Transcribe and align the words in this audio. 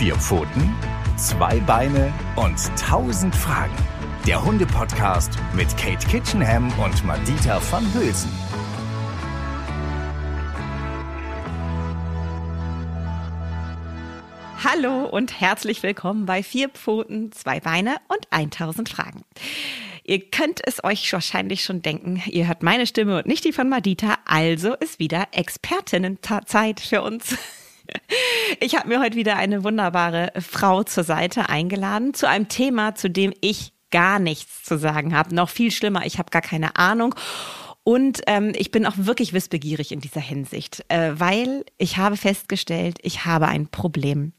Vier 0.00 0.16
Pfoten, 0.16 0.74
zwei 1.18 1.60
Beine 1.60 2.10
und 2.34 2.56
tausend 2.78 3.36
Fragen. 3.36 3.76
Der 4.26 4.42
Hunde-Podcast 4.42 5.32
mit 5.54 5.76
Kate 5.76 6.06
Kitchenham 6.08 6.72
und 6.78 7.04
Madita 7.04 7.60
van 7.70 7.84
Hülsen. 7.92 8.30
Hallo 14.64 15.04
und 15.04 15.38
herzlich 15.38 15.82
willkommen 15.82 16.24
bei 16.24 16.42
Vier 16.42 16.70
Pfoten, 16.70 17.30
zwei 17.32 17.60
Beine 17.60 17.96
und 18.08 18.26
1000 18.30 18.88
Fragen. 18.88 19.26
Ihr 20.02 20.30
könnt 20.30 20.62
es 20.66 20.82
euch 20.82 21.12
wahrscheinlich 21.12 21.62
schon 21.62 21.82
denken, 21.82 22.22
ihr 22.24 22.48
hört 22.48 22.62
meine 22.62 22.86
Stimme 22.86 23.18
und 23.18 23.26
nicht 23.26 23.44
die 23.44 23.52
von 23.52 23.68
Madita, 23.68 24.16
also 24.24 24.72
ist 24.76 24.98
wieder 24.98 25.28
Expertinnenzeit 25.32 26.80
für 26.80 27.02
uns. 27.02 27.36
Ich 28.60 28.76
habe 28.76 28.88
mir 28.88 29.00
heute 29.00 29.16
wieder 29.16 29.36
eine 29.36 29.64
wunderbare 29.64 30.32
Frau 30.40 30.82
zur 30.82 31.04
Seite 31.04 31.48
eingeladen 31.48 32.14
zu 32.14 32.28
einem 32.28 32.48
Thema, 32.48 32.94
zu 32.94 33.08
dem 33.08 33.32
ich 33.40 33.72
gar 33.90 34.18
nichts 34.18 34.62
zu 34.64 34.78
sagen 34.78 35.14
habe. 35.16 35.34
Noch 35.34 35.48
viel 35.48 35.70
schlimmer, 35.70 36.04
ich 36.06 36.18
habe 36.18 36.30
gar 36.30 36.42
keine 36.42 36.76
Ahnung. 36.76 37.14
Und 37.82 38.22
ähm, 38.26 38.52
ich 38.56 38.70
bin 38.70 38.86
auch 38.86 38.94
wirklich 38.96 39.32
wissbegierig 39.32 39.92
in 39.92 40.00
dieser 40.00 40.20
Hinsicht, 40.20 40.84
äh, 40.88 41.12
weil 41.14 41.64
ich 41.78 41.96
habe 41.96 42.16
festgestellt, 42.16 42.98
ich 43.02 43.24
habe 43.24 43.48
ein 43.48 43.68
Problem. 43.68 44.32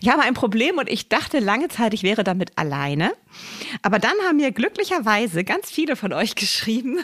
Ich 0.00 0.08
habe 0.08 0.22
ein 0.22 0.34
Problem 0.34 0.78
und 0.78 0.88
ich 0.88 1.08
dachte 1.08 1.38
lange 1.38 1.68
Zeit, 1.68 1.94
ich 1.94 2.02
wäre 2.02 2.24
damit 2.24 2.56
alleine. 2.56 3.12
Aber 3.82 3.98
dann 3.98 4.14
haben 4.26 4.36
mir 4.36 4.52
glücklicherweise 4.52 5.44
ganz 5.44 5.70
viele 5.70 5.96
von 5.96 6.12
euch 6.12 6.34
geschrieben, 6.36 6.98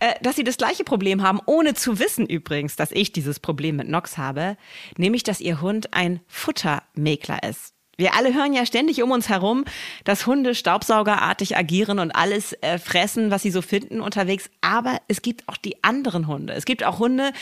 äh, 0.00 0.14
dass 0.22 0.36
sie 0.36 0.44
das 0.44 0.56
gleiche 0.56 0.84
Problem 0.84 1.22
haben, 1.22 1.40
ohne 1.46 1.74
zu 1.74 1.98
wissen 1.98 2.26
übrigens, 2.26 2.76
dass 2.76 2.90
ich 2.92 3.12
dieses 3.12 3.40
Problem 3.40 3.76
mit 3.76 3.88
Nox 3.88 4.18
habe, 4.18 4.56
nämlich 4.96 5.22
dass 5.22 5.40
ihr 5.40 5.60
Hund 5.60 5.92
ein 5.94 6.20
Futtermäkler 6.28 7.42
ist. 7.42 7.74
Wir 7.96 8.14
alle 8.14 8.34
hören 8.34 8.52
ja 8.52 8.66
ständig 8.66 9.02
um 9.02 9.10
uns 9.12 9.28
herum, 9.28 9.64
dass 10.04 10.26
Hunde 10.26 10.54
staubsaugerartig 10.54 11.56
agieren 11.56 11.98
und 11.98 12.10
alles 12.10 12.52
äh, 12.54 12.78
fressen, 12.78 13.30
was 13.30 13.42
sie 13.42 13.50
so 13.50 13.62
finden 13.62 14.00
unterwegs. 14.00 14.50
Aber 14.60 14.98
es 15.06 15.22
gibt 15.22 15.48
auch 15.48 15.56
die 15.56 15.82
anderen 15.84 16.26
Hunde. 16.26 16.54
Es 16.54 16.64
gibt 16.64 16.82
auch 16.82 16.98
Hunde, 16.98 17.32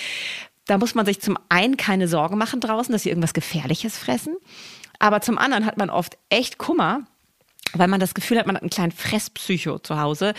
da 0.66 0.78
muss 0.78 0.94
man 0.94 1.06
sich 1.06 1.20
zum 1.20 1.38
einen 1.48 1.76
keine 1.76 2.08
Sorgen 2.08 2.38
machen 2.38 2.60
draußen, 2.60 2.92
dass 2.92 3.02
sie 3.02 3.08
irgendwas 3.08 3.34
Gefährliches 3.34 3.98
fressen. 3.98 4.36
Aber 4.98 5.20
zum 5.20 5.38
anderen 5.38 5.66
hat 5.66 5.76
man 5.78 5.90
oft 5.90 6.16
echt 6.28 6.58
Kummer, 6.58 7.06
weil 7.74 7.88
man 7.88 8.00
das 8.00 8.14
Gefühl 8.14 8.38
hat, 8.38 8.46
man 8.46 8.56
hat 8.56 8.62
einen 8.62 8.70
kleinen 8.70 8.92
Fresspsycho 8.92 9.78
zu 9.78 9.98
Hause. 9.98 10.34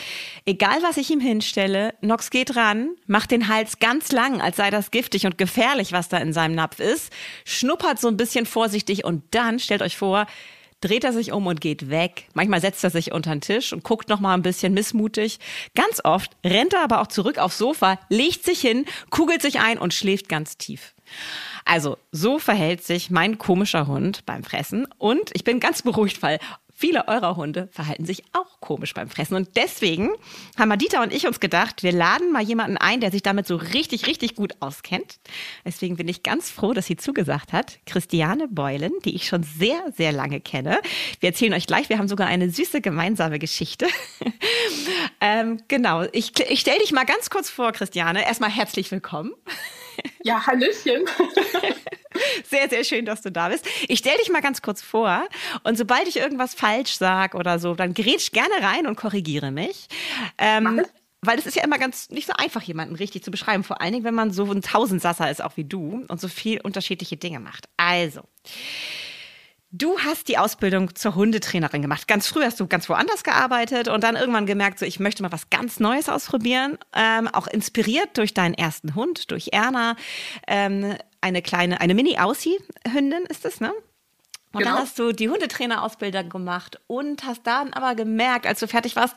Egal, 0.46 0.82
was 0.84 0.98
ich 0.98 1.10
ihm 1.10 1.20
hinstelle, 1.20 1.96
Nox 2.02 2.30
geht 2.30 2.56
ran, 2.56 2.90
macht 3.08 3.32
den 3.32 3.48
Hals 3.48 3.80
ganz 3.80 4.12
lang, 4.12 4.42
als 4.42 4.58
sei 4.58 4.70
das 4.70 4.92
giftig 4.92 5.26
und 5.26 5.38
gefährlich, 5.38 5.92
was 5.92 6.10
da 6.10 6.18
in 6.18 6.34
seinem 6.34 6.56
Napf 6.56 6.80
ist, 6.80 7.12
schnuppert 7.44 8.00
so 8.00 8.08
ein 8.08 8.18
bisschen 8.18 8.46
vorsichtig 8.46 9.04
und 9.04 9.24
dann, 9.32 9.60
stellt 9.60 9.82
euch 9.82 9.98
vor, 9.98 10.28
dreht 10.84 11.04
er 11.04 11.14
sich 11.14 11.32
um 11.32 11.48
und 11.48 11.62
geht 11.62 11.90
weg. 11.90 12.28
Manchmal 12.34 12.62
setzt 12.62 12.84
er 12.84 12.90
sich 12.90 13.12
unter 13.12 13.32
den 13.32 13.42
Tisch 13.42 13.74
und 13.74 13.84
guckt 13.84 14.10
noch 14.10 14.20
mal 14.20 14.34
ein 14.34 14.42
bisschen 14.42 14.74
missmutig. 14.74 15.40
Ganz 15.76 16.02
oft 16.04 16.32
rennt 16.46 16.74
er 16.74 16.84
aber 16.84 17.02
auch 17.02 17.08
zurück 17.08 17.38
aufs 17.38 17.58
Sofa, 17.58 18.00
legt 18.10 18.44
sich 18.44 18.60
hin, 18.60 18.86
kugelt 19.10 19.42
sich 19.42 19.60
ein 19.60 19.78
und 19.78 19.94
schläft 19.94 20.30
ganz 20.30 20.58
tief. 20.58 20.94
Also, 21.66 21.98
so 22.12 22.40
verhält 22.40 22.84
sich 22.84 23.10
mein 23.10 23.38
komischer 23.38 23.88
Hund 23.88 24.26
beim 24.26 24.44
Fressen. 24.44 24.88
Und 24.98 25.30
ich 25.34 25.44
bin 25.44 25.60
ganz 25.60 25.82
beruhigt, 25.82 26.22
weil 26.22 26.40
Viele 26.76 27.08
eurer 27.08 27.36
Hunde 27.36 27.70
verhalten 27.72 28.06
sich 28.06 28.24
auch 28.34 28.60
komisch 28.60 28.94
beim 28.94 29.08
Fressen. 29.08 29.36
Und 29.36 29.56
deswegen 29.56 30.10
haben 30.58 30.70
Madita 30.70 31.04
und 31.04 31.14
ich 31.14 31.28
uns 31.28 31.40
gedacht, 31.40 31.84
wir 31.84 31.92
laden 31.92 32.32
mal 32.32 32.42
jemanden 32.42 32.78
ein, 32.78 33.00
der 33.00 33.12
sich 33.12 33.22
damit 33.22 33.46
so 33.46 33.56
richtig, 33.56 34.08
richtig 34.08 34.36
gut 34.36 34.56
auskennt. 34.60 35.20
Deswegen 35.66 35.96
bin 35.98 36.08
ich 36.08 36.24
ganz 36.24 36.50
froh, 36.50 36.74
dass 36.74 36.88
sie 36.88 36.98
zugesagt 36.98 37.54
hat. 37.54 37.80
Christiane 37.86 38.48
Beulen, 38.48 38.92
die 39.06 39.16
ich 39.16 39.28
schon 39.28 39.44
sehr, 39.44 39.80
sehr 39.96 40.12
lange 40.12 40.42
kenne. 40.42 40.80
Wir 41.20 41.30
erzählen 41.30 41.54
euch 41.54 41.68
gleich, 41.68 41.90
wir 41.90 42.00
haben 42.00 42.08
sogar 42.08 42.28
eine 42.28 42.50
süße 42.50 42.82
gemeinsame 42.82 43.38
Geschichte. 43.38 43.88
ähm, 45.22 45.62
genau, 45.68 46.04
ich, 46.12 46.32
ich 46.50 46.60
stelle 46.60 46.80
dich 46.80 46.92
mal 46.92 47.06
ganz 47.06 47.30
kurz 47.30 47.50
vor, 47.50 47.72
Christiane. 47.72 48.26
Erstmal 48.26 48.50
herzlich 48.50 48.90
willkommen. 48.92 49.34
Ja, 50.24 50.46
Hallöchen. 50.48 51.06
Sehr, 52.50 52.70
sehr 52.70 52.84
schön, 52.84 53.06
dass 53.06 53.22
du 53.22 53.32
da 53.32 53.50
bist. 53.50 53.68
Ich 53.88 54.00
stelle 54.00 54.18
dich 54.18 54.30
mal 54.30 54.42
ganz 54.42 54.62
kurz 54.62 54.82
vor 54.82 55.28
und 55.64 55.78
sobald 55.78 56.08
ich 56.08 56.18
irgendwas 56.18 56.54
falsch 56.54 56.98
sage 56.98 57.38
oder 57.38 57.60
so, 57.60 57.74
dann 57.76 57.94
grätsch 57.94 58.32
gerne 58.32 58.54
rein 58.62 58.88
und 58.88 58.96
korrigiere 58.96 59.52
mich. 59.52 59.88
Ähm, 60.38 60.82
weil 61.22 61.40
es 61.40 61.46
ist 61.46 61.56
ja 61.56 61.64
immer 61.64 61.80
ganz 61.80 62.10
nicht 62.10 62.28
so 62.28 62.34
einfach, 62.34 62.62
jemanden 62.62 62.96
richtig 62.96 63.24
zu 63.24 63.32
beschreiben. 63.32 63.64
Vor 63.64 63.82
allen 63.82 63.94
Dingen, 63.94 64.04
wenn 64.04 64.14
man 64.14 64.32
so 64.32 64.52
ein 64.52 64.62
Tausendsasser 64.62 65.32
ist, 65.32 65.42
auch 65.42 65.56
wie 65.58 65.64
du, 65.64 66.06
und 66.08 66.20
so 66.20 66.28
viel 66.28 66.60
unterschiedliche 66.62 67.18
Dinge 67.18 67.40
macht. 67.40 67.70
Also, 67.78 68.22
Du 69.76 69.98
hast 69.98 70.28
die 70.28 70.38
Ausbildung 70.38 70.94
zur 70.94 71.16
Hundetrainerin 71.16 71.82
gemacht. 71.82 72.08
Ganz 72.08 72.28
früh 72.28 72.44
hast 72.44 72.60
du 72.60 72.68
ganz 72.68 72.88
woanders 72.90 73.24
gearbeitet 73.24 73.88
und 73.88 74.04
dann 74.04 74.16
irgendwann 74.16 74.46
gemerkt, 74.46 74.78
so 74.78 74.86
ich 74.86 75.00
möchte 75.00 75.24
mal 75.24 75.32
was 75.32 75.50
ganz 75.50 75.80
Neues 75.80 76.10
ausprobieren. 76.10 76.78
Ähm, 76.96 77.28
auch 77.28 77.48
inspiriert 77.48 78.16
durch 78.20 78.36
deinen 78.36 78.54
ersten 78.54 78.94
Hund, 78.94 79.32
durch 79.32 79.50
Erna, 79.52 79.96
ähm, 80.46 80.96
eine 81.22 81.42
kleine, 81.42 81.82
eine 81.82 81.96
Mini-Aussie-Hündin 81.96 83.24
ist 83.30 83.46
es, 83.46 83.62
ne? 83.62 83.74
Und 84.52 84.60
genau. 84.60 84.76
dann 84.76 84.84
hast 84.84 85.00
du 85.00 85.12
die 85.12 85.30
Hundetrainerausbildung 85.30 86.30
gemacht 86.30 86.80
und 86.86 87.24
hast 87.24 87.48
dann 87.48 87.74
aber 87.74 87.96
gemerkt, 87.96 88.46
als 88.46 88.60
du 88.60 88.68
fertig 88.68 88.96
warst, 88.96 89.16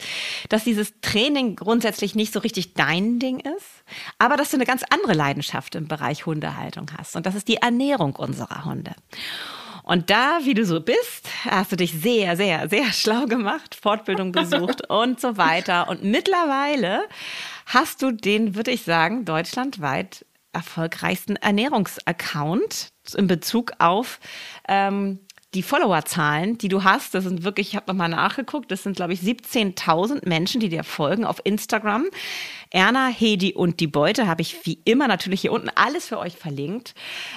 dass 0.49 0.65
dieses 0.65 0.95
Training 1.03 1.57
grundsätzlich 1.57 2.15
nicht 2.15 2.33
so 2.33 2.39
richtig 2.39 2.73
dein 2.73 3.19
Ding 3.19 3.41
ist, 3.41 3.85
aber 4.19 4.39
dass 4.39 4.53
du 4.53 4.57
eine 4.57 4.65
ganz 4.65 4.85
andere 4.89 5.13
Leidenschaft 5.13 5.75
im 5.75 5.87
Bereich 5.87 6.25
Hundehaltung 6.25 6.87
hast. 6.97 7.15
Und 7.15 7.27
das 7.27 7.35
ist 7.35 7.49
die 7.49 7.57
Ernährung 7.57 8.17
unserer 8.17 8.65
Hunde. 8.65 8.95
Und 9.87 10.11
da, 10.11 10.41
wie 10.43 10.55
du 10.55 10.67
so 10.67 10.81
bist, 10.81 11.29
hast 11.45 11.71
du 11.71 11.77
dich 11.77 11.93
sehr, 11.93 12.37
sehr, 12.37 12.69
sehr 12.69 12.93
schlau 12.93 13.27
gemacht, 13.27 13.77
Fortbildung 13.81 14.33
besucht 14.33 14.85
und 14.91 15.21
so 15.21 15.37
weiter. 15.37 15.89
Und 15.89 16.03
mittlerweile 16.03 17.05
hast 17.67 18.03
du 18.03 18.11
den, 18.11 18.57
würde 18.57 18.73
ich 18.73 18.83
sagen, 18.83 19.25
deutschlandweit 19.25 20.27
erfolgreichsten 20.53 21.37
Ernährungsaccount 21.37 22.89
in 23.15 23.29
Bezug 23.29 23.75
auf 23.79 24.19
ähm, 24.67 25.21
die 25.55 25.63
Followerzahlen, 25.63 26.59
die 26.59 26.69
du 26.69 26.83
hast, 26.83 27.15
das 27.15 27.23
sind 27.23 27.45
wirklich, 27.45 27.69
ich 27.69 27.77
habe 27.77 27.87
nochmal 27.87 28.09
nachgeguckt, 28.09 28.73
das 28.73 28.83
sind, 28.83 28.97
glaube 28.97 29.13
ich, 29.13 29.21
17.000 29.21 30.29
Menschen, 30.29 30.61
die 30.61 30.69
dir 30.69 30.83
folgen 30.83 31.25
auf 31.25 31.41
Instagram. 31.45 32.07
Erna, 32.71 33.07
Hedi 33.07 33.55
und 33.55 33.79
die 33.79 33.87
Beute 33.87 34.27
habe 34.27 34.43
ich 34.43 34.67
wie 34.67 34.81
immer 34.85 35.07
natürlich 35.07 35.43
hier 35.43 35.53
unten 35.53 35.71
alles 35.77 36.09
für 36.09 36.19
euch 36.19 36.37
verlinkt. 36.37 36.95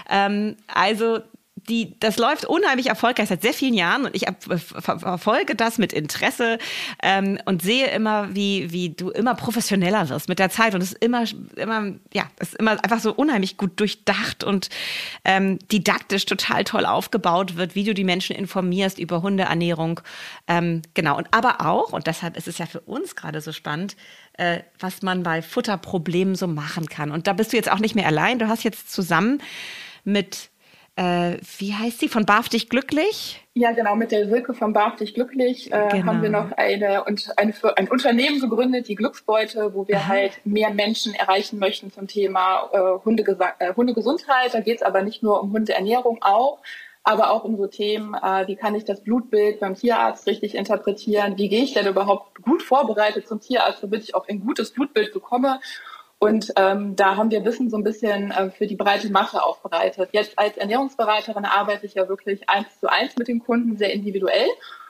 Ähm, 0.09 0.57
also 0.67 1.19
die, 1.67 1.99
das 1.99 2.17
läuft 2.17 2.45
unheimlich 2.45 2.87
erfolgreich 2.87 3.29
seit 3.29 3.41
sehr 3.41 3.53
vielen 3.53 3.73
Jahren 3.73 4.05
und 4.05 4.15
ich 4.15 4.25
verfolge 4.47 5.55
das 5.55 5.77
mit 5.77 5.93
Interesse 5.93 6.57
ähm, 7.01 7.39
und 7.45 7.61
sehe 7.61 7.87
immer, 7.87 8.33
wie, 8.33 8.71
wie 8.71 8.89
du 8.89 9.09
immer 9.09 9.35
professioneller 9.35 10.09
wirst 10.09 10.29
mit 10.29 10.39
der 10.39 10.49
Zeit 10.49 10.75
und 10.75 10.81
es 10.81 10.93
ist 10.93 11.03
immer, 11.03 11.23
immer, 11.55 11.93
ja, 12.13 12.23
es 12.37 12.49
ist 12.49 12.59
immer 12.59 12.71
einfach 12.83 12.99
so 12.99 13.13
unheimlich 13.13 13.57
gut 13.57 13.79
durchdacht 13.79 14.43
und 14.43 14.69
ähm, 15.25 15.59
didaktisch 15.71 16.25
total 16.25 16.63
toll 16.63 16.85
aufgebaut 16.85 17.55
wird, 17.55 17.75
wie 17.75 17.83
du 17.83 17.93
die 17.93 18.03
Menschen 18.03 18.35
informierst 18.35 18.99
über 18.99 19.21
Hundeernährung. 19.21 20.01
Ähm, 20.47 20.81
genau. 20.93 21.17
Und 21.17 21.27
aber 21.31 21.65
auch, 21.65 21.93
und 21.93 22.07
deshalb 22.07 22.37
ist 22.37 22.47
es 22.47 22.57
ja 22.57 22.65
für 22.65 22.81
uns 22.81 23.15
gerade 23.15 23.41
so 23.41 23.51
spannend, 23.51 23.95
äh, 24.33 24.61
was 24.79 25.01
man 25.01 25.23
bei 25.23 25.41
Futterproblemen 25.41 26.35
so 26.35 26.47
machen 26.47 26.87
kann. 26.87 27.11
Und 27.11 27.27
da 27.27 27.33
bist 27.33 27.53
du 27.53 27.57
jetzt 27.57 27.71
auch 27.71 27.79
nicht 27.79 27.95
mehr 27.95 28.07
allein. 28.07 28.39
Du 28.39 28.47
hast 28.47 28.63
jetzt 28.63 28.91
zusammen 28.91 29.41
mit 30.03 30.49
äh, 30.99 31.37
wie 31.57 31.73
heißt 31.73 31.99
sie, 31.99 32.09
von 32.09 32.25
Barf 32.25 32.49
dich 32.49 32.67
glücklich? 32.67 33.41
Ja, 33.53 33.71
genau, 33.71 33.95
mit 33.95 34.11
der 34.11 34.27
Silke 34.27 34.53
von 34.53 34.73
Barf 34.73 34.97
dich 34.97 35.13
glücklich 35.13 35.71
äh, 35.71 35.87
genau. 35.89 36.05
haben 36.05 36.21
wir 36.21 36.29
noch 36.29 36.51
eine, 36.51 37.05
und 37.05 37.31
eine, 37.37 37.53
ein 37.77 37.87
Unternehmen 37.87 38.41
gegründet, 38.41 38.89
die 38.89 38.95
Glücksbeute, 38.95 39.73
wo 39.73 39.87
wir 39.87 39.95
Aha. 39.95 40.07
halt 40.07 40.41
mehr 40.43 40.71
Menschen 40.71 41.13
erreichen 41.13 41.57
möchten 41.57 41.89
zum 41.89 42.07
Thema 42.07 42.69
äh, 42.73 43.05
Hundegesa 43.05 43.53
äh, 43.59 43.73
Hundegesundheit. 43.73 44.53
Da 44.53 44.59
geht 44.59 44.77
es 44.77 44.83
aber 44.83 45.01
nicht 45.01 45.23
nur 45.23 45.41
um 45.41 45.53
Hundeernährung 45.53 46.21
auch, 46.21 46.59
aber 47.03 47.31
auch 47.31 47.45
um 47.45 47.55
so 47.55 47.67
Themen, 47.67 48.13
äh, 48.15 48.47
wie 48.47 48.57
kann 48.57 48.75
ich 48.75 48.83
das 48.83 49.01
Blutbild 49.01 49.61
beim 49.61 49.75
Tierarzt 49.75 50.27
richtig 50.27 50.53
interpretieren, 50.53 51.37
wie 51.37 51.47
gehe 51.47 51.63
ich 51.63 51.73
denn 51.75 51.87
überhaupt 51.87 52.41
gut 52.41 52.61
vorbereitet 52.61 53.25
zum 53.25 53.39
Tierarzt, 53.39 53.81
damit 53.81 54.03
ich 54.03 54.15
auch 54.15 54.27
ein 54.27 54.41
gutes 54.41 54.71
Blutbild 54.71 55.13
bekomme 55.13 55.61
und 56.19 56.51
ähm, 56.57 56.97
da 56.97 57.15
haben 57.15 57.31
wir 57.31 57.45
Wissen 57.45 57.69
so 57.69 57.77
ein 57.77 57.83
bisschen 57.83 58.31
äh, 58.31 58.51
für 58.51 58.67
die 58.67 58.75
breite 58.75 59.09
Masse 59.09 59.41
aufbereitet. 59.41 60.09
Jetzt 60.11 60.37
als 60.37 60.57
Ernährungsberaterin 60.57 61.45
arbeite 61.45 61.85
ich 61.85 61.93
ja 61.93 62.09
wirklich 62.09 62.49
eins 62.49 62.67
zu 62.79 62.91
eins 62.91 63.15
mit 63.17 63.29
den 63.29 63.39
Kunden, 63.39 63.77
sehr 63.77 63.93
individuell. 63.93 64.47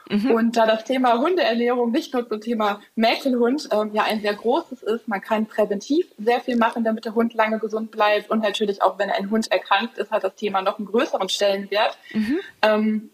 Mhm. 0.10 0.31
Und 0.31 0.58
da 0.58 0.66
das 0.66 0.86
Thema 0.86 1.20
Hundeernährung 1.20 1.92
nicht 1.92 2.16
nur 2.16 2.28
zum 2.28 2.42
Thema 2.42 2.81
Mäkelhund 2.96 3.70
ähm, 3.72 3.92
ja 3.94 4.04
ein 4.04 4.22
sehr 4.22 4.34
großes 4.34 4.81
ist, 4.81 5.08
man 5.08 5.22
kann 5.22 5.46
präventiv 5.46 6.08
sehr 6.18 6.42
viel 6.42 6.58
machen, 6.58 6.84
damit 6.84 7.06
der 7.06 7.14
Hund 7.14 7.36
lange 7.36 7.60
gesund 7.60 7.92
bleibt. 7.92 8.31
Und 8.31 8.42
natürlich 8.42 8.81
auch, 8.81 8.98
wenn 8.98 9.12
ein 9.12 9.30
Hund 9.30 9.52
erkrankt 9.52 10.00
ist, 10.00 10.10
hat 10.10 10.24
das 10.24 10.34
Thema 10.34 10.64
noch 10.64 10.80
einen 10.80 10.88
größeren 10.88 11.30
Stellenwert. 11.30 11.96
Mhm. 12.12 12.40
Ähm, 12.64 13.10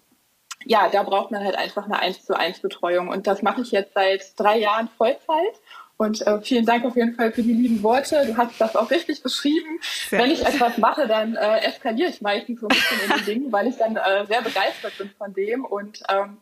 ja, 0.64 0.88
da 0.90 1.04
braucht 1.04 1.32
man 1.32 1.44
halt 1.44 1.58
einfach 1.58 1.84
eine 1.84 2.00
1 2.00 2.24
zu 2.24 2.34
1 2.34 2.62
Betreuung. 2.62 3.10
Und 3.10 3.28
das 3.28 3.42
mache 3.42 3.60
ich 3.60 3.72
jetzt 3.72 3.94
seit 3.94 4.40
drei 4.40 4.58
Jahren 4.58 4.88
Vollzeit 4.98 5.60
Und 5.98 6.26
äh, 6.28 6.42
vielen 6.42 6.66
Dank 6.66 6.84
auf 6.84 6.96
jeden 6.96 7.16
Fall 7.16 7.32
für 7.32 7.42
die 7.42 7.54
lieben 7.54 7.82
Worte. 7.82 8.26
Du 8.26 8.36
hast 8.36 8.60
das 8.60 8.76
auch 8.76 8.92
richtig 8.92 9.24
beschrieben. 9.24 9.80
Sehr 10.10 10.20
Wenn 10.20 10.32
ich 10.32 10.46
etwas 10.46 10.78
mache, 10.78 11.08
dann 11.08 11.36
äh, 11.36 11.60
eskaliere 11.60 12.10
ich 12.10 12.22
meistens 12.22 12.60
so 12.60 12.68
ein 12.68 12.76
bisschen 12.76 13.00
in 13.04 13.18
den 13.18 13.26
Dingen, 13.34 13.52
weil 13.52 13.68
ich 13.68 13.78
dann 13.78 13.96
äh, 13.96 14.26
sehr 14.26 14.42
begeistert 14.42 14.98
bin 14.98 15.10
von 15.18 15.34
dem. 15.34 15.64
Und 15.64 16.04
ähm, 16.10 16.38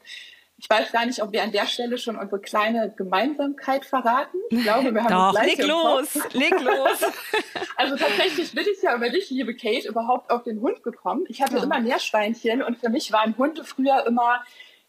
ich 0.57 0.69
weiß 0.69 0.91
gar 0.91 1.05
nicht, 1.05 1.21
ob 1.21 1.31
wir 1.33 1.43
an 1.43 1.51
der 1.51 1.67
Stelle 1.67 1.97
schon 1.97 2.15
unsere 2.15 2.39
kleine 2.41 2.93
Gemeinsamkeit 2.95 3.85
verraten. 3.85 4.37
Ich 4.49 4.63
glaube, 4.63 4.93
wir 4.93 5.03
haben 5.03 5.33
Doch, 5.33 5.43
leg 5.43 5.57
los, 5.59 6.17
leg 6.33 6.59
los. 6.59 7.03
also 7.75 7.95
tatsächlich 7.95 8.53
bin 8.53 8.65
ich 8.71 8.81
ja 8.81 8.95
über 8.95 9.09
dich, 9.09 9.29
liebe 9.29 9.55
Kate, 9.55 9.87
überhaupt 9.87 10.31
auf 10.31 10.43
den 10.43 10.61
Hund 10.61 10.81
gekommen. 10.81 11.25
Ich 11.27 11.41
hatte 11.41 11.57
ja. 11.57 11.63
immer 11.63 11.79
Meerschweinchen 11.79 12.63
und 12.63 12.79
für 12.79 12.89
mich 12.89 13.11
waren 13.11 13.37
Hunde 13.37 13.63
früher 13.65 14.05
immer 14.07 14.41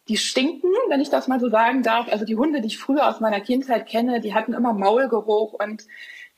die 0.08 0.16
stinken, 0.16 0.70
wenn 0.88 1.00
ich 1.00 1.10
das 1.10 1.28
mal 1.28 1.40
so 1.40 1.48
sagen 1.48 1.82
darf. 1.82 2.08
Also 2.10 2.24
die 2.24 2.36
Hunde, 2.36 2.60
die 2.60 2.68
ich 2.68 2.78
früher 2.78 3.08
aus 3.08 3.20
meiner 3.20 3.40
Kindheit 3.40 3.86
kenne, 3.86 4.20
die 4.20 4.34
hatten 4.34 4.52
immer 4.52 4.72
Maulgeruch 4.72 5.54
und 5.54 5.84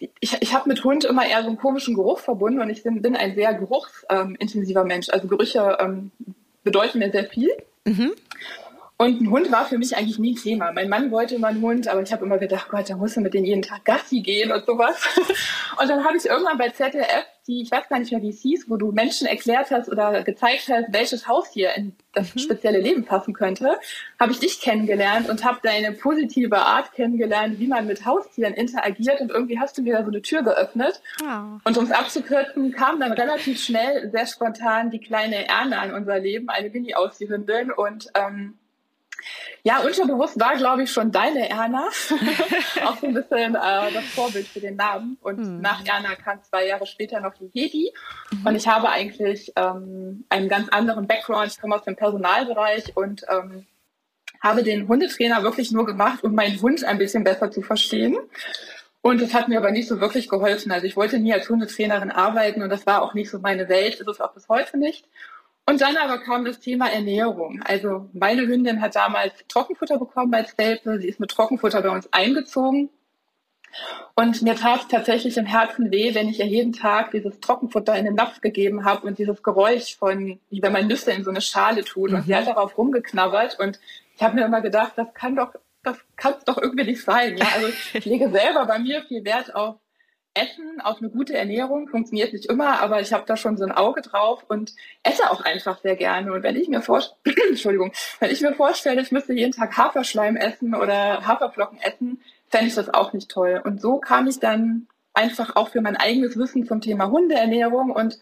die, 0.00 0.10
ich, 0.20 0.36
ich 0.40 0.54
habe 0.54 0.68
mit 0.68 0.84
Hund 0.84 1.04
immer 1.04 1.26
eher 1.26 1.42
so 1.42 1.48
einen 1.48 1.56
komischen 1.56 1.94
Geruch 1.94 2.18
verbunden 2.18 2.60
und 2.60 2.70
ich 2.70 2.82
bin, 2.82 3.02
bin 3.02 3.16
ein 3.16 3.34
sehr 3.34 3.54
geruchsintensiver 3.54 4.82
ähm, 4.82 4.86
Mensch. 4.86 5.08
Also 5.08 5.26
Gerüche 5.26 5.78
ähm, 5.80 6.10
bedeuten 6.62 6.98
mir 6.98 7.10
sehr 7.10 7.24
viel. 7.24 7.50
Mhm. 7.84 8.12
Und 8.98 9.20
ein 9.20 9.30
Hund 9.30 9.52
war 9.52 9.66
für 9.66 9.76
mich 9.76 9.96
eigentlich 9.96 10.18
nie 10.18 10.32
ein 10.32 10.42
Thema. 10.42 10.72
Mein 10.72 10.88
Mann 10.88 11.10
wollte 11.10 11.34
immer 11.34 11.48
einen 11.48 11.60
Hund, 11.60 11.86
aber 11.86 12.00
ich 12.02 12.12
habe 12.12 12.24
immer 12.24 12.38
gedacht, 12.38 12.68
Gott, 12.70 12.88
da 12.88 12.96
musst 12.96 13.16
du 13.16 13.20
mit 13.20 13.34
denen 13.34 13.44
jeden 13.44 13.62
Tag 13.62 13.84
Gassi 13.84 14.20
gehen 14.20 14.50
und 14.52 14.64
sowas. 14.64 14.96
Und 15.78 15.90
dann 15.90 16.02
habe 16.02 16.16
ich 16.16 16.24
irgendwann 16.24 16.56
bei 16.56 16.70
ZDF, 16.70 17.26
die, 17.46 17.62
ich 17.62 17.70
weiß 17.70 17.88
gar 17.88 17.98
nicht 17.98 18.12
mehr, 18.12 18.22
wie 18.22 18.30
es 18.30 18.40
hieß, 18.40 18.68
wo 18.68 18.76
du 18.76 18.92
Menschen 18.92 19.26
erklärt 19.26 19.70
hast 19.70 19.88
oder 19.88 20.22
gezeigt 20.22 20.68
hast, 20.68 20.92
welches 20.92 21.28
Haustier 21.28 21.74
in 21.76 21.94
das 22.12 22.34
mhm. 22.34 22.40
spezielle 22.40 22.80
Leben 22.80 23.04
passen 23.04 23.34
könnte, 23.34 23.78
habe 24.18 24.32
ich 24.32 24.38
dich 24.38 24.60
kennengelernt 24.60 25.28
und 25.28 25.44
habe 25.44 25.58
deine 25.62 25.92
positive 25.92 26.58
Art 26.58 26.92
kennengelernt, 26.92 27.58
wie 27.60 27.68
man 27.68 27.86
mit 27.86 28.04
Haustieren 28.04 28.54
interagiert. 28.54 29.20
Und 29.20 29.30
irgendwie 29.30 29.58
hast 29.58 29.78
du 29.78 29.82
mir 29.82 29.94
da 29.94 30.02
so 30.02 30.10
eine 30.10 30.22
Tür 30.22 30.42
geöffnet. 30.42 31.00
Oh. 31.22 31.58
Und 31.64 31.78
um 31.78 31.84
es 31.84 31.92
abzukürzen, 31.92 32.72
kam 32.72 32.98
dann 33.00 33.12
relativ 33.12 33.62
schnell, 33.62 34.10
sehr 34.10 34.26
spontan, 34.26 34.90
die 34.90 35.00
kleine 35.00 35.46
Erna 35.46 35.84
in 35.84 35.92
unser 35.92 36.18
Leben, 36.18 36.48
eine 36.48 36.70
Mini-Aussie-Hündin. 36.70 37.70
Und 37.70 38.08
ähm, 38.14 38.54
ja, 39.66 39.80
unterbewusst 39.80 40.38
war, 40.38 40.54
glaube 40.54 40.84
ich, 40.84 40.92
schon 40.92 41.10
deine 41.10 41.50
Erna 41.50 41.88
auch 42.84 42.98
so 42.98 43.06
ein 43.08 43.14
bisschen 43.14 43.56
äh, 43.56 43.92
das 43.92 44.04
Vorbild 44.14 44.46
für 44.46 44.60
den 44.60 44.76
Namen. 44.76 45.18
Und 45.20 45.38
mhm. 45.38 45.60
nach 45.60 45.84
Erna 45.84 46.14
kam 46.14 46.40
zwei 46.44 46.68
Jahre 46.68 46.86
später 46.86 47.18
noch 47.18 47.34
die 47.34 47.50
Hedi. 47.52 47.92
Mhm. 48.30 48.46
Und 48.46 48.54
ich 48.54 48.68
habe 48.68 48.90
eigentlich 48.90 49.52
ähm, 49.56 50.24
einen 50.28 50.48
ganz 50.48 50.68
anderen 50.68 51.08
Background. 51.08 51.48
Ich 51.50 51.60
komme 51.60 51.74
aus 51.74 51.82
dem 51.82 51.96
Personalbereich 51.96 52.96
und 52.96 53.24
ähm, 53.28 53.66
habe 54.40 54.62
den 54.62 54.86
Hundetrainer 54.86 55.42
wirklich 55.42 55.72
nur 55.72 55.84
gemacht, 55.84 56.22
um 56.22 56.36
meinen 56.36 56.62
Hund 56.62 56.84
ein 56.84 56.98
bisschen 56.98 57.24
besser 57.24 57.50
zu 57.50 57.60
verstehen. 57.60 58.16
Und 59.02 59.20
das 59.20 59.34
hat 59.34 59.48
mir 59.48 59.58
aber 59.58 59.72
nicht 59.72 59.88
so 59.88 60.00
wirklich 60.00 60.28
geholfen. 60.28 60.70
Also 60.70 60.86
ich 60.86 60.96
wollte 60.96 61.18
nie 61.18 61.32
als 61.32 61.48
Hundetrainerin 61.48 62.12
arbeiten 62.12 62.62
und 62.62 62.70
das 62.70 62.86
war 62.86 63.02
auch 63.02 63.14
nicht 63.14 63.30
so 63.30 63.40
meine 63.40 63.68
Welt, 63.68 63.96
ist 63.96 64.06
es 64.06 64.20
auch 64.20 64.32
bis 64.32 64.48
heute 64.48 64.78
nicht. 64.78 65.08
Und 65.68 65.80
dann 65.80 65.96
aber 65.96 66.18
kam 66.18 66.44
das 66.44 66.60
Thema 66.60 66.88
Ernährung. 66.88 67.60
Also 67.64 68.08
meine 68.12 68.46
Hündin 68.46 68.80
hat 68.80 68.94
damals 68.94 69.34
Trockenfutter 69.48 69.98
bekommen 69.98 70.32
als 70.32 70.56
Welpe. 70.56 71.00
Sie 71.00 71.08
ist 71.08 71.18
mit 71.18 71.32
Trockenfutter 71.32 71.82
bei 71.82 71.90
uns 71.90 72.08
eingezogen. 72.12 72.88
Und 74.14 74.42
mir 74.42 74.54
tat 74.54 74.82
es 74.82 74.88
tatsächlich 74.88 75.36
im 75.36 75.44
Herzen 75.44 75.90
weh, 75.90 76.14
wenn 76.14 76.28
ich 76.28 76.38
ihr 76.38 76.46
jeden 76.46 76.72
Tag 76.72 77.10
dieses 77.10 77.40
Trockenfutter 77.40 77.96
in 77.96 78.04
den 78.04 78.14
Napf 78.14 78.40
gegeben 78.40 78.84
habe 78.84 79.06
und 79.06 79.18
dieses 79.18 79.42
Geräusch 79.42 79.96
von, 79.96 80.38
wie 80.50 80.62
wenn 80.62 80.72
man 80.72 80.86
Nüsse 80.86 81.10
in 81.10 81.24
so 81.24 81.30
eine 81.30 81.40
Schale 81.40 81.84
tut. 81.84 82.12
Und 82.12 82.22
sie 82.22 82.34
hat 82.34 82.44
mhm. 82.44 82.50
darauf 82.50 82.78
rumgeknabbert. 82.78 83.58
Und 83.58 83.80
ich 84.14 84.22
habe 84.22 84.36
mir 84.36 84.46
immer 84.46 84.60
gedacht, 84.60 84.92
das 84.94 85.12
kann 85.14 85.34
doch, 85.34 85.52
das 85.82 85.98
kann 86.16 86.34
doch 86.46 86.58
irgendwie 86.58 86.84
nicht 86.84 87.02
sein. 87.02 87.36
Ja? 87.36 87.46
Also 87.54 87.68
ich 87.92 88.04
lege 88.04 88.30
selber 88.30 88.66
bei 88.66 88.78
mir 88.78 89.02
viel 89.02 89.24
Wert 89.24 89.54
auf 89.54 89.76
Essen, 90.36 90.80
auf 90.82 90.98
eine 90.98 91.10
gute 91.10 91.34
Ernährung, 91.34 91.88
funktioniert 91.88 92.32
nicht 92.32 92.46
immer, 92.46 92.80
aber 92.80 93.00
ich 93.00 93.12
habe 93.12 93.24
da 93.26 93.36
schon 93.36 93.56
so 93.56 93.64
ein 93.64 93.72
Auge 93.72 94.02
drauf 94.02 94.44
und 94.48 94.74
esse 95.02 95.30
auch 95.30 95.40
einfach 95.40 95.80
sehr 95.80 95.96
gerne. 95.96 96.32
Und 96.32 96.42
wenn 96.42 96.56
ich 96.56 96.68
mir 96.68 96.82
vorstelle, 96.82 97.16
Entschuldigung, 97.48 97.92
wenn 98.20 98.30
ich 98.30 98.40
mir 98.40 98.54
vorstelle, 98.54 99.00
ich 99.00 99.12
müsste 99.12 99.32
jeden 99.32 99.52
Tag 99.52 99.76
Haferschleim 99.76 100.36
essen 100.36 100.74
oder 100.74 101.26
Haferflocken 101.26 101.78
essen, 101.80 102.20
fände 102.48 102.68
ich 102.68 102.74
das 102.74 102.92
auch 102.92 103.12
nicht 103.12 103.30
toll. 103.30 103.60
Und 103.64 103.80
so 103.80 103.98
kam 103.98 104.26
ich 104.26 104.38
dann 104.38 104.86
einfach 105.14 105.56
auch 105.56 105.70
für 105.70 105.80
mein 105.80 105.96
eigenes 105.96 106.36
Wissen 106.36 106.66
zum 106.66 106.80
Thema 106.80 107.10
Hundeernährung 107.10 107.90
und 107.90 108.18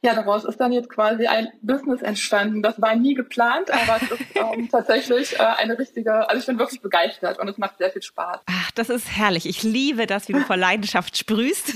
ja, 0.00 0.14
daraus 0.14 0.44
ist 0.44 0.58
dann 0.58 0.70
jetzt 0.70 0.88
quasi 0.88 1.26
ein 1.26 1.48
Business 1.60 2.02
entstanden. 2.02 2.62
Das 2.62 2.80
war 2.80 2.94
nie 2.94 3.14
geplant, 3.14 3.68
aber 3.72 3.96
es 4.00 4.10
ist 4.12 4.20
ähm, 4.36 4.68
tatsächlich 4.72 5.34
äh, 5.34 5.42
eine 5.42 5.76
richtige, 5.76 6.28
also 6.28 6.38
ich 6.38 6.46
bin 6.46 6.56
wirklich 6.60 6.80
begeistert 6.80 7.40
und 7.40 7.48
es 7.48 7.58
macht 7.58 7.78
sehr 7.78 7.90
viel 7.90 8.02
Spaß. 8.02 8.42
Ach, 8.46 8.70
das 8.76 8.90
ist 8.90 9.08
herrlich. 9.10 9.46
Ich 9.46 9.64
liebe 9.64 10.06
das, 10.06 10.28
wie 10.28 10.34
du 10.34 10.40
vor 10.42 10.56
Leidenschaft 10.56 11.18
sprühst. 11.18 11.74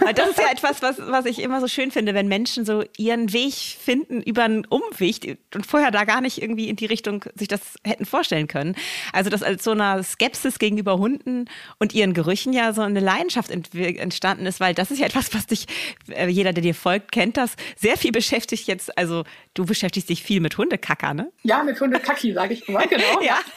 Weil 0.00 0.14
das 0.14 0.30
ist 0.30 0.38
ja 0.38 0.48
etwas, 0.52 0.80
was, 0.80 0.98
was 0.98 1.26
ich 1.26 1.40
immer 1.40 1.60
so 1.60 1.66
schön 1.66 1.90
finde, 1.90 2.14
wenn 2.14 2.28
Menschen 2.28 2.64
so 2.64 2.84
ihren 2.96 3.32
Weg 3.32 3.54
finden 3.54 4.22
über 4.22 4.44
einen 4.44 4.64
Umweg 4.66 5.38
und 5.52 5.66
vorher 5.66 5.90
da 5.90 6.04
gar 6.04 6.20
nicht 6.20 6.40
irgendwie 6.40 6.68
in 6.68 6.76
die 6.76 6.86
Richtung 6.86 7.24
sich 7.34 7.48
das 7.48 7.60
hätten 7.84 8.04
vorstellen 8.04 8.46
können. 8.46 8.76
Also, 9.12 9.28
dass 9.28 9.42
als 9.42 9.64
so 9.64 9.72
einer 9.72 10.04
Skepsis 10.04 10.60
gegenüber 10.60 10.98
Hunden 10.98 11.46
und 11.80 11.94
ihren 11.94 12.14
Gerüchen 12.14 12.52
ja 12.52 12.72
so 12.72 12.82
eine 12.82 13.00
Leidenschaft 13.00 13.50
entstanden 13.50 14.46
ist, 14.46 14.60
weil 14.60 14.72
das 14.72 14.92
ist 14.92 15.00
ja 15.00 15.06
etwas, 15.06 15.34
was 15.34 15.46
dich, 15.46 15.66
äh, 16.08 16.28
jeder, 16.28 16.52
der 16.52 16.62
dir 16.62 16.74
folgt, 16.74 17.10
kennt 17.10 17.36
das 17.36 17.55
sehr 17.76 17.96
viel 17.96 18.12
beschäftigt 18.12 18.66
jetzt. 18.66 18.96
Also 18.96 19.24
du 19.54 19.64
beschäftigst 19.64 20.08
dich 20.08 20.22
viel 20.22 20.40
mit 20.40 20.56
Hundekacker, 20.58 21.14
ne? 21.14 21.32
Ja, 21.42 21.62
mit 21.62 21.80
Hundekacki, 21.80 22.32
sage 22.32 22.54
ich 22.54 22.68
mal, 22.68 22.86
genau. 22.86 23.20
ja. 23.22 23.38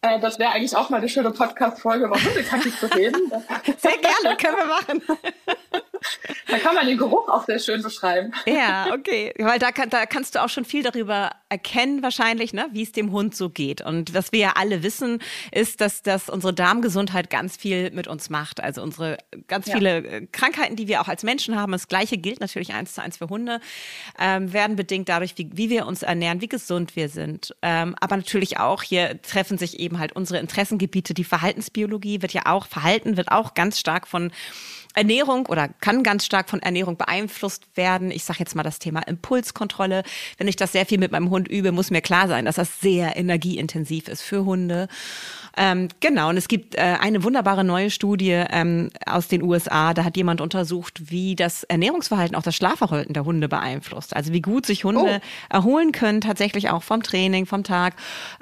Äh, 0.00 0.18
das 0.18 0.38
wäre 0.40 0.50
eigentlich 0.50 0.74
auch 0.74 0.90
mal 0.90 0.96
eine 0.96 1.08
schöne 1.08 1.30
Podcast-Folge, 1.30 2.06
über 2.06 2.16
Hundekacki 2.16 2.74
zu 2.74 2.86
reden. 2.86 3.30
Sehr 3.78 3.96
gerne, 3.98 4.36
können 4.36 4.56
wir 4.56 4.66
machen. 4.66 5.02
Da 6.48 6.58
kann 6.58 6.74
man 6.74 6.86
den 6.86 6.96
Geruch 6.96 7.28
auch 7.28 7.44
sehr 7.44 7.58
schön 7.58 7.82
beschreiben. 7.82 8.32
Ja, 8.46 8.92
okay. 8.92 9.32
Weil 9.38 9.58
da, 9.58 9.70
da 9.70 10.06
kannst 10.06 10.34
du 10.34 10.42
auch 10.42 10.48
schon 10.48 10.64
viel 10.64 10.82
darüber 10.82 11.30
erkennen, 11.50 12.02
wahrscheinlich, 12.02 12.52
ne, 12.52 12.68
wie 12.72 12.82
es 12.82 12.92
dem 12.92 13.12
Hund 13.12 13.34
so 13.34 13.50
geht. 13.50 13.82
Und 13.82 14.14
was 14.14 14.32
wir 14.32 14.40
ja 14.40 14.52
alle 14.56 14.82
wissen, 14.82 15.20
ist, 15.52 15.80
dass, 15.80 16.02
dass 16.02 16.28
unsere 16.28 16.54
Darmgesundheit 16.54 17.30
ganz 17.30 17.56
viel 17.56 17.90
mit 17.90 18.08
uns 18.08 18.30
macht. 18.30 18.60
Also 18.60 18.82
unsere 18.82 19.18
ganz 19.46 19.66
ja. 19.66 19.74
viele 19.74 19.96
äh, 19.98 20.26
Krankheiten, 20.26 20.76
die 20.76 20.88
wir 20.88 21.00
auch 21.02 21.08
als 21.08 21.22
Menschen 21.22 21.56
haben, 21.56 21.72
das 21.72 21.88
Gleiche 21.88 22.16
gilt 22.16 22.40
natürlich 22.40 22.72
eins 22.72 22.94
zu 22.94 23.02
eins 23.02 23.18
für 23.18 23.28
Hunde, 23.28 23.60
ähm, 24.18 24.52
werden 24.52 24.76
bedingt 24.76 25.08
dadurch, 25.08 25.36
wie, 25.36 25.50
wie 25.52 25.70
wir 25.70 25.86
uns 25.86 26.02
ernähren, 26.02 26.40
wie 26.40 26.48
gesund 26.48 26.96
wir 26.96 27.08
sind. 27.08 27.54
Ähm, 27.60 27.94
aber 28.00 28.16
natürlich 28.16 28.58
auch, 28.58 28.82
hier 28.82 29.20
treffen 29.20 29.58
sich 29.58 29.78
eben 29.78 29.98
halt 29.98 30.12
unsere 30.12 30.40
Interessengebiete. 30.40 31.12
Die 31.12 31.24
Verhaltensbiologie 31.24 32.22
wird 32.22 32.32
ja 32.32 32.42
auch, 32.46 32.66
Verhalten 32.66 33.16
wird 33.16 33.30
auch 33.30 33.54
ganz 33.54 33.78
stark 33.78 34.06
von 34.06 34.32
Ernährung 34.94 35.46
oder 35.46 35.68
kann 35.68 36.02
ganz 36.02 36.24
stark 36.24 36.48
von 36.48 36.60
Ernährung 36.60 36.96
beeinflusst 36.96 37.64
werden. 37.74 38.10
Ich 38.10 38.24
sage 38.24 38.40
jetzt 38.40 38.54
mal 38.54 38.62
das 38.62 38.78
Thema 38.78 39.00
Impulskontrolle. 39.00 40.02
Wenn 40.36 40.48
ich 40.48 40.56
das 40.56 40.72
sehr 40.72 40.86
viel 40.86 40.98
mit 40.98 41.12
meinem 41.12 41.30
Hund 41.30 41.48
übe, 41.48 41.72
muss 41.72 41.90
mir 41.90 42.00
klar 42.00 42.28
sein, 42.28 42.44
dass 42.44 42.56
das 42.56 42.80
sehr 42.80 43.16
energieintensiv 43.16 44.08
ist 44.08 44.22
für 44.22 44.44
Hunde. 44.44 44.88
Ähm, 45.58 45.88
genau, 45.98 46.28
und 46.28 46.36
es 46.36 46.46
gibt 46.46 46.76
äh, 46.76 46.96
eine 47.00 47.24
wunderbare 47.24 47.64
neue 47.64 47.90
Studie 47.90 48.44
ähm, 48.50 48.90
aus 49.04 49.26
den 49.26 49.42
USA. 49.42 49.92
Da 49.92 50.04
hat 50.04 50.16
jemand 50.16 50.40
untersucht, 50.40 51.10
wie 51.10 51.34
das 51.34 51.64
Ernährungsverhalten 51.64 52.36
auch 52.36 52.42
das 52.42 52.54
Schlafverhalten 52.54 53.12
der 53.12 53.24
Hunde 53.24 53.48
beeinflusst. 53.48 54.14
Also 54.14 54.32
wie 54.32 54.40
gut 54.40 54.66
sich 54.66 54.84
Hunde 54.84 55.20
oh. 55.20 55.52
erholen 55.52 55.90
können, 55.90 56.20
tatsächlich 56.20 56.70
auch 56.70 56.84
vom 56.84 57.02
Training, 57.02 57.44
vom 57.44 57.64
Tag, 57.64 57.94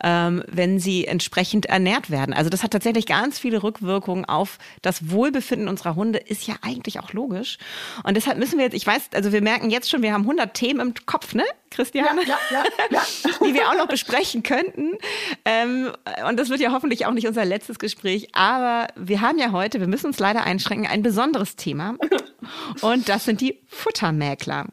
ähm, 0.04 0.44
wenn 0.46 0.78
sie 0.78 1.06
entsprechend 1.06 1.64
ernährt 1.66 2.10
werden. 2.10 2.34
Also 2.34 2.50
das 2.50 2.62
hat 2.62 2.72
tatsächlich 2.72 3.06
ganz 3.06 3.38
viele 3.38 3.62
Rückwirkungen 3.62 4.26
auf 4.26 4.58
das 4.82 5.10
Wohlbefinden 5.10 5.68
unserer 5.68 5.96
Hunde. 5.96 6.18
Ist 6.18 6.46
ja 6.46 6.56
eigentlich 6.60 7.00
auch 7.00 7.14
logisch. 7.14 7.56
Und 8.04 8.14
deshalb 8.14 8.38
müssen 8.38 8.58
wir 8.58 8.66
jetzt, 8.66 8.74
ich 8.74 8.86
weiß, 8.86 9.08
also 9.14 9.32
wir 9.32 9.40
merken 9.40 9.70
jetzt 9.70 9.88
schon, 9.88 10.02
wir 10.02 10.12
haben 10.12 10.22
100 10.22 10.52
Themen 10.52 10.80
im 10.80 10.94
Kopf, 11.06 11.34
ne? 11.34 11.44
Christiane, 11.70 12.22
ja, 12.24 12.38
ja, 12.50 12.64
ja, 12.90 13.02
die 13.44 13.54
wir 13.54 13.68
auch 13.68 13.74
noch 13.74 13.88
besprechen 13.88 14.42
könnten. 14.42 14.92
Ähm, 15.44 15.92
und 16.28 16.38
das 16.38 16.48
wird 16.48 16.60
ja 16.60 16.72
hoffentlich 16.72 17.06
auch 17.06 17.12
nicht 17.12 17.26
unser 17.26 17.44
letztes 17.44 17.78
Gespräch. 17.78 18.28
Aber 18.34 18.88
wir 18.96 19.20
haben 19.20 19.38
ja 19.38 19.52
heute, 19.52 19.80
wir 19.80 19.88
müssen 19.88 20.06
uns 20.06 20.18
leider 20.18 20.44
einschränken, 20.44 20.86
ein 20.86 21.02
besonderes 21.02 21.56
Thema. 21.56 21.96
Und 22.80 23.08
das 23.08 23.24
sind 23.24 23.40
die 23.40 23.60
Futtermäkler. 23.66 24.66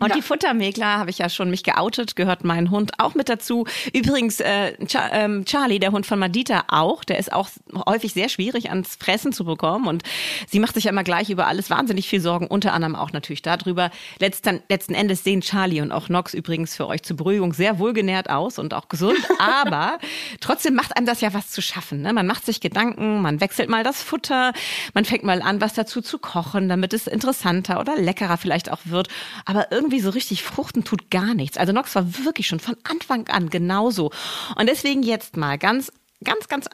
Und 0.00 0.08
ja. 0.08 0.16
die 0.16 0.22
Futtermäkler 0.22 0.98
habe 0.98 1.10
ich 1.10 1.18
ja 1.18 1.28
schon 1.28 1.50
mich 1.50 1.62
geoutet, 1.62 2.16
gehört 2.16 2.42
mein 2.42 2.70
Hund 2.70 2.98
auch 2.98 3.14
mit 3.14 3.28
dazu. 3.28 3.66
Übrigens, 3.92 4.40
äh, 4.40 4.72
ähm, 5.12 5.44
Charlie, 5.44 5.78
der 5.78 5.92
Hund 5.92 6.06
von 6.06 6.18
Madita 6.18 6.64
auch, 6.68 7.04
der 7.04 7.18
ist 7.18 7.32
auch 7.32 7.50
häufig 7.86 8.14
sehr 8.14 8.30
schwierig 8.30 8.70
ans 8.70 8.96
Fressen 8.96 9.32
zu 9.32 9.44
bekommen. 9.44 9.86
Und 9.86 10.02
sie 10.48 10.58
macht 10.58 10.74
sich 10.74 10.84
ja 10.84 10.90
immer 10.90 11.04
gleich 11.04 11.28
über 11.28 11.46
alles 11.46 11.68
wahnsinnig 11.68 12.08
viel 12.08 12.20
Sorgen, 12.20 12.46
unter 12.46 12.72
anderem 12.72 12.96
auch 12.96 13.12
natürlich 13.12 13.42
darüber. 13.42 13.90
Letzten, 14.18 14.62
letzten 14.70 14.94
Endes 14.94 15.22
sehen 15.22 15.42
Charlie 15.42 15.82
und 15.82 15.92
auch 15.92 16.08
Nox 16.08 16.32
übrigens 16.32 16.74
für 16.74 16.86
euch 16.86 17.02
zur 17.02 17.18
Beruhigung 17.18 17.52
sehr 17.52 17.78
wohlgenährt 17.78 18.30
aus 18.30 18.58
und 18.58 18.72
auch 18.72 18.88
gesund. 18.88 19.18
Aber 19.38 19.98
trotzdem 20.40 20.74
macht 20.74 20.96
einem 20.96 21.06
das 21.06 21.20
ja 21.20 21.34
was 21.34 21.50
zu 21.50 21.60
schaffen. 21.60 22.00
Ne? 22.00 22.14
Man 22.14 22.26
macht 22.26 22.46
sich 22.46 22.60
Gedanken, 22.60 23.20
man 23.20 23.40
wechselt 23.42 23.68
mal 23.68 23.84
das 23.84 24.02
Futter, 24.02 24.54
man 24.94 25.04
fängt 25.04 25.24
mal 25.24 25.42
an, 25.42 25.60
was 25.60 25.74
dazu 25.74 26.00
zu 26.00 26.18
kochen, 26.18 26.70
damit 26.70 26.94
es 26.94 27.06
interessanter 27.06 27.80
oder 27.80 27.96
leckerer 27.96 28.38
vielleicht 28.38 28.70
auch 28.70 28.80
wird. 28.84 29.08
Aber 29.44 29.70
irgendwie 29.70 29.89
irgendwie 29.90 30.00
so 30.00 30.10
richtig 30.10 30.42
fruchten 30.42 30.84
tut 30.84 31.10
gar 31.10 31.34
nichts. 31.34 31.58
Also 31.58 31.72
Nox 31.72 31.94
war 31.94 32.24
wirklich 32.24 32.46
schon 32.46 32.60
von 32.60 32.76
Anfang 32.84 33.28
an 33.28 33.50
genauso. 33.50 34.12
Und 34.56 34.68
deswegen 34.68 35.02
jetzt 35.02 35.36
mal 35.36 35.58
ganz, 35.58 35.92
ganz, 36.22 36.46
ganz 36.48 36.66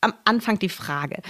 am 0.00 0.14
Anfang 0.24 0.58
die 0.58 0.68
Frage. 0.68 1.20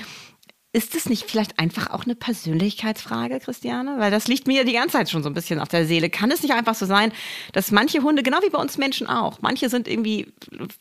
ist 0.73 0.95
es 0.95 1.09
nicht 1.09 1.29
vielleicht 1.29 1.59
einfach 1.59 1.91
auch 1.91 2.05
eine 2.05 2.15
Persönlichkeitsfrage, 2.15 3.41
Christiane? 3.41 3.97
Weil 3.99 4.13
das 4.13 4.29
liegt 4.29 4.47
mir 4.47 4.65
die 4.65 4.75
ganze 4.75 4.99
Zeit 4.99 5.11
schon 5.11 5.23
so 5.23 5.29
ein 5.29 5.35
bisschen 5.35 5.59
auf 5.59 5.69
der 5.69 5.87
Seele. 5.87 6.11
Kann 6.11 6.31
es 6.31 6.43
nicht 6.43 6.53
einfach 6.53 6.77
so 6.77 6.87
sein, 6.87 7.13
dass 7.53 7.73
manche 7.73 8.03
Hunde, 8.03 8.23
genau 8.23 8.39
wie 8.43 8.51
bei 8.51 8.59
uns 8.61 8.79
Menschen 8.79 9.09
auch, 9.09 9.41
manche 9.41 9.69
sind 9.69 9.89
irgendwie 9.89 10.33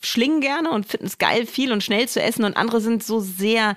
schlingen 0.04 0.42
gerne 0.42 0.70
und 0.70 0.86
finden 0.86 1.08
es 1.08 1.18
geil, 1.18 1.48
viel 1.48 1.72
und 1.72 1.84
schnell 1.84 2.08
zu 2.08 2.22
essen 2.22 2.44
und 2.44 2.56
andere 2.56 2.82
sind 2.82 3.04
so 3.04 3.20
sehr 3.20 3.76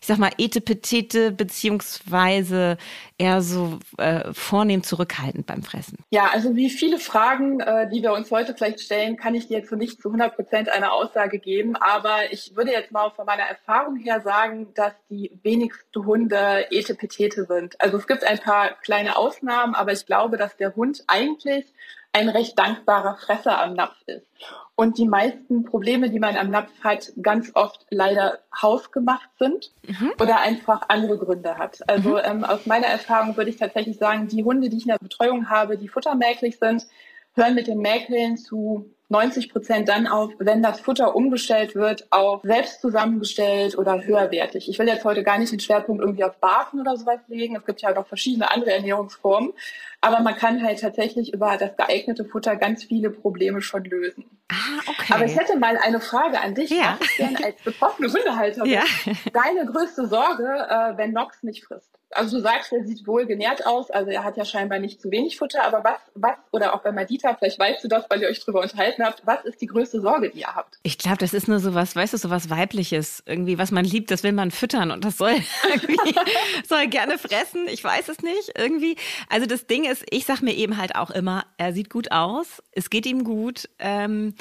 ich 0.00 0.06
sag 0.06 0.18
mal, 0.18 0.30
etepetete 0.38 1.32
beziehungsweise 1.32 2.78
eher 3.18 3.42
so 3.42 3.78
äh, 3.98 4.32
vornehm 4.32 4.82
zurückhaltend 4.82 5.46
beim 5.46 5.62
Fressen? 5.62 5.98
Ja, 6.10 6.30
also 6.32 6.54
wie 6.56 6.70
viele 6.70 6.98
Fragen, 6.98 7.60
äh, 7.60 7.88
die 7.90 8.02
wir 8.02 8.12
uns 8.12 8.30
heute 8.30 8.54
vielleicht 8.54 8.80
stellen, 8.80 9.16
kann 9.16 9.34
ich 9.34 9.48
dir 9.48 9.58
jetzt 9.58 9.72
nicht 9.72 10.00
zu 10.00 10.08
100 10.08 10.36
Prozent 10.36 10.68
eine 10.68 10.92
Aussage 10.92 11.38
geben. 11.38 11.76
Aber 11.76 12.32
ich 12.32 12.54
würde 12.56 12.72
jetzt 12.72 12.92
mal 12.92 13.10
von 13.10 13.26
meiner 13.26 13.42
Erfahrung 13.42 13.96
her 13.96 14.20
sagen, 14.20 14.68
dass 14.74 14.92
die 15.10 15.32
wenigsten 15.42 16.04
Hunde 16.04 16.66
etepetete 16.70 17.44
sind. 17.44 17.80
Also 17.80 17.98
es 17.98 18.06
gibt 18.06 18.24
ein 18.24 18.38
paar 18.38 18.70
kleine 18.82 19.16
Ausnahmen, 19.16 19.74
aber 19.74 19.92
ich 19.92 20.06
glaube, 20.06 20.36
dass 20.36 20.56
der 20.56 20.74
Hund 20.76 21.04
eigentlich 21.06 21.66
ein 22.12 22.28
recht 22.28 22.58
dankbarer 22.58 23.16
Fresser 23.16 23.60
am 23.60 23.74
Napf 23.74 23.96
ist. 24.06 24.26
Und 24.74 24.98
die 24.98 25.06
meisten 25.06 25.64
Probleme, 25.64 26.08
die 26.08 26.20
man 26.20 26.36
am 26.36 26.50
Napf 26.50 26.70
hat, 26.82 27.12
ganz 27.20 27.50
oft 27.54 27.84
leider 27.90 28.38
hausgemacht 28.60 29.28
sind 29.38 29.72
mhm. 29.86 30.12
oder 30.20 30.40
einfach 30.40 30.82
andere 30.88 31.18
Gründe 31.18 31.58
hat. 31.58 31.80
Also 31.88 32.10
mhm. 32.10 32.20
ähm, 32.24 32.44
aus 32.44 32.66
meiner 32.66 32.86
Erfahrung 32.86 33.36
würde 33.36 33.50
ich 33.50 33.56
tatsächlich 33.56 33.98
sagen, 33.98 34.28
die 34.28 34.44
Hunde, 34.44 34.68
die 34.68 34.76
ich 34.76 34.84
in 34.84 34.92
der 34.92 34.98
Betreuung 34.98 35.50
habe, 35.50 35.76
die 35.76 35.88
futtermäglich 35.88 36.58
sind, 36.58 36.86
hören 37.34 37.54
mit 37.54 37.66
dem 37.66 37.78
Mäkeln 37.78 38.36
zu 38.36 38.90
90 39.10 39.50
Prozent 39.50 39.88
dann 39.88 40.06
auf, 40.06 40.32
wenn 40.38 40.62
das 40.62 40.80
Futter 40.80 41.16
umgestellt 41.16 41.74
wird 41.74 42.12
auf 42.12 42.42
selbst 42.42 42.82
zusammengestellt 42.82 43.76
oder 43.78 44.04
höherwertig. 44.04 44.68
Ich 44.68 44.78
will 44.78 44.86
jetzt 44.86 45.04
heute 45.04 45.22
gar 45.22 45.38
nicht 45.38 45.50
den 45.50 45.60
Schwerpunkt 45.60 46.02
irgendwie 46.02 46.24
auf 46.24 46.38
Barfen 46.38 46.80
oder 46.80 46.96
sowas 46.96 47.20
legen. 47.28 47.56
Es 47.56 47.64
gibt 47.64 47.80
ja 47.80 47.92
noch 47.92 48.06
verschiedene 48.06 48.50
andere 48.50 48.72
Ernährungsformen. 48.72 49.54
Aber 50.00 50.20
man 50.20 50.36
kann 50.36 50.62
halt 50.62 50.80
tatsächlich 50.80 51.32
über 51.34 51.56
das 51.56 51.76
geeignete 51.76 52.24
Futter 52.24 52.56
ganz 52.56 52.84
viele 52.84 53.10
Probleme 53.10 53.60
schon 53.60 53.84
lösen. 53.84 54.24
Ah, 54.48 54.80
okay. 54.86 55.12
Aber 55.12 55.24
ich 55.24 55.36
hätte 55.36 55.58
mal 55.58 55.76
eine 55.76 56.00
Frage 56.00 56.40
an 56.40 56.54
dich. 56.54 56.70
Ja. 56.70 56.96
Was 56.98 57.08
ist 57.08 57.18
denn 57.18 57.44
als 57.44 57.60
betroffene 57.64 58.12
Hundehalterin 58.12 58.70
ja. 58.70 58.84
deine 59.32 59.66
größte 59.70 60.06
Sorge, 60.06 60.44
äh, 60.44 60.96
wenn 60.96 61.12
Nox 61.12 61.42
nicht 61.42 61.64
frisst? 61.64 61.90
Also 62.10 62.38
du 62.38 62.42
sagst, 62.42 62.72
er 62.72 62.84
sieht 62.86 63.06
wohl 63.06 63.26
genährt 63.26 63.66
aus, 63.66 63.90
also 63.90 64.10
er 64.10 64.24
hat 64.24 64.38
ja 64.38 64.44
scheinbar 64.46 64.78
nicht 64.78 65.00
zu 65.00 65.10
wenig 65.10 65.36
Futter, 65.36 65.62
aber 65.62 65.84
was, 65.84 65.98
was, 66.14 66.36
oder 66.52 66.74
auch 66.74 66.80
bei 66.80 66.90
Madita, 66.90 67.34
vielleicht 67.34 67.58
weißt 67.58 67.84
du 67.84 67.88
das, 67.88 68.06
weil 68.08 68.22
ihr 68.22 68.28
euch 68.28 68.40
drüber 68.40 68.62
unterhalten 68.62 69.04
habt, 69.04 69.26
was 69.26 69.44
ist 69.44 69.60
die 69.60 69.66
größte 69.66 70.00
Sorge, 70.00 70.30
die 70.30 70.40
ihr 70.40 70.54
habt? 70.54 70.78
Ich 70.84 70.96
glaube, 70.96 71.18
das 71.18 71.34
ist 71.34 71.48
nur 71.48 71.60
so 71.60 71.74
was, 71.74 71.94
weißt 71.94 72.14
du, 72.14 72.16
so 72.16 72.30
was 72.30 72.48
Weibliches. 72.48 73.22
Irgendwie, 73.26 73.58
was 73.58 73.72
man 73.72 73.84
liebt, 73.84 74.10
das 74.10 74.22
will 74.22 74.32
man 74.32 74.50
füttern 74.50 74.90
und 74.90 75.04
das 75.04 75.18
soll 75.18 75.34
soll 76.66 76.86
gerne 76.86 77.18
fressen. 77.18 77.68
Ich 77.68 77.84
weiß 77.84 78.08
es 78.08 78.20
nicht, 78.20 78.52
irgendwie. 78.56 78.96
Also 79.28 79.46
das 79.46 79.66
Ding 79.66 79.84
ist, 79.90 80.04
ich 80.10 80.24
sag 80.24 80.42
mir 80.42 80.54
eben 80.54 80.76
halt 80.76 80.94
auch 80.94 81.10
immer, 81.10 81.44
er 81.56 81.72
sieht 81.72 81.90
gut 81.90 82.12
aus, 82.12 82.62
es 82.72 82.90
geht 82.90 83.06
ihm 83.06 83.24
gut, 83.24 83.68
ähm, 83.78 84.34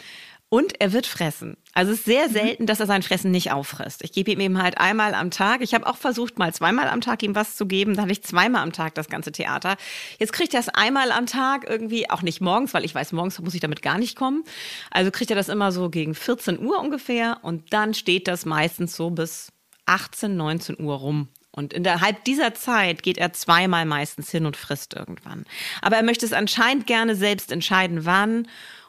und 0.50 0.80
er 0.80 0.94
wird 0.94 1.08
fressen. 1.08 1.58
Also 1.74 1.92
es 1.92 2.00
ist 2.00 2.06
sehr 2.06 2.30
mhm. 2.30 2.34
selten, 2.34 2.66
dass 2.68 2.80
er 2.80 2.86
sein 2.86 3.04
Fressen 3.04 3.32
nicht 3.32 3.52
auffrisst. 3.52 4.04
Ich 4.04 4.14
gebe 4.14 4.32
ihm 4.32 4.40
eben 4.40 4.62
halt 4.62 4.78
einmal 4.78 5.14
am 5.14 5.30
Tag. 5.30 5.62
Ich 5.62 5.74
habe 5.74 5.86
auch 5.86 5.98
versucht, 5.98 6.40
mal 6.40 6.54
zweimal 6.54 6.88
am 6.88 7.02
Tag 7.02 7.22
ihm 7.22 7.36
was 7.36 7.58
zu 7.58 7.66
geben. 7.66 7.96
Da 7.96 8.04
hatte 8.04 8.14
ich 8.14 8.24
zweimal 8.24 8.64
am 8.64 8.72
Tag 8.72 8.96
das 8.96 9.10
ganze 9.10 9.34
Theater. 9.34 9.76
Jetzt 10.20 10.32
kriegt 10.32 10.54
er 10.54 10.62
es 10.62 10.70
einmal 10.70 11.12
am 11.12 11.26
Tag 11.26 11.70
irgendwie, 11.70 12.10
auch 12.10 12.22
nicht 12.22 12.40
morgens, 12.40 12.74
weil 12.74 12.86
ich 12.86 12.96
weiß, 12.96 13.12
morgens 13.12 13.40
muss 13.40 13.56
ich 13.56 13.60
damit 13.60 13.82
gar 13.82 13.98
nicht 13.98 14.16
kommen. 14.16 14.44
Also 14.90 15.12
kriegt 15.12 15.32
er 15.32 15.36
das 15.36 15.50
immer 15.50 15.74
so 15.74 15.90
gegen 15.90 16.16
14 16.16 16.60
Uhr 16.60 16.80
ungefähr 16.80 17.40
und 17.42 17.74
dann 17.74 17.94
steht 17.94 18.28
das 18.30 18.46
meistens 18.46 18.96
so 18.96 19.10
bis 19.10 19.52
18, 19.86 20.38
19 20.38 20.80
Uhr 20.80 20.96
rum. 20.96 21.28
Und 21.58 21.74
innerhalb 21.74 22.24
dieser 22.26 22.54
Zeit 22.54 23.02
geht 23.02 23.18
er 23.18 23.34
zweimal 23.34 23.86
meistens 23.86 24.30
hin 24.30 24.46
und 24.46 24.56
frisst 24.56 24.94
irgendwann. 24.94 25.44
Aber 25.82 25.96
er 25.96 26.04
möchte 26.04 26.24
es 26.24 26.32
anscheinend 26.32 26.86
gerne 26.86 27.16
selbst 27.16 27.52
entscheiden, 27.52 28.06
wann 28.06 28.48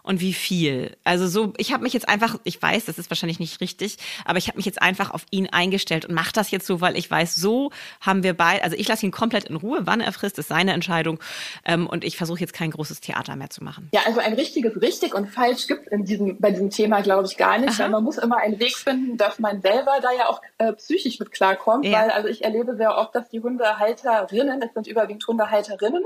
und 0.09 0.23
wie 0.23 0.33
viel. 0.33 0.97
Also 1.05 1.29
so, 1.29 1.53
ich 1.59 1.71
habe 1.71 1.83
mich 1.83 1.93
jetzt 1.93 2.09
einfach, 2.09 2.38
ich 2.45 2.61
weiß, 2.61 2.87
das 2.87 2.99
ist 2.99 3.11
wahrscheinlich 3.11 3.41
nicht 3.41 3.61
richtig, 3.61 3.99
aber 4.25 4.38
ich 4.38 4.49
habe 4.49 4.57
mich 4.57 4.65
jetzt 4.65 4.81
einfach 4.81 5.11
auf 5.11 5.27
ihn 5.31 5.49
eingestellt 5.50 6.07
und 6.07 6.15
mache 6.15 6.33
das 6.33 6.50
jetzt 6.50 6.67
so, 6.67 6.81
weil 6.81 6.97
ich 6.97 7.11
weiß, 7.11 7.35
so 7.35 7.71
haben 8.00 8.23
wir 8.23 8.33
beide, 8.33 8.65
also 8.65 8.75
ich 8.75 8.88
lasse 8.88 9.05
ihn 9.05 9.12
komplett 9.12 9.45
in 9.45 9.57
Ruhe, 9.57 9.81
wann 9.83 10.00
er 10.00 10.11
frisst, 10.12 10.38
ist 10.38 10.49
seine 10.49 10.73
Entscheidung 10.73 11.21
ähm, 11.67 11.87
und 11.87 12.05
ich 12.05 12.17
versuche 12.17 12.41
jetzt 12.41 12.55
kein 12.55 12.71
großes 12.71 13.03
Theater 13.03 13.37
mehr 13.37 13.50
zu 13.50 13.62
machen. 13.62 13.91
Ja, 13.93 14.00
also 14.07 14.21
ein 14.21 14.33
richtiges 14.33 14.81
richtig 14.81 15.15
und 15.15 15.29
falsch 15.29 15.67
gibt 15.67 15.88
in 15.88 16.07
diesem, 16.07 16.41
bei 16.41 16.53
diesem 16.53 16.71
Thema, 16.71 17.03
glaube 17.03 17.27
ich, 17.27 17.37
gar 17.37 17.59
nicht, 17.59 17.75
Aha. 17.75 17.81
weil 17.81 17.91
man 17.91 18.03
muss 18.03 18.17
immer 18.17 18.38
einen 18.38 18.59
Weg 18.59 18.79
finden, 18.79 19.19
dass 19.19 19.38
man 19.38 19.61
selber 19.61 19.99
da 20.00 20.11
ja 20.12 20.31
auch 20.31 20.41
äh, 20.57 20.73
psychisch 20.73 21.19
mit 21.19 21.33
klarkommt, 21.33 21.85
ja. 21.85 22.00
weil 22.00 22.11
also 22.12 22.29
ich 22.29 22.45
erlebe 22.45 22.77
sehr 22.77 22.97
oft, 22.97 23.15
dass 23.15 23.29
die 23.29 23.41
Hundehalterinnen, 23.41 24.62
es 24.62 24.73
sind 24.73 24.87
überwiegend 24.87 25.27
Hundehalterinnen, 25.27 26.03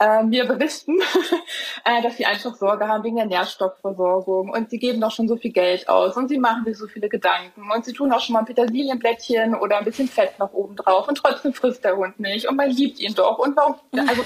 äh, 0.00 0.22
mir 0.22 0.46
berichten, 0.46 0.96
äh, 1.84 2.02
dass 2.02 2.16
sie 2.16 2.24
einfach 2.24 2.54
Sorge 2.54 2.88
haben 2.88 3.04
wegen 3.04 3.16
der 3.16 3.33
Nährstoffversorgung 3.34 4.50
und 4.50 4.70
sie 4.70 4.78
geben 4.78 5.00
doch 5.00 5.10
schon 5.10 5.28
so 5.28 5.36
viel 5.36 5.52
Geld 5.52 5.88
aus 5.88 6.16
und 6.16 6.28
sie 6.28 6.38
machen 6.38 6.64
sich 6.64 6.78
so 6.78 6.86
viele 6.86 7.08
Gedanken 7.08 7.70
und 7.70 7.84
sie 7.84 7.92
tun 7.92 8.12
auch 8.12 8.20
schon 8.20 8.34
mal 8.34 8.40
ein 8.40 8.46
Petersilienblättchen 8.46 9.54
oder 9.54 9.78
ein 9.78 9.84
bisschen 9.84 10.08
Fett 10.08 10.38
nach 10.38 10.52
oben 10.52 10.76
drauf 10.76 11.08
und 11.08 11.16
trotzdem 11.16 11.52
frisst 11.52 11.84
der 11.84 11.96
Hund 11.96 12.18
nicht 12.20 12.48
und 12.48 12.56
man 12.56 12.70
liebt 12.70 13.00
ihn 13.00 13.14
doch 13.14 13.38
und 13.38 13.56
warum, 13.56 13.76
also 14.08 14.24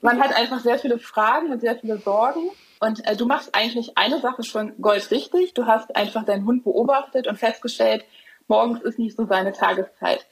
man 0.00 0.20
hat 0.20 0.34
einfach 0.36 0.60
sehr 0.60 0.78
viele 0.78 0.98
Fragen 0.98 1.52
und 1.52 1.60
sehr 1.60 1.76
viele 1.76 1.98
Sorgen 1.98 2.50
und 2.80 3.04
äh, 3.06 3.16
du 3.16 3.26
machst 3.26 3.54
eigentlich 3.54 3.96
eine 3.96 4.20
Sache 4.20 4.44
schon 4.44 4.80
goldrichtig. 4.80 5.54
Du 5.54 5.66
hast 5.66 5.94
einfach 5.96 6.24
deinen 6.24 6.46
Hund 6.46 6.64
beobachtet 6.64 7.26
und 7.26 7.36
festgestellt, 7.36 8.04
morgens 8.46 8.80
ist 8.82 8.98
nicht 8.98 9.16
so 9.16 9.26
seine 9.26 9.52
Tageszeit. 9.52 10.26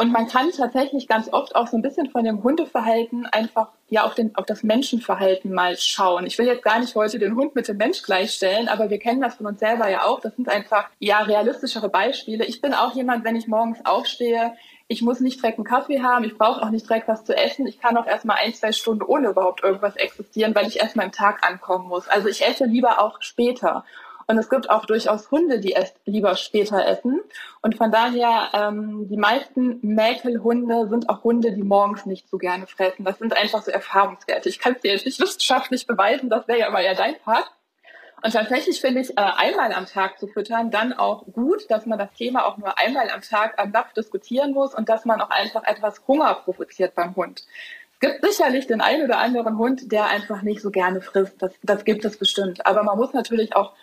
Und 0.00 0.12
man 0.12 0.26
kann 0.28 0.50
tatsächlich 0.50 1.08
ganz 1.08 1.30
oft 1.30 1.54
auch 1.54 1.66
so 1.66 1.76
ein 1.76 1.82
bisschen 1.82 2.08
von 2.08 2.24
dem 2.24 2.42
Hundeverhalten 2.42 3.26
einfach 3.26 3.68
ja 3.90 4.04
auf, 4.04 4.14
den, 4.14 4.34
auf 4.34 4.46
das 4.46 4.62
Menschenverhalten 4.62 5.52
mal 5.52 5.76
schauen. 5.76 6.24
Ich 6.24 6.38
will 6.38 6.46
jetzt 6.46 6.62
gar 6.62 6.78
nicht 6.78 6.94
heute 6.94 7.18
den 7.18 7.36
Hund 7.36 7.54
mit 7.54 7.68
dem 7.68 7.76
Mensch 7.76 8.00
gleichstellen, 8.00 8.68
aber 8.68 8.88
wir 8.88 8.98
kennen 8.98 9.20
das 9.20 9.34
von 9.34 9.44
uns 9.44 9.60
selber 9.60 9.90
ja 9.90 10.06
auch. 10.06 10.20
Das 10.20 10.34
sind 10.36 10.48
einfach 10.48 10.88
ja 11.00 11.18
realistischere 11.18 11.90
Beispiele. 11.90 12.46
Ich 12.46 12.62
bin 12.62 12.72
auch 12.72 12.94
jemand, 12.94 13.24
wenn 13.24 13.36
ich 13.36 13.46
morgens 13.46 13.84
aufstehe, 13.84 14.54
ich 14.88 15.02
muss 15.02 15.20
nicht 15.20 15.42
direkt 15.42 15.58
einen 15.58 15.66
Kaffee 15.66 16.00
haben, 16.00 16.24
ich 16.24 16.38
brauche 16.38 16.62
auch 16.62 16.70
nicht 16.70 16.88
direkt 16.88 17.06
was 17.06 17.26
zu 17.26 17.36
essen. 17.36 17.66
Ich 17.66 17.78
kann 17.78 17.98
auch 17.98 18.06
erstmal 18.06 18.38
ein, 18.42 18.54
zwei 18.54 18.72
Stunden 18.72 19.02
ohne 19.02 19.28
überhaupt 19.28 19.62
irgendwas 19.62 19.96
existieren, 19.96 20.54
weil 20.54 20.66
ich 20.66 20.80
erstmal 20.80 21.04
im 21.04 21.12
Tag 21.12 21.46
ankommen 21.46 21.88
muss. 21.88 22.08
Also 22.08 22.28
ich 22.28 22.42
esse 22.42 22.64
lieber 22.64 23.02
auch 23.02 23.20
später. 23.20 23.84
Und 24.30 24.38
es 24.38 24.48
gibt 24.48 24.70
auch 24.70 24.86
durchaus 24.86 25.28
Hunde, 25.32 25.58
die 25.58 25.74
es 25.74 25.92
lieber 26.04 26.36
später 26.36 26.86
essen. 26.86 27.20
Und 27.62 27.76
von 27.76 27.90
daher, 27.90 28.50
ähm, 28.52 29.08
die 29.08 29.16
meisten 29.16 29.80
Mäkelhunde 29.82 30.86
sind 30.88 31.08
auch 31.08 31.24
Hunde, 31.24 31.50
die 31.50 31.64
morgens 31.64 32.06
nicht 32.06 32.28
so 32.28 32.38
gerne 32.38 32.68
fressen. 32.68 33.04
Das 33.04 33.18
sind 33.18 33.36
einfach 33.36 33.62
so 33.62 33.72
Erfahrungswerte. 33.72 34.48
Ich 34.48 34.60
kann 34.60 34.74
es 34.74 34.82
dir 34.82 34.92
jetzt 34.92 35.04
nicht 35.04 35.20
wissenschaftlich 35.20 35.84
beweisen, 35.84 36.30
das 36.30 36.46
wäre 36.46 36.60
ja 36.60 36.68
aber 36.68 36.80
ja 36.80 36.94
dein 36.94 37.18
Part. 37.18 37.50
Und 38.22 38.32
tatsächlich 38.32 38.80
finde 38.80 39.00
ich, 39.00 39.10
äh, 39.10 39.14
einmal 39.16 39.72
am 39.72 39.86
Tag 39.86 40.20
zu 40.20 40.28
füttern 40.28 40.70
dann 40.70 40.92
auch 40.92 41.24
gut, 41.32 41.68
dass 41.68 41.86
man 41.86 41.98
das 41.98 42.12
Thema 42.12 42.46
auch 42.46 42.56
nur 42.56 42.78
einmal 42.78 43.10
am 43.10 43.22
Tag 43.22 43.58
am 43.58 43.72
Napf 43.72 43.94
diskutieren 43.94 44.52
muss 44.52 44.76
und 44.76 44.88
dass 44.88 45.04
man 45.04 45.20
auch 45.20 45.30
einfach 45.30 45.64
etwas 45.64 46.06
Hunger 46.06 46.34
provoziert 46.34 46.94
beim 46.94 47.16
Hund. 47.16 47.42
Es 47.94 47.98
gibt 47.98 48.24
sicherlich 48.24 48.68
den 48.68 48.80
einen 48.80 49.06
oder 49.06 49.18
anderen 49.18 49.58
Hund, 49.58 49.90
der 49.90 50.06
einfach 50.06 50.42
nicht 50.42 50.62
so 50.62 50.70
gerne 50.70 51.00
frisst. 51.00 51.42
Das, 51.42 51.52
das 51.64 51.84
gibt 51.84 52.04
es 52.04 52.16
bestimmt. 52.16 52.64
Aber 52.64 52.84
man 52.84 52.96
muss 52.96 53.12
natürlich 53.12 53.56
auch 53.56 53.74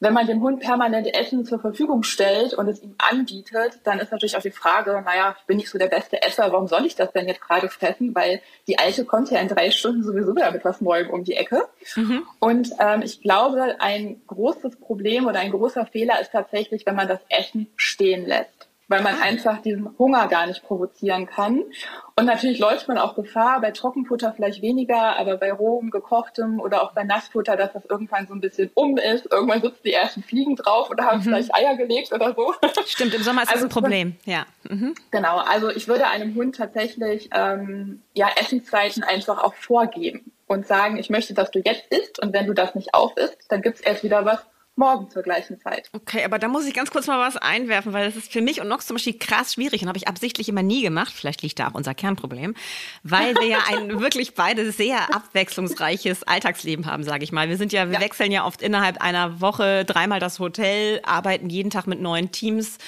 wenn 0.00 0.12
man 0.12 0.26
dem 0.26 0.42
Hund 0.42 0.60
permanent 0.60 1.14
Essen 1.14 1.44
zur 1.44 1.60
Verfügung 1.60 2.02
stellt 2.02 2.54
und 2.54 2.68
es 2.68 2.82
ihm 2.82 2.94
anbietet, 2.98 3.80
dann 3.84 3.98
ist 3.98 4.12
natürlich 4.12 4.36
auch 4.36 4.42
die 4.42 4.50
Frage, 4.50 5.02
naja, 5.04 5.36
bin 5.46 5.58
ich 5.58 5.70
so 5.70 5.78
der 5.78 5.88
beste 5.88 6.22
Esser, 6.22 6.52
warum 6.52 6.68
soll 6.68 6.86
ich 6.86 6.94
das 6.94 7.12
denn 7.12 7.26
jetzt 7.26 7.40
gerade 7.40 7.68
fressen? 7.68 8.14
Weil 8.14 8.40
die 8.66 8.78
Alte 8.78 9.04
kommt 9.04 9.30
ja 9.30 9.40
in 9.40 9.48
drei 9.48 9.70
Stunden 9.70 10.02
sowieso 10.02 10.34
wieder 10.34 10.50
mit 10.50 10.64
was 10.64 10.80
Neuem 10.80 11.10
um 11.10 11.24
die 11.24 11.34
Ecke. 11.34 11.62
Mhm. 11.96 12.22
Und 12.38 12.70
ähm, 12.78 13.02
ich 13.02 13.20
glaube, 13.20 13.76
ein 13.80 14.20
großes 14.26 14.76
Problem 14.76 15.26
oder 15.26 15.40
ein 15.40 15.50
großer 15.50 15.86
Fehler 15.86 16.20
ist 16.20 16.32
tatsächlich, 16.32 16.86
wenn 16.86 16.96
man 16.96 17.08
das 17.08 17.20
Essen 17.28 17.68
stehen 17.76 18.26
lässt 18.26 18.63
weil 18.88 19.02
man 19.02 19.20
einfach 19.20 19.62
diesen 19.62 19.96
Hunger 19.98 20.28
gar 20.28 20.46
nicht 20.46 20.62
provozieren 20.62 21.26
kann. 21.26 21.62
Und 22.16 22.26
natürlich 22.26 22.58
läuft 22.58 22.86
man 22.86 22.98
auch 22.98 23.14
Gefahr, 23.14 23.60
bei 23.60 23.70
Trockenfutter 23.70 24.32
vielleicht 24.34 24.62
weniger, 24.62 25.16
aber 25.16 25.36
bei 25.36 25.52
rohem, 25.52 25.90
gekochtem 25.90 26.60
oder 26.60 26.82
auch 26.82 26.92
bei 26.92 27.02
Nassfutter, 27.02 27.56
dass 27.56 27.72
das 27.72 27.84
irgendwann 27.86 28.26
so 28.26 28.34
ein 28.34 28.40
bisschen 28.40 28.70
um 28.74 28.96
ist. 28.98 29.30
Irgendwann 29.32 29.62
sitzen 29.62 29.80
die 29.84 29.92
ersten 29.92 30.22
Fliegen 30.22 30.56
drauf 30.56 30.90
oder 30.90 31.04
haben 31.04 31.18
mhm. 31.18 31.22
vielleicht 31.22 31.54
Eier 31.54 31.76
gelegt 31.76 32.12
oder 32.12 32.34
so. 32.34 32.54
Stimmt, 32.86 33.14
im 33.14 33.22
Sommer 33.22 33.42
ist 33.42 33.48
also 33.48 33.66
das 33.66 33.76
ein 33.76 33.82
Problem, 33.82 34.16
ja. 34.24 34.46
Mhm. 34.68 34.94
Genau, 35.10 35.38
also 35.38 35.70
ich 35.70 35.88
würde 35.88 36.06
einem 36.06 36.34
Hund 36.34 36.56
tatsächlich 36.56 37.30
ähm, 37.32 38.02
ja, 38.12 38.28
Essenszeiten 38.38 39.02
einfach 39.02 39.42
auch 39.42 39.54
vorgeben 39.54 40.32
und 40.46 40.66
sagen, 40.66 40.98
ich 40.98 41.10
möchte, 41.10 41.34
dass 41.34 41.50
du 41.50 41.60
jetzt 41.64 41.86
isst 41.90 42.20
und 42.22 42.32
wenn 42.32 42.46
du 42.46 42.52
das 42.52 42.74
nicht 42.74 42.94
auf 42.94 43.16
isst, 43.16 43.46
dann 43.48 43.62
gibt 43.62 43.78
es 43.78 43.82
erst 43.82 44.04
wieder 44.04 44.24
was 44.24 44.44
morgen 44.76 45.08
zur 45.10 45.22
gleichen 45.22 45.60
Zeit. 45.60 45.88
Okay, 45.92 46.24
aber 46.24 46.38
da 46.38 46.48
muss 46.48 46.66
ich 46.66 46.74
ganz 46.74 46.90
kurz 46.90 47.06
mal 47.06 47.18
was 47.18 47.36
einwerfen, 47.36 47.92
weil 47.92 48.06
das 48.06 48.16
ist 48.16 48.32
für 48.32 48.40
mich 48.40 48.60
und 48.60 48.68
Nox 48.68 48.86
zum 48.86 48.96
Beispiel 48.96 49.18
krass 49.18 49.54
schwierig 49.54 49.82
und 49.82 49.88
habe 49.88 49.98
ich 49.98 50.08
absichtlich 50.08 50.48
immer 50.48 50.62
nie 50.62 50.82
gemacht. 50.82 51.12
Vielleicht 51.14 51.42
liegt 51.42 51.58
da 51.58 51.68
auch 51.68 51.74
unser 51.74 51.94
Kernproblem, 51.94 52.54
weil 53.02 53.34
wir 53.36 53.46
ja 53.46 53.58
ein 53.68 54.00
wirklich 54.00 54.34
beide 54.34 54.70
sehr 54.72 55.14
abwechslungsreiches 55.14 56.24
Alltagsleben 56.24 56.86
haben, 56.86 57.04
sage 57.04 57.24
ich 57.24 57.32
mal. 57.32 57.48
Wir 57.48 57.56
sind 57.56 57.72
ja, 57.72 57.88
wir 57.88 57.94
ja. 57.94 58.00
wechseln 58.00 58.32
ja 58.32 58.44
oft 58.44 58.62
innerhalb 58.62 59.00
einer 59.00 59.40
Woche 59.40 59.84
dreimal 59.84 60.20
das 60.20 60.38
Hotel, 60.38 61.00
arbeiten 61.04 61.50
jeden 61.50 61.70
Tag 61.70 61.86
mit 61.86 62.00
neuen 62.00 62.32
Teams 62.32 62.78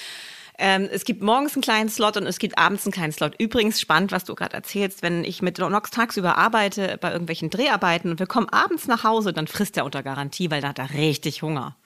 Ähm, 0.58 0.88
es 0.90 1.04
gibt 1.04 1.22
morgens 1.22 1.54
einen 1.54 1.62
kleinen 1.62 1.88
Slot 1.88 2.16
und 2.16 2.26
es 2.26 2.38
gibt 2.38 2.58
abends 2.58 2.84
einen 2.86 2.92
kleinen 2.92 3.12
Slot. 3.12 3.34
Übrigens 3.38 3.80
spannend, 3.80 4.12
was 4.12 4.25
du 4.25 4.34
gerade 4.34 4.54
erzählst, 4.54 5.02
wenn 5.02 5.25
ich 5.25 5.42
mit 5.42 5.58
Nox 5.58 5.90
tagsüber 5.90 6.38
arbeite 6.38 6.98
bei 7.00 7.10
irgendwelchen 7.12 7.50
Dreharbeiten 7.50 8.10
und 8.10 8.18
wir 8.18 8.26
kommen 8.26 8.48
abends 8.48 8.86
nach 8.86 9.04
Hause, 9.04 9.32
dann 9.32 9.46
frisst 9.46 9.76
er 9.76 9.84
unter 9.84 10.02
Garantie, 10.02 10.50
weil 10.50 10.62
da 10.62 10.68
hat 10.68 10.78
er 10.78 10.94
richtig 10.94 11.42
Hunger. 11.42 11.76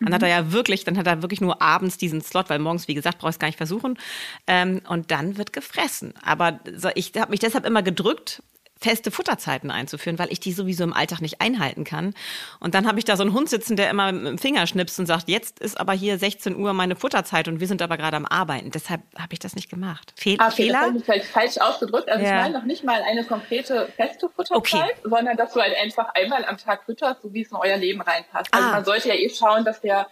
Dann 0.00 0.14
hat 0.14 0.22
er 0.22 0.28
ja 0.28 0.52
wirklich, 0.52 0.84
dann 0.84 0.98
hat 0.98 1.06
er 1.06 1.22
wirklich 1.22 1.40
nur 1.40 1.62
abends 1.62 1.96
diesen 1.96 2.22
Slot, 2.22 2.50
weil 2.50 2.58
morgens, 2.58 2.88
wie 2.88 2.94
gesagt, 2.94 3.18
brauchst 3.18 3.36
du 3.36 3.40
gar 3.40 3.48
nicht 3.48 3.56
versuchen. 3.56 3.98
Ähm, 4.46 4.80
und 4.88 5.10
dann 5.10 5.36
wird 5.36 5.52
gefressen. 5.52 6.14
Aber 6.22 6.60
ich 6.94 7.12
habe 7.16 7.30
mich 7.30 7.40
deshalb 7.40 7.66
immer 7.66 7.82
gedrückt, 7.82 8.42
feste 8.82 9.10
Futterzeiten 9.10 9.70
einzuführen, 9.70 10.18
weil 10.18 10.32
ich 10.32 10.40
die 10.40 10.52
sowieso 10.52 10.84
im 10.84 10.92
Alltag 10.92 11.20
nicht 11.20 11.40
einhalten 11.40 11.84
kann. 11.84 12.14
Und 12.60 12.74
dann 12.74 12.86
habe 12.86 12.98
ich 12.98 13.04
da 13.04 13.16
so 13.16 13.22
einen 13.22 13.32
Hund 13.32 13.48
sitzen, 13.48 13.76
der 13.76 13.90
immer 13.90 14.12
mit 14.12 14.26
dem 14.26 14.38
Finger 14.38 14.66
schnipst 14.66 14.98
und 14.98 15.06
sagt, 15.06 15.28
jetzt 15.28 15.60
ist 15.60 15.78
aber 15.78 15.92
hier 15.92 16.18
16 16.18 16.56
Uhr 16.56 16.72
meine 16.72 16.96
Futterzeit 16.96 17.48
und 17.48 17.60
wir 17.60 17.66
sind 17.66 17.82
aber 17.82 17.96
gerade 17.96 18.16
am 18.16 18.26
Arbeiten. 18.26 18.70
Deshalb 18.70 19.02
habe 19.16 19.32
ich 19.32 19.38
das 19.38 19.54
nicht 19.54 19.70
gemacht. 19.70 20.12
Fehl 20.16 20.36
ah, 20.38 20.48
okay, 20.48 20.64
Fehler? 20.64 20.78
Das 20.78 20.88
habe 20.88 20.98
ich 20.98 21.04
vielleicht 21.04 21.26
falsch 21.26 21.58
ausgedrückt. 21.58 22.08
Also 22.08 22.24
ja. 22.24 22.30
ich 22.30 22.42
meine 22.42 22.58
noch 22.58 22.64
nicht 22.64 22.84
mal 22.84 23.02
eine 23.02 23.24
konkrete 23.24 23.88
feste 23.96 24.28
Futterzeit, 24.28 24.82
okay. 24.82 24.90
sondern 25.04 25.36
dass 25.36 25.52
du 25.52 25.60
halt 25.60 25.76
einfach 25.76 26.08
einmal 26.14 26.44
am 26.44 26.58
Tag 26.58 26.84
fütterst, 26.84 27.22
so 27.22 27.32
wie 27.32 27.42
es 27.42 27.50
in 27.50 27.56
euer 27.56 27.76
Leben 27.76 28.00
reinpasst. 28.00 28.52
Also 28.52 28.68
ah. 28.68 28.72
man 28.72 28.84
sollte 28.84 29.08
ja 29.08 29.14
eh 29.14 29.28
schauen, 29.28 29.64
dass 29.64 29.80
der 29.80 30.06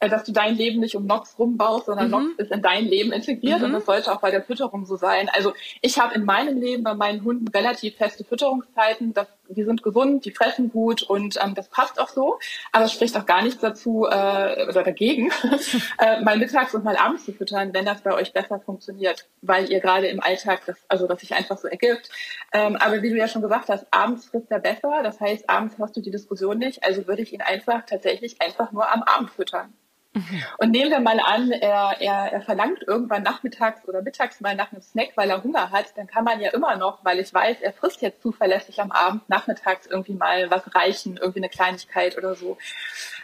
dass 0.00 0.24
du 0.24 0.32
dein 0.32 0.56
Leben 0.56 0.80
nicht 0.80 0.94
um 0.94 1.06
Nox 1.06 1.38
rumbaust, 1.38 1.86
sondern 1.86 2.06
mhm. 2.06 2.10
Nox 2.10 2.26
ist 2.38 2.52
in 2.52 2.62
dein 2.62 2.84
Leben 2.84 3.12
integriert 3.12 3.60
mhm. 3.60 3.66
und 3.66 3.72
das 3.72 3.86
sollte 3.86 4.12
auch 4.12 4.20
bei 4.20 4.30
der 4.30 4.42
Fütterung 4.42 4.84
so 4.84 4.96
sein. 4.96 5.28
Also 5.32 5.54
ich 5.80 5.98
habe 5.98 6.14
in 6.14 6.24
meinem 6.24 6.60
Leben 6.60 6.82
bei 6.82 6.94
meinen 6.94 7.24
Hunden 7.24 7.48
relativ 7.48 7.96
feste 7.96 8.24
Fütterungszeiten. 8.24 9.14
Das, 9.14 9.26
die 9.48 9.64
sind 9.64 9.82
gesund, 9.82 10.24
die 10.24 10.30
fressen 10.30 10.70
gut 10.70 11.02
und 11.02 11.38
ähm, 11.42 11.54
das 11.54 11.68
passt 11.68 12.00
auch 12.00 12.08
so. 12.08 12.38
Aber 12.72 12.84
es 12.84 12.92
spricht 12.92 13.16
auch 13.16 13.26
gar 13.26 13.42
nichts 13.42 13.60
dazu 13.60 14.06
äh, 14.06 14.66
oder 14.68 14.82
dagegen, 14.82 15.30
äh, 15.98 16.20
mal 16.20 16.36
mittags 16.38 16.74
und 16.74 16.84
mal 16.84 16.96
abends 16.96 17.24
zu 17.24 17.32
füttern, 17.32 17.72
wenn 17.72 17.84
das 17.84 18.02
bei 18.02 18.12
euch 18.12 18.32
besser 18.32 18.60
funktioniert, 18.60 19.26
weil 19.42 19.70
ihr 19.70 19.80
gerade 19.80 20.08
im 20.08 20.20
Alltag 20.20 20.62
das, 20.66 20.76
also 20.88 21.06
das 21.06 21.20
sich 21.20 21.34
einfach 21.34 21.58
so 21.58 21.68
ergibt. 21.68 22.10
Ähm, 22.52 22.76
aber 22.76 23.02
wie 23.02 23.10
du 23.10 23.16
ja 23.16 23.28
schon 23.28 23.42
gesagt 23.42 23.68
hast, 23.68 23.86
abends 23.90 24.26
frisst 24.26 24.50
er 24.50 24.60
besser. 24.60 25.02
Das 25.02 25.20
heißt, 25.20 25.48
abends 25.48 25.76
hast 25.78 25.96
du 25.96 26.00
die 26.00 26.10
Diskussion 26.10 26.58
nicht. 26.58 26.84
Also 26.84 27.06
würde 27.06 27.22
ich 27.22 27.32
ihn 27.32 27.42
einfach 27.42 27.84
tatsächlich 27.86 28.40
einfach 28.40 28.72
nur 28.72 28.92
am 28.92 29.02
Abend 29.02 29.30
füttern. 29.30 29.72
Und 30.58 30.70
nehmen 30.70 30.90
wir 30.90 31.00
mal 31.00 31.20
an, 31.20 31.50
er, 31.50 31.96
er, 32.00 32.32
er 32.32 32.40
verlangt 32.40 32.82
irgendwann 32.86 33.22
nachmittags 33.22 33.86
oder 33.86 34.02
mittags 34.02 34.40
mal 34.40 34.54
nach 34.54 34.72
einem 34.72 34.82
Snack, 34.82 35.12
weil 35.16 35.30
er 35.30 35.42
Hunger 35.42 35.70
hat, 35.70 35.96
dann 35.96 36.06
kann 36.06 36.24
man 36.24 36.40
ja 36.40 36.50
immer 36.50 36.76
noch, 36.76 37.04
weil 37.04 37.18
ich 37.18 37.32
weiß, 37.32 37.60
er 37.60 37.72
frisst 37.72 38.02
jetzt 38.02 38.22
zuverlässig 38.22 38.80
am 38.80 38.92
Abend, 38.92 39.28
nachmittags 39.28 39.86
irgendwie 39.86 40.14
mal 40.14 40.50
was 40.50 40.74
reichen, 40.74 41.16
irgendwie 41.16 41.40
eine 41.40 41.48
Kleinigkeit 41.48 42.16
oder 42.16 42.34
so. 42.34 42.56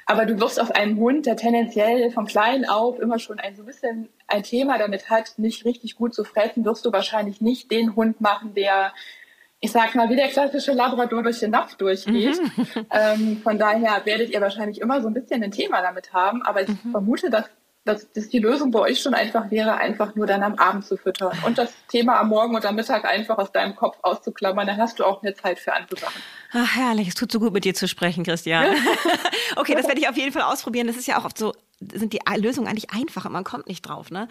Aber 0.04 0.26
du 0.26 0.38
wirst 0.40 0.60
auf 0.60 0.72
einen 0.72 0.96
Hund, 0.96 1.26
der 1.26 1.36
tendenziell 1.36 2.10
vom 2.10 2.26
Kleinen 2.26 2.64
auf 2.64 2.98
immer 2.98 3.18
schon 3.18 3.38
ein 3.38 3.54
so 3.54 3.62
ein 3.62 3.66
bisschen 3.66 4.08
ein 4.26 4.42
Thema 4.42 4.78
damit 4.78 5.10
hat, 5.10 5.34
nicht 5.38 5.64
richtig 5.64 5.96
gut 5.96 6.14
zu 6.14 6.24
fressen, 6.24 6.64
wirst 6.64 6.84
du 6.84 6.92
wahrscheinlich 6.92 7.40
nicht 7.40 7.70
den 7.70 7.94
Hund 7.94 8.20
machen, 8.20 8.54
der 8.54 8.92
ich 9.64 9.70
sag 9.70 9.94
mal, 9.94 10.10
wie 10.10 10.16
der 10.16 10.28
klassische 10.28 10.72
Labrador 10.72 11.22
durch 11.22 11.38
den 11.38 11.52
Napf 11.52 11.76
durchgeht. 11.76 12.36
Mhm. 12.36 12.86
Ähm, 12.90 13.40
von 13.42 13.58
daher 13.58 14.04
werdet 14.04 14.30
ihr 14.30 14.40
wahrscheinlich 14.40 14.80
immer 14.80 15.00
so 15.00 15.06
ein 15.06 15.14
bisschen 15.14 15.42
ein 15.42 15.52
Thema 15.52 15.80
damit 15.80 16.12
haben. 16.12 16.42
Aber 16.42 16.62
ich 16.62 16.68
mhm. 16.68 16.90
vermute, 16.90 17.30
dass, 17.30 17.44
dass, 17.84 18.10
dass 18.12 18.28
die 18.28 18.40
Lösung 18.40 18.72
bei 18.72 18.80
euch 18.80 19.00
schon 19.00 19.14
einfach 19.14 19.52
wäre, 19.52 19.76
einfach 19.76 20.16
nur 20.16 20.26
dann 20.26 20.42
am 20.42 20.56
Abend 20.56 20.84
zu 20.84 20.96
füttern. 20.96 21.38
Und 21.46 21.58
das 21.58 21.72
Thema 21.86 22.18
am 22.18 22.30
Morgen 22.30 22.56
und 22.56 22.66
am 22.66 22.74
Mittag 22.74 23.04
einfach 23.04 23.38
aus 23.38 23.52
deinem 23.52 23.76
Kopf 23.76 23.98
auszuklammern. 24.02 24.66
Dann 24.66 24.78
hast 24.78 24.98
du 24.98 25.04
auch 25.04 25.22
mehr 25.22 25.36
Zeit 25.36 25.60
für 25.60 25.72
andere 25.72 25.96
Sachen. 25.96 26.20
Ach, 26.52 26.74
herrlich. 26.74 27.06
Es 27.06 27.14
tut 27.14 27.30
so 27.30 27.38
gut, 27.38 27.52
mit 27.52 27.64
dir 27.64 27.74
zu 27.74 27.86
sprechen, 27.86 28.24
Christian. 28.24 28.74
okay, 29.56 29.76
das 29.76 29.86
werde 29.86 30.00
ich 30.00 30.08
auf 30.08 30.16
jeden 30.16 30.32
Fall 30.32 30.42
ausprobieren. 30.42 30.88
Das 30.88 30.96
ist 30.96 31.06
ja 31.06 31.20
auch 31.20 31.24
oft 31.24 31.38
so, 31.38 31.52
sind 31.78 32.12
die 32.12 32.20
Lösungen 32.36 32.66
eigentlich 32.66 32.90
einfach 32.90 33.26
und 33.26 33.32
man 33.32 33.44
kommt 33.44 33.68
nicht 33.68 33.82
drauf, 33.82 34.10
ne? 34.10 34.26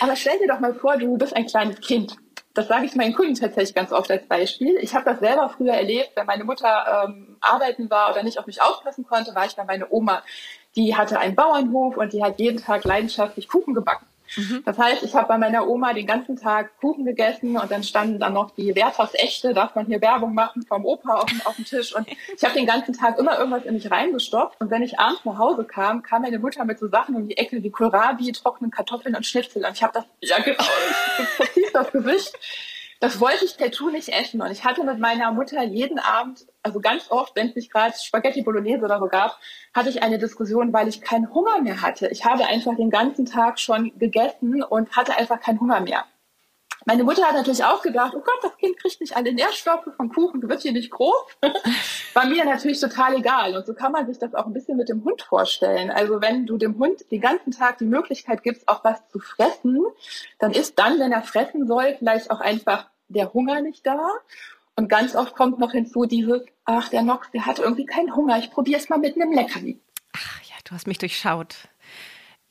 Aber 0.00 0.14
stell 0.14 0.38
dir 0.40 0.48
doch 0.48 0.60
mal 0.60 0.74
vor, 0.74 0.98
du 0.98 1.16
bist 1.16 1.34
ein 1.34 1.46
kleines 1.46 1.80
Kind 1.80 2.18
das 2.54 2.68
sage 2.68 2.86
ich 2.86 2.94
meinen 2.94 3.14
Kunden 3.14 3.34
tatsächlich 3.34 3.74
ganz 3.74 3.92
oft 3.92 4.10
als 4.10 4.26
Beispiel. 4.26 4.76
Ich 4.80 4.94
habe 4.94 5.04
das 5.04 5.18
selber 5.18 5.48
früher 5.48 5.74
erlebt, 5.74 6.12
wenn 6.14 6.26
meine 6.26 6.44
Mutter 6.44 7.04
ähm, 7.06 7.36
arbeiten 7.40 7.90
war 7.90 8.10
oder 8.10 8.22
nicht 8.22 8.38
auf 8.38 8.46
mich 8.46 8.62
aufpassen 8.62 9.04
konnte, 9.04 9.34
war 9.34 9.44
ich 9.44 9.56
bei 9.56 9.64
meiner 9.64 9.92
Oma. 9.92 10.22
Die 10.76 10.96
hatte 10.96 11.18
einen 11.18 11.34
Bauernhof 11.34 11.96
und 11.96 12.12
die 12.12 12.22
hat 12.22 12.38
jeden 12.38 12.58
Tag 12.58 12.84
leidenschaftlich 12.84 13.48
Kuchen 13.48 13.74
gebacken. 13.74 14.06
Mhm. 14.36 14.62
Das 14.64 14.78
heißt, 14.78 15.02
ich 15.02 15.14
habe 15.14 15.28
bei 15.28 15.38
meiner 15.38 15.68
Oma 15.68 15.92
den 15.92 16.06
ganzen 16.06 16.36
Tag 16.36 16.76
Kuchen 16.80 17.04
gegessen 17.04 17.56
und 17.56 17.70
dann 17.70 17.82
standen 17.82 18.18
dann 18.18 18.32
noch 18.32 18.50
die 18.52 18.74
Werthers 18.74 19.14
Echte, 19.14 19.54
darf 19.54 19.74
man 19.74 19.86
hier 19.86 20.00
Werbung 20.00 20.34
machen, 20.34 20.62
vom 20.62 20.84
Opa 20.84 21.14
auf, 21.14 21.30
auf 21.44 21.56
dem 21.56 21.64
Tisch. 21.64 21.94
Und 21.94 22.06
ich 22.08 22.42
habe 22.42 22.54
den 22.54 22.66
ganzen 22.66 22.94
Tag 22.94 23.18
immer 23.18 23.38
irgendwas 23.38 23.64
in 23.64 23.74
mich 23.74 23.90
reingestopft. 23.90 24.60
Und 24.60 24.70
wenn 24.70 24.82
ich 24.82 24.98
abends 24.98 25.24
nach 25.24 25.38
Hause 25.38 25.64
kam, 25.64 26.02
kam 26.02 26.22
meine 26.22 26.38
Mutter 26.38 26.64
mit 26.64 26.78
so 26.78 26.88
Sachen 26.88 27.14
um 27.14 27.28
die 27.28 27.36
Ecke 27.36 27.62
wie 27.62 27.70
Kohlrabi, 27.70 28.32
trockenen 28.32 28.70
Kartoffeln 28.70 29.14
und 29.14 29.26
Schnitzel. 29.26 29.64
Und 29.64 29.72
ich 29.72 29.82
habe 29.82 29.92
das, 29.92 30.04
ja 30.20 30.38
genau, 30.42 30.64
ich 31.54 31.72
das 31.72 31.92
Gesicht 31.92 32.38
das 33.04 33.20
wollte 33.20 33.44
ich 33.44 33.58
partout 33.58 33.90
nicht 33.90 34.08
essen. 34.08 34.40
Und 34.40 34.50
ich 34.50 34.64
hatte 34.64 34.82
mit 34.82 34.98
meiner 34.98 35.30
Mutter 35.30 35.62
jeden 35.62 35.98
Abend, 35.98 36.46
also 36.62 36.80
ganz 36.80 37.10
oft, 37.10 37.36
wenn 37.36 37.48
es 37.48 37.54
nicht 37.54 37.70
gerade 37.70 37.94
Spaghetti 38.02 38.40
Bolognese 38.40 38.82
oder 38.82 38.98
so 38.98 39.08
gab, 39.08 39.38
hatte 39.74 39.90
ich 39.90 40.02
eine 40.02 40.18
Diskussion, 40.18 40.72
weil 40.72 40.88
ich 40.88 41.02
keinen 41.02 41.34
Hunger 41.34 41.60
mehr 41.60 41.82
hatte. 41.82 42.08
Ich 42.08 42.24
habe 42.24 42.46
einfach 42.46 42.74
den 42.76 42.88
ganzen 42.88 43.26
Tag 43.26 43.60
schon 43.60 43.92
gegessen 43.98 44.62
und 44.62 44.96
hatte 44.96 45.18
einfach 45.18 45.38
keinen 45.38 45.60
Hunger 45.60 45.80
mehr. 45.80 46.06
Meine 46.86 47.04
Mutter 47.04 47.26
hat 47.26 47.34
natürlich 47.34 47.64
auch 47.64 47.82
gedacht, 47.82 48.14
oh 48.14 48.20
Gott, 48.20 48.38
das 48.42 48.56
Kind 48.56 48.78
kriegt 48.78 49.00
nicht 49.02 49.14
alle 49.14 49.34
Nährstoffe 49.34 49.88
vom 49.96 50.10
Kuchen, 50.10 50.40
du 50.40 50.48
wirst 50.48 50.62
hier 50.62 50.72
nicht 50.72 50.90
groß. 50.90 51.36
War 52.14 52.26
mir 52.26 52.46
natürlich 52.46 52.80
total 52.80 53.16
egal. 53.16 53.54
Und 53.54 53.66
so 53.66 53.74
kann 53.74 53.92
man 53.92 54.06
sich 54.06 54.18
das 54.18 54.34
auch 54.34 54.46
ein 54.46 54.54
bisschen 54.54 54.78
mit 54.78 54.88
dem 54.88 55.04
Hund 55.04 55.20
vorstellen. 55.20 55.90
Also 55.90 56.22
wenn 56.22 56.46
du 56.46 56.56
dem 56.56 56.78
Hund 56.78 57.10
den 57.10 57.20
ganzen 57.20 57.52
Tag 57.52 57.78
die 57.78 57.84
Möglichkeit 57.84 58.42
gibst, 58.42 58.66
auch 58.66 58.82
was 58.82 59.06
zu 59.08 59.18
fressen, 59.18 59.82
dann 60.38 60.52
ist 60.52 60.78
dann, 60.78 60.98
wenn 60.98 61.12
er 61.12 61.22
fressen 61.22 61.66
soll, 61.66 61.96
vielleicht 61.98 62.30
auch 62.30 62.40
einfach 62.40 62.86
der 63.08 63.32
Hunger 63.32 63.60
nicht 63.60 63.86
da. 63.86 64.10
Und 64.76 64.88
ganz 64.88 65.14
oft 65.14 65.34
kommt 65.34 65.58
noch 65.58 65.72
hinzu 65.72 66.04
dieses, 66.04 66.42
ach, 66.64 66.88
der 66.88 67.02
Nox, 67.02 67.30
der 67.30 67.46
hat 67.46 67.58
irgendwie 67.58 67.86
keinen 67.86 68.14
Hunger, 68.14 68.38
ich 68.38 68.50
probiere 68.50 68.80
es 68.80 68.88
mal 68.88 68.98
mit 68.98 69.14
einem 69.14 69.32
Leckerli. 69.32 69.80
Ach 70.12 70.42
ja, 70.42 70.54
du 70.64 70.72
hast 70.72 70.86
mich 70.86 70.98
durchschaut. 70.98 71.68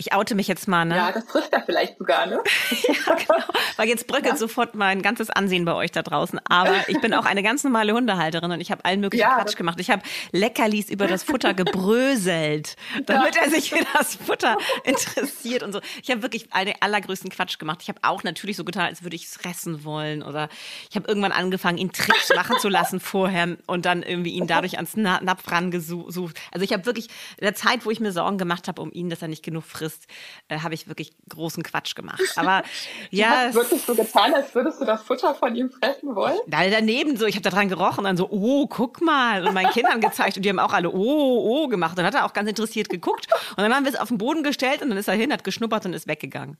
Ich 0.06 0.12
oute 0.12 0.36
mich 0.36 0.50
jetzt 0.50 0.68
mal, 0.68 0.84
ne? 0.84 0.98
Ja, 0.98 1.14
das 1.14 1.26
trifft 1.28 1.54
er 1.54 1.62
vielleicht 1.62 1.98
sogar, 1.98 2.26
ne? 2.26 2.42
ja, 2.72 3.16
genau. 3.16 3.46
Weil 3.78 3.88
jetzt 3.88 4.06
bröckelt 4.06 4.34
ja. 4.34 4.36
sofort 4.36 4.76
mein 4.76 5.02
ganzes 5.02 5.30
Ansehen 5.30 5.64
bei 5.64 5.74
euch 5.74 5.92
da 5.92 6.02
draußen. 6.02 6.42
Aber 6.44 6.76
ich 6.90 7.00
bin 7.00 7.14
auch 7.14 7.24
eine 7.24 7.42
ganz 7.42 7.64
normale 7.64 7.94
Hundehalterin 7.94 8.52
und 8.52 8.60
ich 8.60 8.70
habe 8.70 8.84
allen 8.84 9.00
möglichen 9.00 9.22
ja, 9.22 9.38
Quatsch 9.38 9.56
gemacht. 9.56 9.80
Ich 9.80 9.90
habe 9.90 10.02
Leckerlis 10.34 10.90
über 10.90 11.08
das 11.08 11.24
Futter 11.24 11.54
gebröselt, 11.54 12.76
damit 13.06 13.38
er 13.38 13.50
sich 13.50 13.70
für 13.70 13.86
das 13.94 14.16
Futter 14.16 14.58
interessiert 14.84 15.64
und 15.64 15.72
so. 15.72 15.80
Ich 16.02 16.12
habe 16.12 16.22
wirklich 16.22 16.50
den 16.50 16.76
allergrößten 16.82 17.30
Quatsch 17.30 17.58
gemacht. 17.58 17.80
Ich 17.82 17.88
habe 17.88 18.00
auch 18.02 18.24
natürlich 18.24 18.58
so 18.58 18.66
getan, 18.66 18.88
als 18.88 19.04
würde 19.04 19.16
ich 19.16 19.24
es 19.28 19.38
fressen 19.38 19.86
wollen. 19.86 20.22
Oder 20.22 20.50
ich 20.90 20.98
habe 20.98 21.08
irgendwann 21.08 21.32
angefangen, 21.32 21.78
ihn 21.78 21.94
Tricks 21.94 22.30
machen 22.36 22.58
zu 22.60 22.68
lassen 22.68 23.00
vorher 23.00 23.56
und 23.68 23.86
dann 23.86 24.04
irgendwie 24.04 24.32
ihn 24.32 24.48
dadurch 24.48 24.76
ans 24.76 24.98
Napf 24.98 25.50
rangesucht. 25.50 26.38
Also 26.52 26.66
ich 26.66 26.74
habe 26.74 26.86
wirklich 26.86 27.08
in 27.38 27.46
der 27.46 27.56
Zeit, 27.56 27.86
wo 27.86 27.92
ich 27.92 28.02
mir 28.02 28.12
Sorgen 28.12 28.38
gemacht 28.38 28.68
habe 28.68 28.82
um 28.82 28.92
ihn, 28.92 29.10
dass 29.10 29.22
er 29.22 29.28
nicht 29.28 29.44
genug 29.44 29.64
frisst, 29.64 29.93
ist, 29.94 30.08
äh, 30.48 30.60
habe 30.60 30.74
ich 30.74 30.88
wirklich 30.88 31.14
großen 31.30 31.64
Quatsch 31.64 31.96
gemacht. 31.96 32.22
Aber 32.36 32.64
ja. 33.10 33.44
Du 33.54 33.60
hast 33.60 33.70
wirklich 33.70 33.82
so 33.84 33.96
getan, 33.96 34.34
als 34.34 34.54
würdest 34.56 34.82
du 34.82 34.86
das 34.86 35.04
Futter 35.04 35.36
von 35.36 35.56
ihm 35.56 35.70
fressen 35.70 36.16
wollen? 36.16 36.40
Da, 36.48 36.68
daneben 36.70 37.18
so, 37.18 37.26
ich 37.26 37.36
habe 37.36 37.44
da 37.44 37.50
dran 37.50 37.70
gerochen 37.70 38.00
und 38.00 38.04
dann 38.06 38.18
so, 38.18 38.30
oh, 38.30 38.68
guck 38.68 39.02
mal. 39.02 39.46
Und 39.46 39.54
meinen 39.54 39.72
Kindern 39.72 40.02
gezeigt 40.02 40.38
und 40.38 40.44
die 40.44 40.50
haben 40.50 40.60
auch 40.60 40.74
alle 40.74 40.90
oh, 40.90 41.64
oh 41.64 41.68
gemacht. 41.68 41.92
Und 41.92 41.98
dann 41.98 42.08
hat 42.08 42.16
er 42.16 42.26
auch 42.26 42.34
ganz 42.34 42.50
interessiert 42.50 42.90
geguckt. 42.90 43.28
Und 43.52 43.60
dann 43.60 43.74
haben 43.74 43.86
wir 43.86 43.94
es 43.94 44.00
auf 44.00 44.10
den 44.10 44.18
Boden 44.18 44.44
gestellt 44.44 44.82
und 44.82 44.90
dann 44.90 44.98
ist 44.98 45.08
er 45.08 45.16
hin, 45.16 45.32
hat 45.32 45.44
geschnuppert 45.44 45.86
und 45.86 45.94
ist 45.94 46.08
weggegangen. 46.08 46.58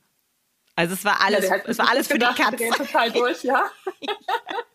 Also 0.76 0.94
es 0.94 1.04
war 1.04 1.20
alles, 1.20 1.48
ja, 1.48 1.56
es 1.66 1.78
war 1.78 1.88
alles 1.88 2.08
für 2.08 2.14
gedacht, 2.14 2.38
die 2.38 2.42
Katze. 2.42 2.68
total 2.70 3.12
durch, 3.12 3.44
ja. 3.44 3.70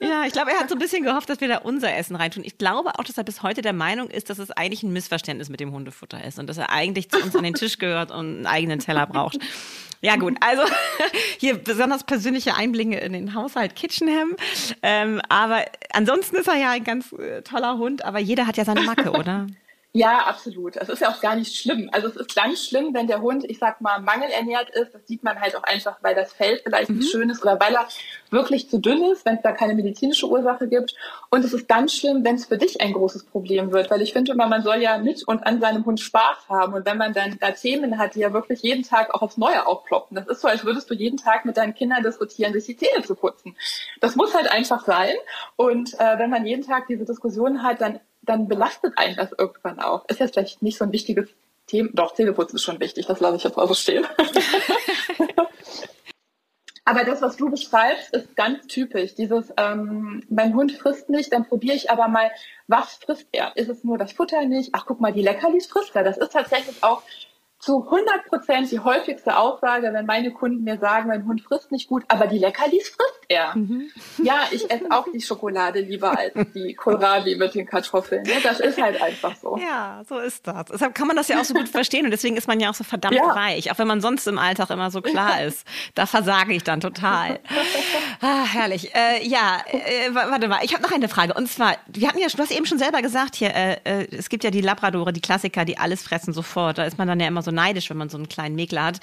ja, 0.00 0.24
ich 0.26 0.32
glaube, 0.32 0.50
er 0.50 0.60
hat 0.60 0.68
so 0.68 0.74
ein 0.74 0.78
bisschen 0.78 1.02
gehofft, 1.04 1.28
dass 1.28 1.40
wir 1.40 1.48
da 1.48 1.58
unser 1.58 1.94
Essen 1.94 2.16
reintun. 2.16 2.44
Ich 2.44 2.58
glaube 2.58 2.90
auch, 2.98 3.04
dass 3.04 3.18
er 3.18 3.24
bis 3.24 3.42
heute 3.42 3.62
der 3.62 3.72
Meinung 3.72 4.08
ist, 4.08 4.30
dass 4.30 4.38
es 4.38 4.50
eigentlich 4.50 4.82
ein 4.82 4.92
Missverständnis 4.92 5.48
mit 5.48 5.60
dem 5.60 5.72
Hundefutter 5.72 6.22
ist 6.24 6.38
und 6.38 6.46
dass 6.48 6.58
er 6.58 6.70
eigentlich 6.70 7.10
zu 7.10 7.18
uns 7.18 7.36
an 7.36 7.44
den 7.44 7.54
Tisch 7.54 7.78
gehört 7.78 8.10
und 8.10 8.36
einen 8.36 8.46
eigenen 8.46 8.78
Teller 8.78 9.06
braucht. 9.06 9.38
Ja 10.00 10.16
gut, 10.16 10.36
also 10.40 10.62
hier 11.38 11.56
besonders 11.56 12.04
persönliche 12.04 12.54
Einblicke 12.54 12.98
in 12.98 13.12
den 13.12 13.34
Haushalt 13.34 13.76
Kitchenham. 13.76 14.36
Ähm, 14.82 15.20
aber 15.28 15.64
ansonsten 15.92 16.36
ist 16.36 16.48
er 16.48 16.56
ja 16.56 16.70
ein 16.70 16.84
ganz 16.84 17.12
äh, 17.12 17.42
toller 17.42 17.78
Hund, 17.78 18.04
aber 18.04 18.18
jeder 18.18 18.46
hat 18.46 18.56
ja 18.56 18.64
seine 18.64 18.82
Macke, 18.82 19.12
oder? 19.12 19.46
Ja, 19.96 20.26
absolut. 20.26 20.76
Es 20.76 20.90
ist 20.90 21.00
ja 21.00 21.08
auch 21.08 21.22
gar 21.22 21.36
nicht 21.36 21.56
schlimm. 21.56 21.88
Also 21.90 22.08
es 22.08 22.16
ist 22.16 22.34
ganz 22.34 22.62
schlimm, 22.66 22.92
wenn 22.92 23.06
der 23.06 23.22
Hund, 23.22 23.44
ich 23.48 23.58
sag 23.58 23.80
mal, 23.80 23.98
mangelernährt 23.98 24.68
ist. 24.68 24.94
Das 24.94 25.06
sieht 25.06 25.24
man 25.24 25.40
halt 25.40 25.56
auch 25.56 25.62
einfach, 25.62 25.96
weil 26.02 26.14
das 26.14 26.34
Fell 26.34 26.60
vielleicht 26.62 26.90
mhm. 26.90 26.98
nicht 26.98 27.10
schön 27.10 27.30
ist 27.30 27.40
oder 27.42 27.58
weil 27.58 27.74
er 27.74 27.88
wirklich 28.28 28.68
zu 28.68 28.78
dünn 28.78 29.02
ist, 29.04 29.24
wenn 29.24 29.36
es 29.36 29.42
da 29.42 29.52
keine 29.52 29.74
medizinische 29.74 30.28
Ursache 30.28 30.68
gibt. 30.68 30.94
Und 31.30 31.46
es 31.46 31.54
ist 31.54 31.66
ganz 31.66 31.94
schlimm, 31.94 32.24
wenn 32.24 32.34
es 32.34 32.44
für 32.44 32.58
dich 32.58 32.78
ein 32.82 32.92
großes 32.92 33.24
Problem 33.24 33.72
wird, 33.72 33.90
weil 33.90 34.02
ich 34.02 34.12
finde 34.12 34.32
immer, 34.32 34.46
man 34.48 34.62
soll 34.62 34.82
ja 34.82 34.98
mit 34.98 35.26
und 35.26 35.46
an 35.46 35.62
seinem 35.62 35.86
Hund 35.86 35.98
Spaß 35.98 36.46
haben. 36.50 36.74
Und 36.74 36.84
wenn 36.84 36.98
man 36.98 37.14
dann 37.14 37.38
da 37.40 37.52
Themen 37.52 37.96
hat, 37.96 38.16
die 38.16 38.20
ja 38.20 38.34
wirklich 38.34 38.60
jeden 38.60 38.82
Tag 38.82 39.14
auch 39.14 39.22
aufs 39.22 39.38
Neue 39.38 39.66
aufploppen, 39.66 40.14
das 40.14 40.26
ist 40.26 40.42
so, 40.42 40.48
als 40.48 40.66
würdest 40.66 40.90
du 40.90 40.94
jeden 40.94 41.16
Tag 41.16 41.46
mit 41.46 41.56
deinen 41.56 41.74
Kindern 41.74 42.02
diskutieren, 42.02 42.52
sich 42.52 42.66
die 42.66 42.76
Zähne 42.76 43.02
zu 43.02 43.14
putzen. 43.14 43.56
Das 44.02 44.14
muss 44.14 44.34
halt 44.34 44.50
einfach 44.50 44.84
sein. 44.84 45.14
Und 45.56 45.94
äh, 45.94 46.18
wenn 46.18 46.28
man 46.28 46.44
jeden 46.44 46.66
Tag 46.66 46.86
diese 46.86 47.06
Diskussion 47.06 47.62
hat, 47.62 47.80
dann 47.80 47.98
dann 48.26 48.48
belastet 48.48 48.92
einen 48.96 49.16
das 49.16 49.32
irgendwann 49.36 49.80
auch. 49.80 50.04
Ist 50.08 50.20
jetzt 50.20 50.34
vielleicht 50.34 50.62
nicht 50.62 50.76
so 50.78 50.84
ein 50.84 50.92
wichtiges 50.92 51.28
Thema. 51.66 51.90
Doch, 51.94 52.14
Zähneputzen 52.14 52.56
ist 52.56 52.64
schon 52.64 52.80
wichtig, 52.80 53.06
das 53.06 53.20
lasse 53.20 53.36
ich 53.36 53.44
jetzt 53.44 53.56
mal 53.56 53.66
so 53.66 53.74
stehen. 53.74 54.06
aber 56.84 57.04
das, 57.04 57.22
was 57.22 57.36
du 57.36 57.50
beschreibst, 57.50 58.14
ist 58.14 58.36
ganz 58.36 58.66
typisch. 58.66 59.14
Dieses, 59.14 59.52
ähm, 59.56 60.22
mein 60.28 60.54
Hund 60.54 60.72
frisst 60.72 61.08
nicht, 61.08 61.32
dann 61.32 61.48
probiere 61.48 61.76
ich 61.76 61.90
aber 61.90 62.08
mal, 62.08 62.30
was 62.68 62.94
frisst 62.94 63.28
er? 63.32 63.56
Ist 63.56 63.68
es 63.68 63.82
nur 63.84 63.98
das 63.98 64.12
Futter 64.12 64.44
nicht? 64.44 64.70
Ach, 64.72 64.84
guck 64.86 65.00
mal, 65.00 65.12
die 65.12 65.22
Leckerlis 65.22 65.66
frisst 65.66 65.96
er. 65.96 66.04
Das 66.04 66.18
ist 66.18 66.32
tatsächlich 66.32 66.82
auch 66.82 67.02
zu 67.58 67.82
100 67.84 68.26
Prozent 68.26 68.70
die 68.70 68.78
häufigste 68.78 69.36
Aussage, 69.36 69.90
wenn 69.92 70.06
meine 70.06 70.30
Kunden 70.30 70.62
mir 70.62 70.78
sagen, 70.78 71.08
mein 71.08 71.26
Hund 71.26 71.40
frisst 71.40 71.72
nicht 71.72 71.88
gut, 71.88 72.04
aber 72.08 72.26
die 72.26 72.38
Leckerlis 72.38 72.88
frisst 72.90 73.24
er. 73.28 73.56
Mhm. 73.56 73.90
Ja, 74.22 74.40
ich 74.50 74.70
esse 74.70 74.84
auch 74.90 75.06
die 75.12 75.20
Schokolade 75.20 75.80
lieber 75.80 76.16
als 76.16 76.34
die 76.54 76.74
Kohlrabi 76.74 77.34
mit 77.36 77.54
den 77.54 77.66
Kartoffeln. 77.66 78.22
Ne? 78.22 78.34
Das 78.42 78.60
ist 78.60 78.80
halt 78.80 79.00
einfach 79.00 79.34
so. 79.36 79.56
Ja, 79.56 80.02
so 80.06 80.18
ist 80.18 80.46
das. 80.46 80.66
Deshalb 80.66 80.94
kann 80.94 81.06
man 81.06 81.16
das 81.16 81.28
ja 81.28 81.40
auch 81.40 81.44
so 81.44 81.54
gut 81.54 81.68
verstehen 81.68 82.04
und 82.04 82.10
deswegen 82.10 82.36
ist 82.36 82.46
man 82.46 82.60
ja 82.60 82.70
auch 82.70 82.74
so 82.74 82.84
verdammt 82.84 83.16
ja. 83.16 83.24
reich, 83.24 83.72
auch 83.72 83.78
wenn 83.78 83.88
man 83.88 84.00
sonst 84.00 84.26
im 84.26 84.38
Alltag 84.38 84.70
immer 84.70 84.90
so 84.90 85.00
klar 85.00 85.42
ist. 85.42 85.66
Da 85.94 86.06
versage 86.06 86.52
ich 86.52 86.62
dann 86.62 86.80
total. 86.80 87.40
Ah, 88.20 88.44
herrlich. 88.44 88.94
Äh, 88.94 89.26
ja, 89.26 89.58
äh, 89.66 90.14
warte 90.14 90.48
mal, 90.48 90.60
ich 90.62 90.72
habe 90.72 90.82
noch 90.82 90.92
eine 90.92 91.08
Frage 91.08 91.34
und 91.34 91.48
zwar, 91.48 91.76
wir 91.86 92.08
hatten 92.08 92.18
ja, 92.18 92.28
du 92.28 92.38
hast 92.38 92.50
eben 92.50 92.66
schon 92.66 92.78
selber 92.78 93.02
gesagt 93.02 93.34
hier, 93.34 93.54
äh, 93.54 93.76
äh, 93.84 94.06
es 94.16 94.28
gibt 94.28 94.44
ja 94.44 94.50
die 94.50 94.60
Labradore, 94.60 95.12
die 95.12 95.20
Klassiker, 95.20 95.64
die 95.64 95.78
alles 95.78 96.02
fressen 96.02 96.32
sofort. 96.32 96.78
Da 96.78 96.84
ist 96.84 96.98
man 96.98 97.08
dann 97.08 97.20
ja 97.20 97.26
immer 97.26 97.42
so 97.42 97.45
neidisch, 97.50 97.90
wenn 97.90 97.96
man 97.96 98.08
so 98.08 98.16
einen 98.16 98.28
kleinen 98.28 98.54
Mäkler 98.54 98.84
hat. 98.84 99.00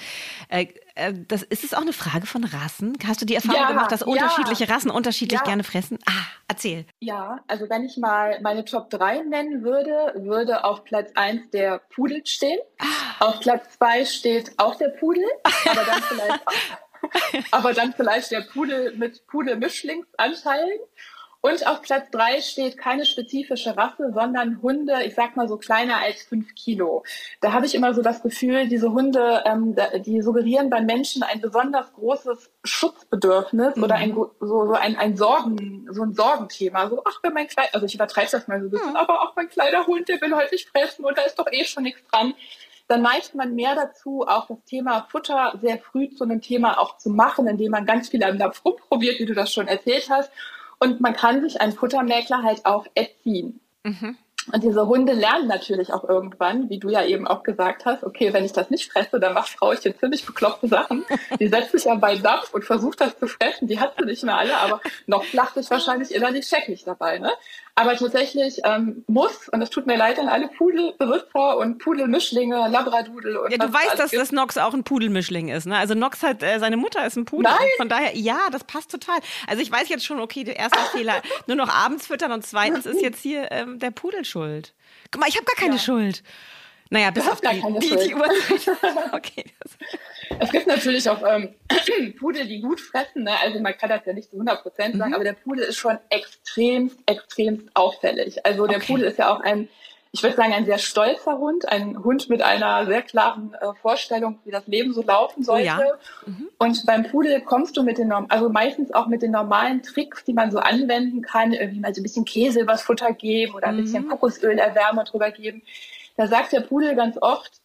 Äh, 0.48 0.66
äh, 0.94 1.12
das, 1.28 1.42
ist 1.42 1.64
es 1.64 1.74
auch 1.74 1.80
eine 1.80 1.92
Frage 1.92 2.26
von 2.26 2.44
Rassen? 2.44 2.96
Hast 3.06 3.20
du 3.20 3.26
die 3.26 3.34
Erfahrung 3.34 3.60
ja, 3.60 3.68
gemacht, 3.68 3.90
dass 3.90 4.02
unterschiedliche 4.02 4.68
Rassen 4.68 4.90
unterschiedlich 4.90 5.40
ja. 5.40 5.44
gerne 5.44 5.64
fressen? 5.64 5.98
Ah, 6.06 6.26
erzähl. 6.48 6.86
Ja, 7.00 7.40
also 7.48 7.68
wenn 7.68 7.84
ich 7.84 7.96
mal 7.96 8.40
meine 8.42 8.64
Top 8.64 8.90
3 8.90 9.22
nennen 9.22 9.64
würde, 9.64 10.14
würde 10.16 10.64
auf 10.64 10.84
Platz 10.84 11.10
1 11.14 11.50
der 11.50 11.78
Pudel 11.94 12.24
stehen. 12.24 12.58
Ah. 12.78 13.26
Auf 13.26 13.40
Platz 13.40 13.78
2 13.78 14.04
steht 14.04 14.52
auch 14.58 14.76
der 14.76 14.88
Pudel, 14.88 15.24
aber 15.42 15.84
dann 15.84 16.02
vielleicht, 16.02 16.40
aber 17.50 17.72
dann 17.72 17.92
vielleicht 17.92 18.30
der 18.30 18.42
Pudel 18.42 18.94
mit 18.96 19.26
Pudel-Mischlingsanteilen. 19.26 20.78
Und 21.44 21.66
auf 21.66 21.82
Platz 21.82 22.08
drei 22.10 22.40
steht 22.40 22.78
keine 22.78 23.04
spezifische 23.04 23.76
Rasse, 23.76 24.12
sondern 24.14 24.62
Hunde, 24.62 25.02
ich 25.04 25.14
sag 25.14 25.36
mal 25.36 25.46
so 25.46 25.58
kleiner 25.58 25.98
als 25.98 26.22
fünf 26.22 26.54
Kilo. 26.54 27.04
Da 27.42 27.52
habe 27.52 27.66
ich 27.66 27.74
immer 27.74 27.92
so 27.92 28.00
das 28.00 28.22
Gefühl, 28.22 28.66
diese 28.66 28.92
Hunde, 28.92 29.44
ähm, 29.44 29.76
die 30.06 30.22
suggerieren 30.22 30.70
beim 30.70 30.86
Menschen 30.86 31.22
ein 31.22 31.42
besonders 31.42 31.92
großes 31.92 32.50
Schutzbedürfnis 32.64 33.76
mhm. 33.76 33.82
oder 33.82 33.96
ein, 33.96 34.14
so, 34.14 34.32
so 34.40 34.72
ein, 34.72 34.96
ein 34.96 35.18
Sorgen, 35.18 35.86
so 35.90 36.04
ein 36.04 36.14
Sorgenthema. 36.14 36.88
So, 36.88 37.02
ach, 37.04 37.20
wenn 37.22 37.34
mein 37.34 37.46
kleiner, 37.46 37.74
also 37.74 37.84
ich 37.84 37.94
übertreibe 37.94 38.30
das 38.32 38.48
mal 38.48 38.60
so 38.60 38.68
ein 38.68 38.70
bisschen, 38.70 38.90
mhm. 38.92 38.96
aber 38.96 39.20
auch 39.20 39.36
mein 39.36 39.50
kleiner 39.50 39.86
Hund, 39.86 40.08
der 40.08 40.22
will 40.22 40.34
heute 40.34 40.54
nicht 40.54 40.70
fressen 40.70 41.04
und 41.04 41.18
da 41.18 41.22
ist 41.24 41.38
doch 41.38 41.52
eh 41.52 41.64
schon 41.64 41.82
nichts 41.82 42.02
dran 42.10 42.32
dann 42.86 43.00
neigt 43.00 43.34
man 43.34 43.54
mehr 43.54 43.74
dazu, 43.74 44.26
auch 44.26 44.46
das 44.46 44.62
Thema 44.66 45.06
Futter 45.10 45.58
sehr 45.62 45.78
früh 45.78 46.10
zu 46.10 46.24
einem 46.24 46.42
Thema 46.42 46.78
auch 46.78 46.98
zu 46.98 47.08
machen, 47.08 47.46
indem 47.46 47.70
man 47.70 47.86
ganz 47.86 48.10
viel 48.10 48.22
am 48.22 48.36
Napf 48.36 48.62
rumprobiert, 48.62 49.18
wie 49.20 49.24
du 49.24 49.32
das 49.32 49.50
schon 49.50 49.68
erzählt 49.68 50.10
hast. 50.10 50.30
Und 50.78 51.00
man 51.00 51.14
kann 51.14 51.40
sich 51.42 51.60
einen 51.60 51.72
Futtermäkler 51.72 52.42
halt 52.42 52.64
auch 52.66 52.86
erziehen. 52.94 53.60
Mhm. 53.82 54.16
Und 54.52 54.62
diese 54.62 54.86
Hunde 54.86 55.14
lernen 55.14 55.46
natürlich 55.46 55.92
auch 55.92 56.06
irgendwann, 56.06 56.68
wie 56.68 56.78
du 56.78 56.90
ja 56.90 57.02
eben 57.02 57.26
auch 57.26 57.42
gesagt 57.42 57.86
hast, 57.86 58.04
okay, 58.04 58.34
wenn 58.34 58.44
ich 58.44 58.52
das 58.52 58.68
nicht 58.68 58.92
fresse, 58.92 59.18
dann 59.18 59.32
macht 59.32 59.48
Frauchen 59.48 59.94
ziemlich 59.98 60.26
bekloppte 60.26 60.68
Sachen. 60.68 61.04
Die 61.40 61.48
setzt 61.48 61.72
sich 61.72 61.84
ja 61.84 61.94
bei 61.94 62.16
Napf 62.16 62.52
und 62.52 62.64
versucht 62.64 63.00
das 63.00 63.18
zu 63.18 63.26
fressen. 63.26 63.68
Die 63.68 63.80
hat 63.80 63.94
sie 63.98 64.04
nicht 64.04 64.22
mehr 64.22 64.36
alle, 64.36 64.56
aber 64.58 64.80
noch 65.06 65.24
lacht 65.32 65.54
sich 65.54 65.70
wahrscheinlich 65.70 66.14
innerlich 66.14 66.46
scheckig 66.46 66.84
dabei. 66.84 67.18
Ne? 67.18 67.32
Aber 67.76 67.96
tatsächlich 67.96 68.60
ähm, 68.64 69.04
muss, 69.08 69.48
und 69.48 69.58
das 69.58 69.68
tut 69.70 69.86
mir 69.86 69.96
leid 69.96 70.20
an 70.20 70.28
alle 70.28 70.46
Pudelbesitzer 70.46 71.56
und 71.56 71.78
Pudelmischlinge, 71.78 72.68
Labradudel 72.68 73.36
und 73.36 73.50
Ja, 73.50 73.58
du 73.58 73.72
weißt, 73.72 73.98
dass 73.98 74.12
das 74.12 74.30
Nox 74.30 74.56
auch 74.58 74.74
ein 74.74 74.84
Pudelmischling 74.84 75.48
ist. 75.48 75.66
Ne? 75.66 75.76
Also 75.76 75.94
Nox 75.94 76.22
hat, 76.22 76.42
äh, 76.44 76.60
seine 76.60 76.76
Mutter 76.76 77.04
ist 77.04 77.16
ein 77.16 77.24
Pudel. 77.24 77.50
Nein. 77.50 77.68
Von 77.76 77.88
daher, 77.88 78.16
ja, 78.16 78.38
das 78.52 78.62
passt 78.62 78.92
total. 78.92 79.18
Also 79.48 79.60
ich 79.60 79.72
weiß 79.72 79.88
jetzt 79.88 80.04
schon, 80.06 80.20
okay, 80.20 80.44
der 80.44 80.56
erste 80.56 80.78
Fehler, 80.92 81.20
nur 81.48 81.56
noch 81.56 81.68
abends 81.68 82.06
füttern 82.06 82.30
und 82.30 82.46
zweitens 82.46 82.86
ist 82.86 83.02
jetzt 83.02 83.20
hier 83.20 83.50
ähm, 83.50 83.80
der 83.80 83.90
Pudel 83.90 84.24
schuld. 84.24 84.72
Guck 85.10 85.20
mal, 85.20 85.28
ich 85.28 85.36
habe 85.36 85.46
gar 85.46 85.56
keine 85.56 85.76
ja. 85.76 85.80
Schuld. 85.80 86.22
Naja, 86.90 87.10
bis 87.10 87.28
auf 87.28 87.40
die, 87.40 87.62
die, 87.80 88.08
die 88.08 88.14
Uhrzeit. 88.14 88.76
okay. 89.12 89.44
Es 90.38 90.50
gibt 90.50 90.66
natürlich 90.66 91.08
auch 91.08 91.22
ähm, 91.26 91.54
Pudel, 92.18 92.46
die 92.46 92.60
gut 92.60 92.80
fressen. 92.80 93.24
Ne? 93.24 93.32
Also 93.42 93.60
man 93.60 93.76
kann 93.76 93.88
das 93.88 94.04
ja 94.04 94.12
nicht 94.12 94.30
zu 94.30 94.36
100 94.36 94.62
Prozent 94.62 94.96
sagen, 94.96 95.10
mhm. 95.10 95.14
aber 95.14 95.24
der 95.24 95.32
Pudel 95.34 95.64
ist 95.64 95.76
schon 95.76 95.98
extremst, 96.10 96.98
extremst 97.06 97.68
auffällig. 97.74 98.44
Also 98.44 98.66
der 98.66 98.78
okay. 98.78 98.86
Pudel 98.86 99.06
ist 99.06 99.18
ja 99.18 99.34
auch 99.34 99.40
ein, 99.40 99.68
ich 100.12 100.22
würde 100.22 100.36
sagen, 100.36 100.52
ein 100.52 100.66
sehr 100.66 100.78
stolzer 100.78 101.38
Hund, 101.38 101.68
ein 101.68 102.02
Hund 102.04 102.28
mit 102.28 102.42
einer 102.42 102.86
sehr 102.86 103.02
klaren 103.02 103.54
äh, 103.60 103.74
Vorstellung, 103.80 104.38
wie 104.44 104.50
das 104.50 104.66
Leben 104.66 104.92
so 104.92 105.02
laufen 105.02 105.42
sollte. 105.42 105.64
Oh 105.64 105.82
ja. 105.82 105.98
mhm. 106.26 106.48
Und 106.58 106.86
beim 106.86 107.04
Pudel 107.04 107.40
kommst 107.40 107.76
du 107.76 107.82
mit 107.82 107.98
den, 107.98 108.12
also 108.12 108.48
meistens 108.48 108.92
auch 108.92 109.06
mit 109.06 109.22
den 109.22 109.32
normalen 109.32 109.82
Tricks, 109.82 110.24
die 110.24 110.34
man 110.34 110.50
so 110.50 110.58
anwenden 110.58 111.22
kann, 111.22 111.52
irgendwie 111.52 111.80
mal 111.80 111.94
so 111.94 112.00
ein 112.00 112.04
bisschen 112.04 112.24
Käse 112.24 112.60
übers 112.60 112.82
Futter 112.82 113.12
geben 113.12 113.54
oder 113.54 113.68
ein 113.68 113.76
mhm. 113.76 113.82
bisschen 113.82 114.08
Kokosöl 114.08 114.58
erwärmen 114.58 115.04
drüber 115.04 115.30
geben. 115.30 115.62
Da 116.16 116.26
sagt 116.26 116.52
der 116.52 116.60
Pudel 116.60 116.94
ganz 116.94 117.16
oft, 117.20 117.60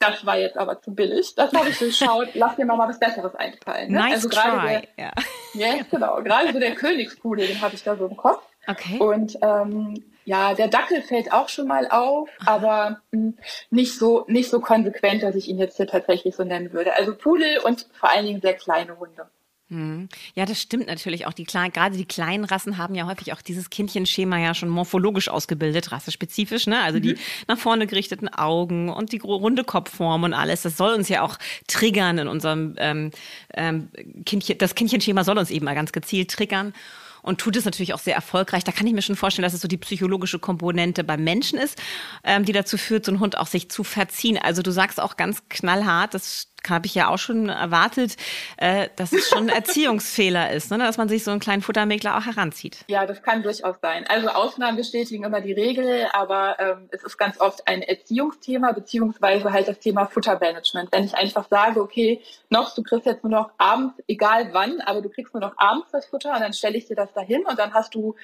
das 0.00 0.24
war 0.24 0.38
jetzt 0.38 0.56
aber 0.56 0.80
zu 0.80 0.94
billig. 0.94 1.34
Das 1.34 1.52
habe 1.52 1.68
ich 1.68 1.78
durchschaut. 1.78 2.28
Lass 2.34 2.56
dir 2.56 2.64
mal 2.64 2.78
was 2.78 2.98
Besseres 2.98 3.34
einfallen. 3.34 3.92
Ne? 3.92 3.98
Nice 3.98 4.12
also 4.14 4.28
gerade 4.30 4.86
der, 4.96 5.04
ja. 5.04 5.12
ja, 5.54 5.82
genau. 5.90 6.22
Gerade 6.22 6.52
so 6.52 6.58
der 6.58 6.74
Königspudel, 6.74 7.46
den 7.46 7.60
habe 7.60 7.74
ich 7.74 7.82
da 7.82 7.96
so 7.96 8.06
im 8.06 8.16
Kopf. 8.16 8.42
Okay. 8.66 8.98
Und 8.98 9.38
ähm, 9.42 10.02
ja, 10.24 10.54
der 10.54 10.68
Dackel 10.68 11.02
fällt 11.02 11.32
auch 11.32 11.48
schon 11.48 11.66
mal 11.66 11.88
auf, 11.88 12.28
aber 12.46 13.00
mh, 13.10 13.20
hm, 13.20 13.38
nicht 13.70 13.98
so 13.98 14.24
nicht 14.26 14.50
so 14.50 14.60
konsequent, 14.60 15.22
dass 15.22 15.34
ich 15.34 15.48
ihn 15.48 15.58
jetzt 15.58 15.76
hier 15.76 15.86
tatsächlich 15.86 16.34
so 16.34 16.44
nennen 16.44 16.72
würde. 16.72 16.94
Also 16.96 17.14
Pudel 17.14 17.58
und 17.58 17.86
vor 17.92 18.10
allen 18.10 18.26
Dingen 18.26 18.40
sehr 18.40 18.54
kleine 18.54 18.98
Hunde. 18.98 19.28
Hm. 19.70 20.08
Ja, 20.34 20.46
das 20.46 20.60
stimmt 20.60 20.88
natürlich 20.88 21.26
auch. 21.26 21.32
Die 21.32 21.44
kleinen, 21.44 21.72
gerade 21.72 21.96
die 21.96 22.04
kleinen 22.04 22.44
Rassen 22.44 22.76
haben 22.76 22.96
ja 22.96 23.06
häufig 23.06 23.32
auch 23.32 23.40
dieses 23.40 23.70
Kindchenschema 23.70 24.36
ja 24.36 24.52
schon 24.52 24.68
morphologisch 24.68 25.28
ausgebildet, 25.28 25.92
rassespezifisch, 25.92 26.66
ne? 26.66 26.80
Also 26.82 26.98
mhm. 26.98 27.02
die 27.02 27.16
nach 27.46 27.56
vorne 27.56 27.86
gerichteten 27.86 28.28
Augen 28.28 28.88
und 28.88 29.12
die 29.12 29.18
runde 29.18 29.62
Kopfform 29.62 30.24
und 30.24 30.34
alles. 30.34 30.62
Das 30.62 30.76
soll 30.76 30.92
uns 30.94 31.08
ja 31.08 31.22
auch 31.22 31.38
triggern 31.68 32.18
in 32.18 32.26
unserem 32.26 32.74
ähm, 32.78 33.12
ähm, 33.54 33.90
Kindchen. 34.26 34.58
Das 34.58 34.74
Kindchenschema 34.74 35.22
soll 35.22 35.38
uns 35.38 35.50
eben 35.50 35.66
mal 35.66 35.76
ganz 35.76 35.92
gezielt 35.92 36.32
triggern 36.32 36.74
und 37.22 37.38
tut 37.38 37.56
es 37.56 37.64
natürlich 37.64 37.94
auch 37.94 37.98
sehr 37.98 38.14
erfolgreich. 38.14 38.64
Da 38.64 38.72
kann 38.72 38.86
ich 38.86 38.92
mir 38.92 39.02
schon 39.02 39.16
vorstellen, 39.16 39.44
dass 39.44 39.54
es 39.54 39.60
so 39.60 39.68
die 39.68 39.76
psychologische 39.76 40.38
Komponente 40.38 41.04
beim 41.04 41.22
Menschen 41.22 41.58
ist, 41.58 41.80
ähm, 42.24 42.44
die 42.44 42.52
dazu 42.52 42.76
führt, 42.76 43.04
so 43.04 43.12
einen 43.12 43.20
Hund 43.20 43.36
auch 43.36 43.46
sich 43.46 43.70
zu 43.70 43.84
verziehen. 43.84 44.38
Also 44.38 44.62
du 44.62 44.72
sagst 44.72 45.00
auch 45.00 45.16
ganz 45.16 45.42
knallhart, 45.48 46.14
das 46.14 46.49
habe 46.68 46.86
ich 46.86 46.94
ja 46.94 47.08
auch 47.08 47.18
schon 47.18 47.48
erwartet, 47.48 48.16
äh, 48.56 48.88
dass 48.96 49.12
es 49.12 49.28
schon 49.28 49.44
ein 49.44 49.48
Erziehungsfehler 49.56 50.52
ist, 50.52 50.70
ne? 50.70 50.78
dass 50.78 50.98
man 50.98 51.08
sich 51.08 51.24
so 51.24 51.30
einen 51.30 51.40
kleinen 51.40 51.62
Futtermäkler 51.62 52.16
auch 52.18 52.26
heranzieht. 52.26 52.84
Ja, 52.88 53.06
das 53.06 53.22
kann 53.22 53.42
durchaus 53.42 53.76
sein. 53.80 54.04
Also 54.08 54.28
Ausnahmen 54.28 54.76
bestätigen 54.76 55.24
immer 55.24 55.40
die 55.40 55.52
Regel, 55.52 56.06
aber 56.12 56.58
ähm, 56.58 56.88
es 56.90 57.02
ist 57.02 57.16
ganz 57.16 57.40
oft 57.40 57.66
ein 57.66 57.82
Erziehungsthema, 57.82 58.72
beziehungsweise 58.72 59.52
halt 59.52 59.68
das 59.68 59.78
Thema 59.78 60.06
Futtermanagement. 60.06 60.92
Wenn 60.92 61.04
ich 61.04 61.14
einfach 61.14 61.48
sage, 61.48 61.80
okay, 61.80 62.20
noch, 62.50 62.74
du 62.74 62.82
kriegst 62.82 63.06
jetzt 63.06 63.24
nur 63.24 63.32
noch 63.32 63.50
abends, 63.58 63.94
egal 64.08 64.50
wann, 64.52 64.80
aber 64.80 65.02
du 65.02 65.08
kriegst 65.08 65.32
nur 65.34 65.40
noch 65.40 65.54
abends 65.56 65.88
das 65.92 66.06
Futter 66.06 66.34
und 66.34 66.40
dann 66.40 66.52
stelle 66.52 66.76
ich 66.76 66.86
dir 66.86 66.96
das 66.96 67.12
dahin 67.12 67.44
und 67.46 67.58
dann 67.58 67.72
hast 67.72 67.94
du 67.94 68.14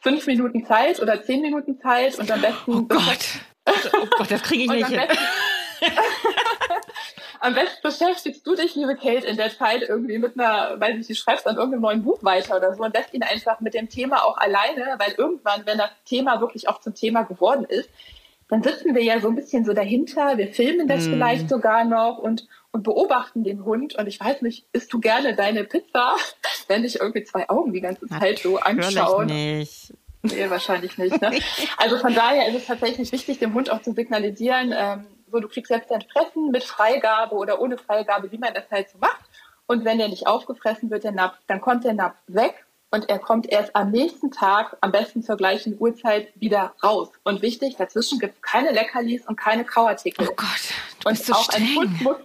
fünf 0.00 0.26
Minuten 0.26 0.64
Zeit 0.64 1.00
oder 1.00 1.22
zehn 1.22 1.40
Minuten 1.40 1.80
Zeit 1.80 2.18
und 2.18 2.30
am 2.30 2.40
besten... 2.40 2.74
Oh 2.74 2.82
Gott, 2.82 3.40
oh 3.66 4.06
Gott, 4.18 4.30
das 4.30 4.42
kriege 4.42 4.64
ich 4.64 4.70
nicht 4.70 4.88
hin. 4.88 5.00
Am 7.40 7.54
besten 7.54 7.82
beschäftigst 7.82 8.46
du 8.46 8.54
dich, 8.54 8.74
liebe 8.74 8.96
Kate, 8.96 9.26
in 9.26 9.36
der 9.36 9.56
Zeit 9.56 9.82
irgendwie 9.82 10.18
mit 10.18 10.38
einer, 10.38 10.80
weiß 10.80 10.96
ich, 10.98 11.06
du 11.06 11.14
schreibst 11.14 11.46
an 11.46 11.56
irgendeinem 11.56 11.82
neuen 11.82 12.02
Buch 12.02 12.18
weiter 12.22 12.56
oder 12.56 12.74
so 12.74 12.82
und 12.82 12.94
lässt 12.94 13.14
ihn 13.14 13.22
einfach 13.22 13.60
mit 13.60 13.74
dem 13.74 13.88
Thema 13.88 14.24
auch 14.24 14.38
alleine, 14.38 14.96
weil 14.98 15.12
irgendwann, 15.16 15.66
wenn 15.66 15.78
das 15.78 15.90
Thema 16.04 16.40
wirklich 16.40 16.68
auch 16.68 16.80
zum 16.80 16.94
Thema 16.94 17.22
geworden 17.22 17.64
ist, 17.64 17.88
dann 18.48 18.62
sitzen 18.62 18.94
wir 18.94 19.02
ja 19.02 19.20
so 19.20 19.28
ein 19.28 19.34
bisschen 19.34 19.64
so 19.64 19.72
dahinter, 19.72 20.38
wir 20.38 20.48
filmen 20.48 20.86
das 20.86 21.06
mm. 21.06 21.10
vielleicht 21.10 21.48
sogar 21.48 21.84
noch 21.84 22.18
und, 22.18 22.46
und 22.70 22.84
beobachten 22.84 23.42
den 23.42 23.64
Hund. 23.64 23.96
Und 23.96 24.06
ich 24.06 24.20
weiß 24.20 24.42
nicht, 24.42 24.66
isst 24.72 24.92
du 24.92 25.00
gerne 25.00 25.34
deine 25.34 25.64
Pizza, 25.64 26.14
wenn 26.68 26.82
dich 26.82 27.00
irgendwie 27.00 27.24
zwei 27.24 27.48
Augen 27.48 27.72
die 27.72 27.80
ganze 27.80 28.06
Zeit 28.06 28.38
so 28.38 28.58
anschauen? 28.58 29.26
Nicht. 29.26 29.92
Nee, 30.22 30.50
wahrscheinlich 30.50 30.96
nicht. 30.98 31.20
Ne? 31.20 31.38
Also 31.76 31.98
von 31.98 32.14
daher 32.14 32.48
ist 32.48 32.56
es 32.56 32.66
tatsächlich 32.66 33.10
wichtig, 33.12 33.38
dem 33.38 33.54
Hund 33.54 33.70
auch 33.70 33.82
zu 33.82 33.92
signalisieren, 33.92 34.72
ähm, 34.76 35.06
so 35.30 35.40
du 35.40 35.48
kriegst 35.48 35.70
jetzt 35.70 35.90
dein 35.90 36.02
Fressen 36.02 36.50
mit 36.50 36.64
Freigabe 36.64 37.34
oder 37.34 37.60
ohne 37.60 37.78
Freigabe, 37.78 38.30
wie 38.30 38.38
man 38.38 38.54
das 38.54 38.70
halt 38.70 38.88
so 38.90 38.98
macht. 38.98 39.24
Und 39.66 39.84
wenn 39.84 39.98
der 39.98 40.08
nicht 40.08 40.26
aufgefressen 40.26 40.90
wird, 40.90 41.04
der 41.04 41.12
Napf, 41.12 41.36
dann 41.46 41.60
kommt 41.60 41.84
der 41.84 41.94
Napf 41.94 42.16
weg 42.28 42.66
und 42.90 43.08
er 43.08 43.18
kommt 43.18 43.48
erst 43.50 43.74
am 43.74 43.90
nächsten 43.90 44.30
Tag, 44.30 44.76
am 44.80 44.92
besten 44.92 45.22
zur 45.22 45.36
gleichen 45.36 45.76
Uhrzeit, 45.78 46.28
wieder 46.36 46.74
raus. 46.82 47.10
Und 47.24 47.42
wichtig, 47.42 47.76
dazwischen 47.76 48.18
gibt 48.18 48.36
es 48.36 48.42
keine 48.42 48.70
Leckerlis 48.70 49.26
und 49.26 49.36
keine 49.36 49.64
Kauartikel. 49.64 50.28
Oh 50.30 50.34
Gott, 50.36 50.48
du 51.00 51.10
bist 51.10 51.22
und 51.22 51.26
so 51.26 51.32
auch 51.34 51.44
streng. 51.44 51.62
ein 51.62 51.76
Hund 51.76 52.02
muss 52.02 52.16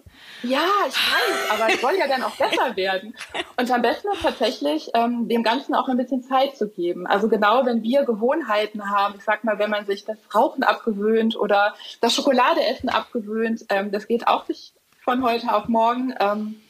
ja, 0.44 0.66
ich 0.88 0.96
weiß, 0.96 1.52
aber 1.52 1.74
es 1.74 1.82
soll 1.82 1.94
ja 1.98 2.08
dann 2.08 2.24
auch 2.24 2.36
besser 2.36 2.76
werden. 2.76 3.16
Und 3.58 3.72
am 3.72 3.82
besten 3.82 4.10
ist 4.14 4.24
tatsächlich, 4.24 4.90
ähm, 4.94 5.28
dem 5.28 5.44
Ganzen 5.44 5.76
auch 5.76 5.88
ein 5.88 5.98
bisschen 5.98 6.24
Zeit 6.24 6.58
zu 6.58 6.70
geben. 6.70 7.08
Also 7.08 7.30
genau, 7.30 7.66
wenn 7.66 7.84
wir 7.84 8.04
Gewohnheiten 8.06 8.90
haben, 8.90 9.16
ich 9.18 9.24
sag 9.24 9.44
mal, 9.44 9.60
wenn 9.60 9.70
man 9.70 9.86
sich 9.86 10.06
das 10.06 10.18
Rauchen 10.34 10.64
abgewöhnt 10.64 11.36
oder 11.36 11.76
das 12.02 12.16
Schokoladeessen 12.16 12.90
abgewöhnt, 12.90 13.66
ähm, 13.70 13.92
das 13.92 14.08
geht 14.08 14.28
auch 14.28 14.48
nicht 14.48 14.74
von 15.04 15.24
heute 15.24 15.54
auf 15.54 15.68
morgen. 15.68 16.14
Ähm, 16.20 16.62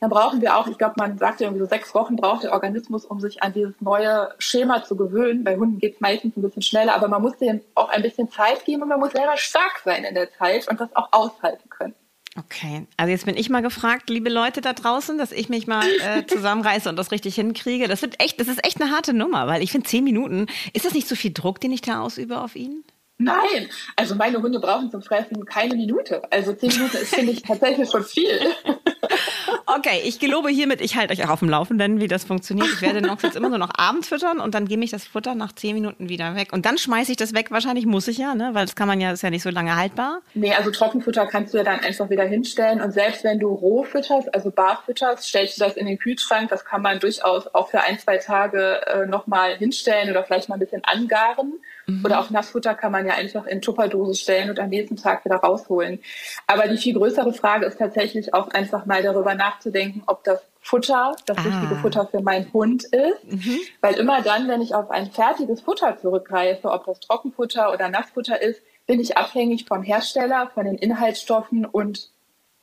dann 0.00 0.10
brauchen 0.10 0.40
wir 0.40 0.56
auch, 0.56 0.66
ich 0.66 0.78
glaube, 0.78 0.94
man 0.96 1.18
sagt 1.18 1.40
ja 1.40 1.46
irgendwie 1.46 1.62
so 1.62 1.68
sechs 1.68 1.94
Wochen 1.94 2.16
braucht 2.16 2.44
der 2.44 2.52
Organismus, 2.52 3.04
um 3.04 3.20
sich 3.20 3.42
an 3.42 3.52
dieses 3.52 3.80
neue 3.80 4.34
Schema 4.38 4.82
zu 4.82 4.96
gewöhnen. 4.96 5.44
Bei 5.44 5.56
Hunden 5.56 5.78
geht 5.78 5.94
es 5.96 6.00
meistens 6.00 6.36
ein 6.36 6.42
bisschen 6.42 6.62
schneller, 6.62 6.94
aber 6.94 7.08
man 7.08 7.22
muss 7.22 7.36
denen 7.36 7.62
auch 7.74 7.88
ein 7.88 8.02
bisschen 8.02 8.30
Zeit 8.30 8.64
geben 8.64 8.82
und 8.82 8.88
man 8.88 9.00
muss 9.00 9.12
selber 9.12 9.36
stark 9.36 9.80
sein 9.84 10.04
in 10.04 10.14
der 10.14 10.32
Zeit 10.32 10.68
und 10.68 10.80
das 10.80 10.94
auch 10.94 11.08
aushalten 11.12 11.68
können. 11.68 11.94
Okay, 12.38 12.86
also 12.96 13.10
jetzt 13.10 13.26
bin 13.26 13.36
ich 13.36 13.50
mal 13.50 13.62
gefragt, 13.62 14.10
liebe 14.10 14.30
Leute 14.30 14.60
da 14.60 14.72
draußen, 14.72 15.18
dass 15.18 15.32
ich 15.32 15.48
mich 15.48 15.66
mal 15.66 15.84
äh, 16.00 16.24
zusammenreiße 16.26 16.88
und 16.88 16.96
das 16.96 17.10
richtig 17.10 17.34
hinkriege. 17.34 17.88
Das 17.88 18.02
wird 18.02 18.22
echt, 18.22 18.38
das 18.38 18.46
ist 18.46 18.64
echt 18.64 18.80
eine 18.80 18.92
harte 18.92 19.12
Nummer, 19.12 19.48
weil 19.48 19.62
ich 19.62 19.72
finde 19.72 19.88
zehn 19.88 20.04
Minuten, 20.04 20.46
ist 20.72 20.84
das 20.84 20.94
nicht 20.94 21.08
so 21.08 21.16
viel 21.16 21.32
Druck, 21.32 21.60
den 21.60 21.72
ich 21.72 21.80
da 21.80 22.00
ausübe 22.00 22.40
auf 22.40 22.54
ihn? 22.54 22.84
Nein, 23.16 23.68
also 23.96 24.14
meine 24.14 24.40
Hunde 24.40 24.60
brauchen 24.60 24.92
zum 24.92 25.02
Fressen 25.02 25.44
keine 25.44 25.74
Minute. 25.74 26.22
Also 26.30 26.52
zehn 26.52 26.70
Minuten 26.70 26.96
ist, 26.98 27.12
finde 27.12 27.32
ich, 27.32 27.42
tatsächlich 27.42 27.90
schon 27.90 28.04
viel. 28.04 28.38
Okay, 29.66 30.00
ich 30.04 30.18
gelobe 30.18 30.48
hiermit, 30.48 30.80
ich 30.80 30.96
halte 30.96 31.12
euch 31.12 31.24
auch 31.24 31.30
auf 31.30 31.38
dem 31.40 31.48
Laufenden, 31.48 32.00
wie 32.00 32.08
das 32.08 32.24
funktioniert. 32.24 32.68
Ich 32.72 32.82
werde 32.82 33.00
Nox 33.00 33.22
jetzt 33.22 33.36
immer 33.36 33.48
nur 33.48 33.58
noch 33.58 33.72
abends 33.76 34.08
füttern 34.08 34.40
und 34.40 34.54
dann 34.54 34.66
gebe 34.66 34.82
ich 34.82 34.90
das 34.90 35.06
Futter 35.06 35.34
nach 35.34 35.52
zehn 35.52 35.74
Minuten 35.74 36.08
wieder 36.08 36.34
weg. 36.34 36.52
Und 36.52 36.66
dann 36.66 36.78
schmeiße 36.78 37.10
ich 37.10 37.16
das 37.16 37.34
weg, 37.34 37.50
wahrscheinlich 37.50 37.86
muss 37.86 38.08
ich 38.08 38.18
ja, 38.18 38.34
ne? 38.34 38.50
weil 38.52 38.66
das 38.66 38.74
kann 38.74 38.88
man 38.88 39.00
ja, 39.00 39.12
ist 39.12 39.22
ja 39.22 39.30
nicht 39.30 39.42
so 39.42 39.50
lange 39.50 39.76
haltbar. 39.76 40.20
Nee, 40.34 40.54
also 40.54 40.70
Trockenfutter 40.70 41.26
kannst 41.26 41.54
du 41.54 41.58
ja 41.58 41.64
dann 41.64 41.80
einfach 41.80 42.10
wieder 42.10 42.24
hinstellen. 42.24 42.80
Und 42.80 42.92
selbst 42.92 43.24
wenn 43.24 43.38
du 43.38 43.48
roh 43.48 43.84
fütterst, 43.84 44.34
also 44.34 44.50
bar 44.50 44.82
fütterst, 44.84 45.24
stellst 45.24 45.58
du 45.58 45.64
das 45.64 45.76
in 45.76 45.86
den 45.86 45.98
Kühlschrank. 45.98 46.48
Das 46.50 46.64
kann 46.64 46.82
man 46.82 46.98
durchaus 46.98 47.46
auch 47.54 47.68
für 47.68 47.80
ein, 47.80 47.98
zwei 47.98 48.18
Tage 48.18 48.80
äh, 48.86 49.06
nochmal 49.06 49.56
hinstellen 49.56 50.10
oder 50.10 50.24
vielleicht 50.24 50.48
mal 50.48 50.56
ein 50.56 50.60
bisschen 50.60 50.84
angaren. 50.84 51.54
Mhm. 51.86 52.04
Oder 52.04 52.20
auch 52.20 52.30
Nassfutter 52.30 52.74
kann 52.74 52.92
man 52.92 53.06
ja 53.06 53.14
einfach 53.14 53.46
in 53.46 53.62
Tupperdose 53.62 54.20
stellen 54.20 54.50
und 54.50 54.58
am 54.60 54.68
nächsten 54.68 54.96
Tag 54.96 55.24
wieder 55.24 55.36
rausholen. 55.36 56.00
Aber 56.46 56.68
die 56.68 56.76
viel 56.76 56.94
größere 56.94 57.32
Frage 57.32 57.66
ist 57.66 57.78
tatsächlich 57.78 58.34
auch 58.34 58.48
einfach 58.48 58.86
mal 58.86 59.02
darüber 59.02 59.34
nachzudenken, 59.38 60.02
ob 60.06 60.22
das 60.24 60.42
Futter 60.60 61.16
das 61.24 61.38
ah. 61.38 61.42
richtige 61.42 61.76
Futter 61.76 62.06
für 62.06 62.20
meinen 62.20 62.52
Hund 62.52 62.84
ist. 62.84 63.24
Mhm. 63.24 63.58
Weil 63.80 63.94
immer 63.94 64.20
dann, 64.20 64.48
wenn 64.48 64.60
ich 64.60 64.74
auf 64.74 64.90
ein 64.90 65.10
fertiges 65.10 65.62
Futter 65.62 65.96
zurückgreife, 65.96 66.70
ob 66.70 66.84
das 66.84 67.00
Trockenfutter 67.00 67.72
oder 67.72 67.88
Nassfutter 67.88 68.42
ist, 68.42 68.60
bin 68.86 69.00
ich 69.00 69.16
abhängig 69.16 69.64
vom 69.66 69.82
Hersteller, 69.82 70.50
von 70.52 70.66
den 70.66 70.76
Inhaltsstoffen 70.76 71.64
und 71.64 72.10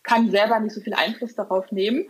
kann 0.04 0.30
selber 0.30 0.60
nicht 0.60 0.76
so 0.76 0.82
viel 0.82 0.94
Einfluss 0.94 1.34
darauf 1.34 1.72
nehmen. 1.72 2.08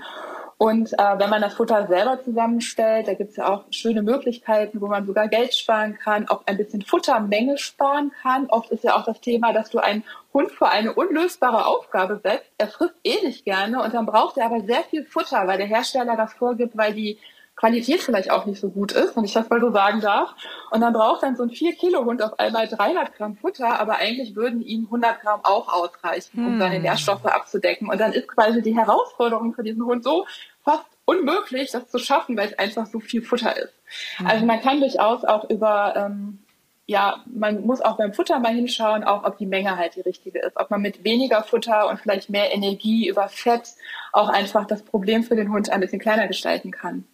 Und 0.57 0.93
äh, 0.93 1.19
wenn 1.19 1.29
man 1.29 1.41
das 1.41 1.53
Futter 1.53 1.85
selber 1.87 2.23
zusammenstellt, 2.23 3.09
da 3.09 3.13
gibt 3.13 3.31
es 3.31 3.35
ja 3.35 3.49
auch 3.49 3.65
schöne 3.71 4.01
Möglichkeiten, 4.01 4.79
wo 4.79 4.87
man 4.87 5.05
sogar 5.05 5.27
Geld 5.27 5.53
sparen 5.53 5.97
kann, 6.01 6.29
auch 6.29 6.43
ein 6.45 6.55
bisschen 6.55 6.81
Futtermenge 6.81 7.57
sparen 7.57 8.13
kann. 8.21 8.47
Oft 8.47 8.71
ist 8.71 8.85
ja 8.85 8.95
auch 8.95 9.03
das 9.03 9.19
Thema, 9.19 9.51
dass 9.51 9.69
du 9.69 9.79
einen 9.79 10.05
Hund 10.33 10.51
vor 10.51 10.71
eine 10.71 10.93
unlösbare 10.93 11.65
Aufgabe 11.65 12.21
setzt. 12.23 12.49
Er 12.57 12.69
frisst 12.69 12.95
eh 13.03 13.21
nicht 13.25 13.43
gerne 13.43 13.83
und 13.83 13.93
dann 13.93 14.05
braucht 14.05 14.37
er 14.37 14.45
aber 14.45 14.61
sehr 14.61 14.83
viel 14.83 15.03
Futter, 15.05 15.45
weil 15.45 15.57
der 15.57 15.67
Hersteller 15.67 16.15
das 16.15 16.33
vorgibt, 16.33 16.77
weil 16.77 16.93
die 16.93 17.19
Qualität 17.55 18.01
vielleicht 18.01 18.31
auch 18.31 18.45
nicht 18.45 18.59
so 18.59 18.69
gut 18.69 18.91
ist, 18.91 19.15
wenn 19.15 19.23
ich 19.23 19.33
das 19.33 19.49
mal 19.49 19.61
so 19.61 19.71
sagen 19.71 20.01
darf. 20.01 20.35
Und 20.71 20.81
dann 20.81 20.93
braucht 20.93 21.23
dann 21.23 21.35
so 21.35 21.43
ein 21.43 21.49
4-Kilo-Hund 21.49 22.21
auf 22.21 22.37
einmal 22.37 22.67
300 22.67 23.15
Gramm 23.15 23.37
Futter, 23.37 23.79
aber 23.79 23.95
eigentlich 23.97 24.35
würden 24.35 24.61
ihm 24.61 24.85
100 24.85 25.21
Gramm 25.21 25.39
auch 25.43 25.71
ausreichen, 25.71 26.45
um 26.45 26.51
hm. 26.53 26.59
seine 26.59 26.79
Nährstoffe 26.79 27.25
abzudecken. 27.25 27.89
Und 27.89 27.99
dann 27.99 28.11
ist 28.11 28.27
quasi 28.27 28.61
die 28.61 28.75
Herausforderung 28.75 29.53
für 29.53 29.63
diesen 29.63 29.85
Hund 29.85 30.03
so 30.03 30.25
fast 30.63 30.85
unmöglich, 31.05 31.71
das 31.71 31.87
zu 31.87 31.97
schaffen, 31.97 32.35
weil 32.35 32.49
es 32.49 32.59
einfach 32.59 32.87
so 32.87 32.99
viel 32.99 33.21
Futter 33.21 33.55
ist. 33.55 33.73
Hm. 34.17 34.27
Also 34.27 34.45
man 34.45 34.59
kann 34.59 34.81
durchaus 34.81 35.23
auch 35.23 35.49
über, 35.49 35.93
ähm, 35.95 36.39
ja, 36.87 37.23
man 37.25 37.61
muss 37.61 37.79
auch 37.79 37.95
beim 37.95 38.13
Futter 38.13 38.37
mal 38.39 38.53
hinschauen, 38.53 39.05
auch 39.05 39.23
ob 39.23 39.37
die 39.37 39.45
Menge 39.45 39.77
halt 39.77 39.95
die 39.95 40.01
richtige 40.01 40.39
ist. 40.39 40.57
Ob 40.57 40.71
man 40.71 40.81
mit 40.81 41.05
weniger 41.05 41.41
Futter 41.41 41.89
und 41.89 42.01
vielleicht 42.01 42.29
mehr 42.29 42.53
Energie 42.53 43.07
über 43.07 43.29
Fett 43.29 43.69
auch 44.11 44.27
einfach 44.27 44.65
das 44.65 44.83
Problem 44.83 45.23
für 45.23 45.37
den 45.37 45.53
Hund 45.53 45.69
ein 45.69 45.79
bisschen 45.79 45.99
kleiner 45.99 46.27
gestalten 46.27 46.71
kann. 46.71 47.05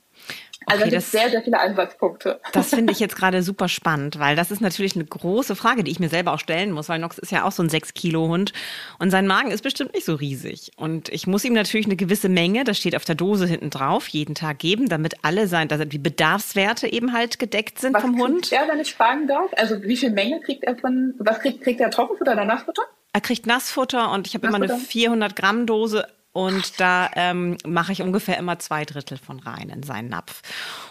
Also 0.67 0.83
okay, 0.83 0.91
das 0.91 1.11
sehr, 1.11 1.29
sehr 1.29 1.41
viele 1.41 1.59
Ansatzpunkte. 1.59 2.39
Das 2.53 2.69
finde 2.69 2.93
ich 2.93 2.99
jetzt 2.99 3.15
gerade 3.15 3.41
super 3.41 3.67
spannend, 3.67 4.19
weil 4.19 4.35
das 4.35 4.51
ist 4.51 4.61
natürlich 4.61 4.95
eine 4.95 5.05
große 5.05 5.55
Frage, 5.55 5.83
die 5.83 5.91
ich 5.91 5.99
mir 5.99 6.09
selber 6.09 6.33
auch 6.33 6.39
stellen 6.39 6.71
muss, 6.71 6.87
weil 6.87 6.99
Nox 6.99 7.17
ist 7.17 7.31
ja 7.31 7.45
auch 7.45 7.51
so 7.51 7.63
ein 7.63 7.69
6-Kilo-Hund 7.69 8.53
und 8.99 9.09
sein 9.09 9.25
Magen 9.25 9.51
ist 9.51 9.63
bestimmt 9.63 9.93
nicht 9.93 10.05
so 10.05 10.13
riesig. 10.15 10.71
Und 10.75 11.09
ich 11.09 11.25
muss 11.25 11.43
ihm 11.43 11.53
natürlich 11.53 11.87
eine 11.87 11.95
gewisse 11.95 12.29
Menge, 12.29 12.63
das 12.63 12.77
steht 12.77 12.95
auf 12.95 13.05
der 13.05 13.15
Dose 13.15 13.47
hinten 13.47 13.71
drauf, 13.71 14.07
jeden 14.07 14.35
Tag 14.35 14.59
geben, 14.59 14.87
damit 14.87 15.15
alle 15.23 15.47
sein, 15.47 15.67
dass 15.67 15.81
die 15.87 15.97
Bedarfswerte 15.97 16.91
eben 16.91 17.11
halt 17.11 17.39
gedeckt 17.39 17.79
sind 17.79 17.95
was 17.95 18.03
vom 18.03 18.19
Hund. 18.19 18.51
Er, 18.51 18.67
wenn 18.67 18.79
ich 18.79 18.93
fragen 18.93 19.27
darf, 19.27 19.51
also 19.57 19.81
wie 19.81 19.97
viel 19.97 20.11
Menge 20.11 20.41
kriegt 20.41 20.63
er 20.63 20.75
von, 20.77 21.15
was 21.17 21.39
kriegt, 21.39 21.61
kriegt 21.61 21.81
er 21.81 21.89
Trockenfutter 21.89 22.33
oder 22.33 22.45
Nassfutter? 22.45 22.83
Er 23.13 23.21
kriegt 23.21 23.45
Nassfutter 23.45 24.11
und 24.11 24.27
ich 24.27 24.35
habe 24.35 24.47
immer 24.47 24.57
eine 24.57 24.77
400 24.77 25.35
Gramm 25.35 25.65
Dose 25.65 26.07
und 26.33 26.79
da 26.79 27.09
ähm, 27.15 27.57
mache 27.65 27.91
ich 27.91 28.01
ungefähr 28.01 28.37
immer 28.37 28.57
zwei 28.59 28.85
Drittel 28.85 29.17
von 29.17 29.39
rein 29.39 29.69
in 29.69 29.83
seinen 29.83 30.09
Napf. 30.09 30.41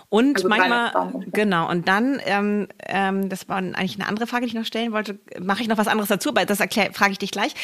Und 0.08 0.36
also 0.36 0.48
manchmal, 0.48 0.92
genau, 1.32 1.70
und 1.70 1.88
dann, 1.88 2.20
ähm, 2.26 2.68
ähm, 2.86 3.28
das 3.28 3.48
war 3.48 3.58
eigentlich 3.58 3.98
eine 3.98 4.08
andere 4.08 4.26
Frage, 4.26 4.44
die 4.44 4.48
ich 4.48 4.54
noch 4.54 4.66
stellen 4.66 4.92
wollte, 4.92 5.18
mache 5.40 5.62
ich 5.62 5.68
noch 5.68 5.78
was 5.78 5.88
anderes 5.88 6.08
dazu, 6.08 6.30
aber 6.30 6.44
das 6.44 6.58
frage 6.58 7.12
ich 7.12 7.18
dich 7.18 7.30
gleich. 7.30 7.54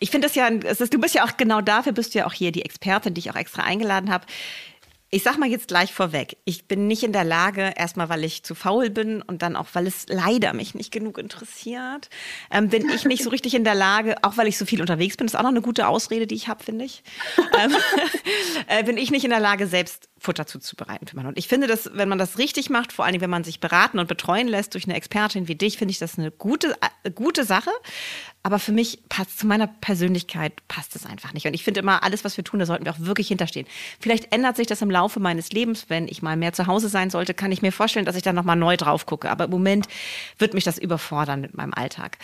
Ich 0.00 0.10
finde 0.10 0.26
das 0.26 0.34
ja, 0.34 0.48
es 0.48 0.80
ist, 0.80 0.92
du 0.92 0.98
bist 0.98 1.14
ja 1.14 1.24
auch 1.24 1.36
genau 1.36 1.60
dafür, 1.60 1.92
bist 1.92 2.14
du 2.14 2.18
ja 2.18 2.26
auch 2.26 2.32
hier 2.32 2.50
die 2.50 2.64
Expertin, 2.64 3.14
die 3.14 3.20
ich 3.20 3.30
auch 3.30 3.36
extra 3.36 3.62
eingeladen 3.62 4.10
habe. 4.10 4.26
Ich 5.14 5.24
sag 5.24 5.36
mal 5.36 5.46
jetzt 5.46 5.68
gleich 5.68 5.92
vorweg, 5.92 6.38
ich 6.46 6.66
bin 6.68 6.86
nicht 6.86 7.02
in 7.02 7.12
der 7.12 7.22
Lage, 7.22 7.74
erstmal 7.76 8.08
weil 8.08 8.24
ich 8.24 8.44
zu 8.44 8.54
faul 8.54 8.88
bin 8.88 9.20
und 9.20 9.42
dann 9.42 9.56
auch, 9.56 9.66
weil 9.74 9.86
es 9.86 10.06
leider 10.08 10.54
mich 10.54 10.74
nicht 10.74 10.90
genug 10.90 11.18
interessiert, 11.18 12.08
ähm, 12.50 12.70
bin 12.70 12.88
ich 12.88 13.04
nicht 13.04 13.22
so 13.22 13.28
richtig 13.30 13.52
in 13.52 13.62
der 13.62 13.74
Lage, 13.74 14.16
auch 14.22 14.38
weil 14.38 14.48
ich 14.48 14.56
so 14.56 14.64
viel 14.64 14.80
unterwegs 14.80 15.18
bin, 15.18 15.26
das 15.26 15.34
ist 15.34 15.38
auch 15.38 15.42
noch 15.42 15.50
eine 15.50 15.60
gute 15.60 15.86
Ausrede, 15.86 16.26
die 16.26 16.34
ich 16.34 16.48
habe, 16.48 16.64
finde 16.64 16.86
ich, 16.86 17.02
ähm, 17.62 17.76
äh, 18.68 18.82
bin 18.84 18.96
ich 18.96 19.10
nicht 19.10 19.24
in 19.24 19.30
der 19.30 19.40
Lage, 19.40 19.66
selbst 19.66 20.08
Futter 20.22 20.46
zuzubereiten 20.46 21.06
für 21.08 21.16
meinen 21.16 21.26
Hund. 21.26 21.38
Ich 21.38 21.48
finde, 21.48 21.66
dass, 21.66 21.90
wenn 21.94 22.08
man 22.08 22.18
das 22.18 22.38
richtig 22.38 22.70
macht, 22.70 22.92
vor 22.92 23.04
allem 23.04 23.20
wenn 23.20 23.30
man 23.30 23.44
sich 23.44 23.60
beraten 23.60 23.98
und 23.98 24.06
betreuen 24.06 24.46
lässt 24.46 24.74
durch 24.74 24.84
eine 24.84 24.94
Expertin 24.94 25.48
wie 25.48 25.56
dich, 25.56 25.78
finde 25.78 25.90
ich 25.90 25.98
das 25.98 26.18
eine 26.18 26.30
gute, 26.30 26.76
äh, 27.02 27.10
gute 27.10 27.44
Sache. 27.44 27.70
Aber 28.44 28.58
für 28.58 28.72
mich 28.72 29.00
passt, 29.08 29.38
zu 29.38 29.46
meiner 29.46 29.66
Persönlichkeit 29.66 30.66
passt 30.68 30.96
es 30.96 31.06
einfach 31.06 31.32
nicht. 31.32 31.46
Und 31.46 31.54
ich 31.54 31.64
finde 31.64 31.80
immer, 31.80 32.02
alles, 32.02 32.24
was 32.24 32.36
wir 32.36 32.44
tun, 32.44 32.60
da 32.60 32.66
sollten 32.66 32.84
wir 32.84 32.92
auch 32.92 33.00
wirklich 33.00 33.28
hinterstehen. 33.28 33.66
Vielleicht 34.00 34.32
ändert 34.32 34.56
sich 34.56 34.66
das 34.66 34.80
im 34.82 34.90
Laufe 34.90 35.20
meines 35.20 35.50
Lebens, 35.50 35.86
wenn 35.88 36.06
ich 36.06 36.22
mal 36.22 36.36
mehr 36.36 36.52
zu 36.52 36.66
Hause 36.66 36.88
sein 36.88 37.10
sollte, 37.10 37.34
kann 37.34 37.52
ich 37.52 37.62
mir 37.62 37.72
vorstellen, 37.72 38.06
dass 38.06 38.16
ich 38.16 38.22
da 38.22 38.32
nochmal 38.32 38.56
neu 38.56 38.76
drauf 38.76 39.06
gucke. 39.06 39.30
Aber 39.30 39.44
im 39.44 39.50
Moment 39.50 39.88
wird 40.38 40.54
mich 40.54 40.64
das 40.64 40.78
überfordern 40.78 41.40
mit 41.40 41.56
meinem 41.56 41.74
Alltag. 41.74 42.18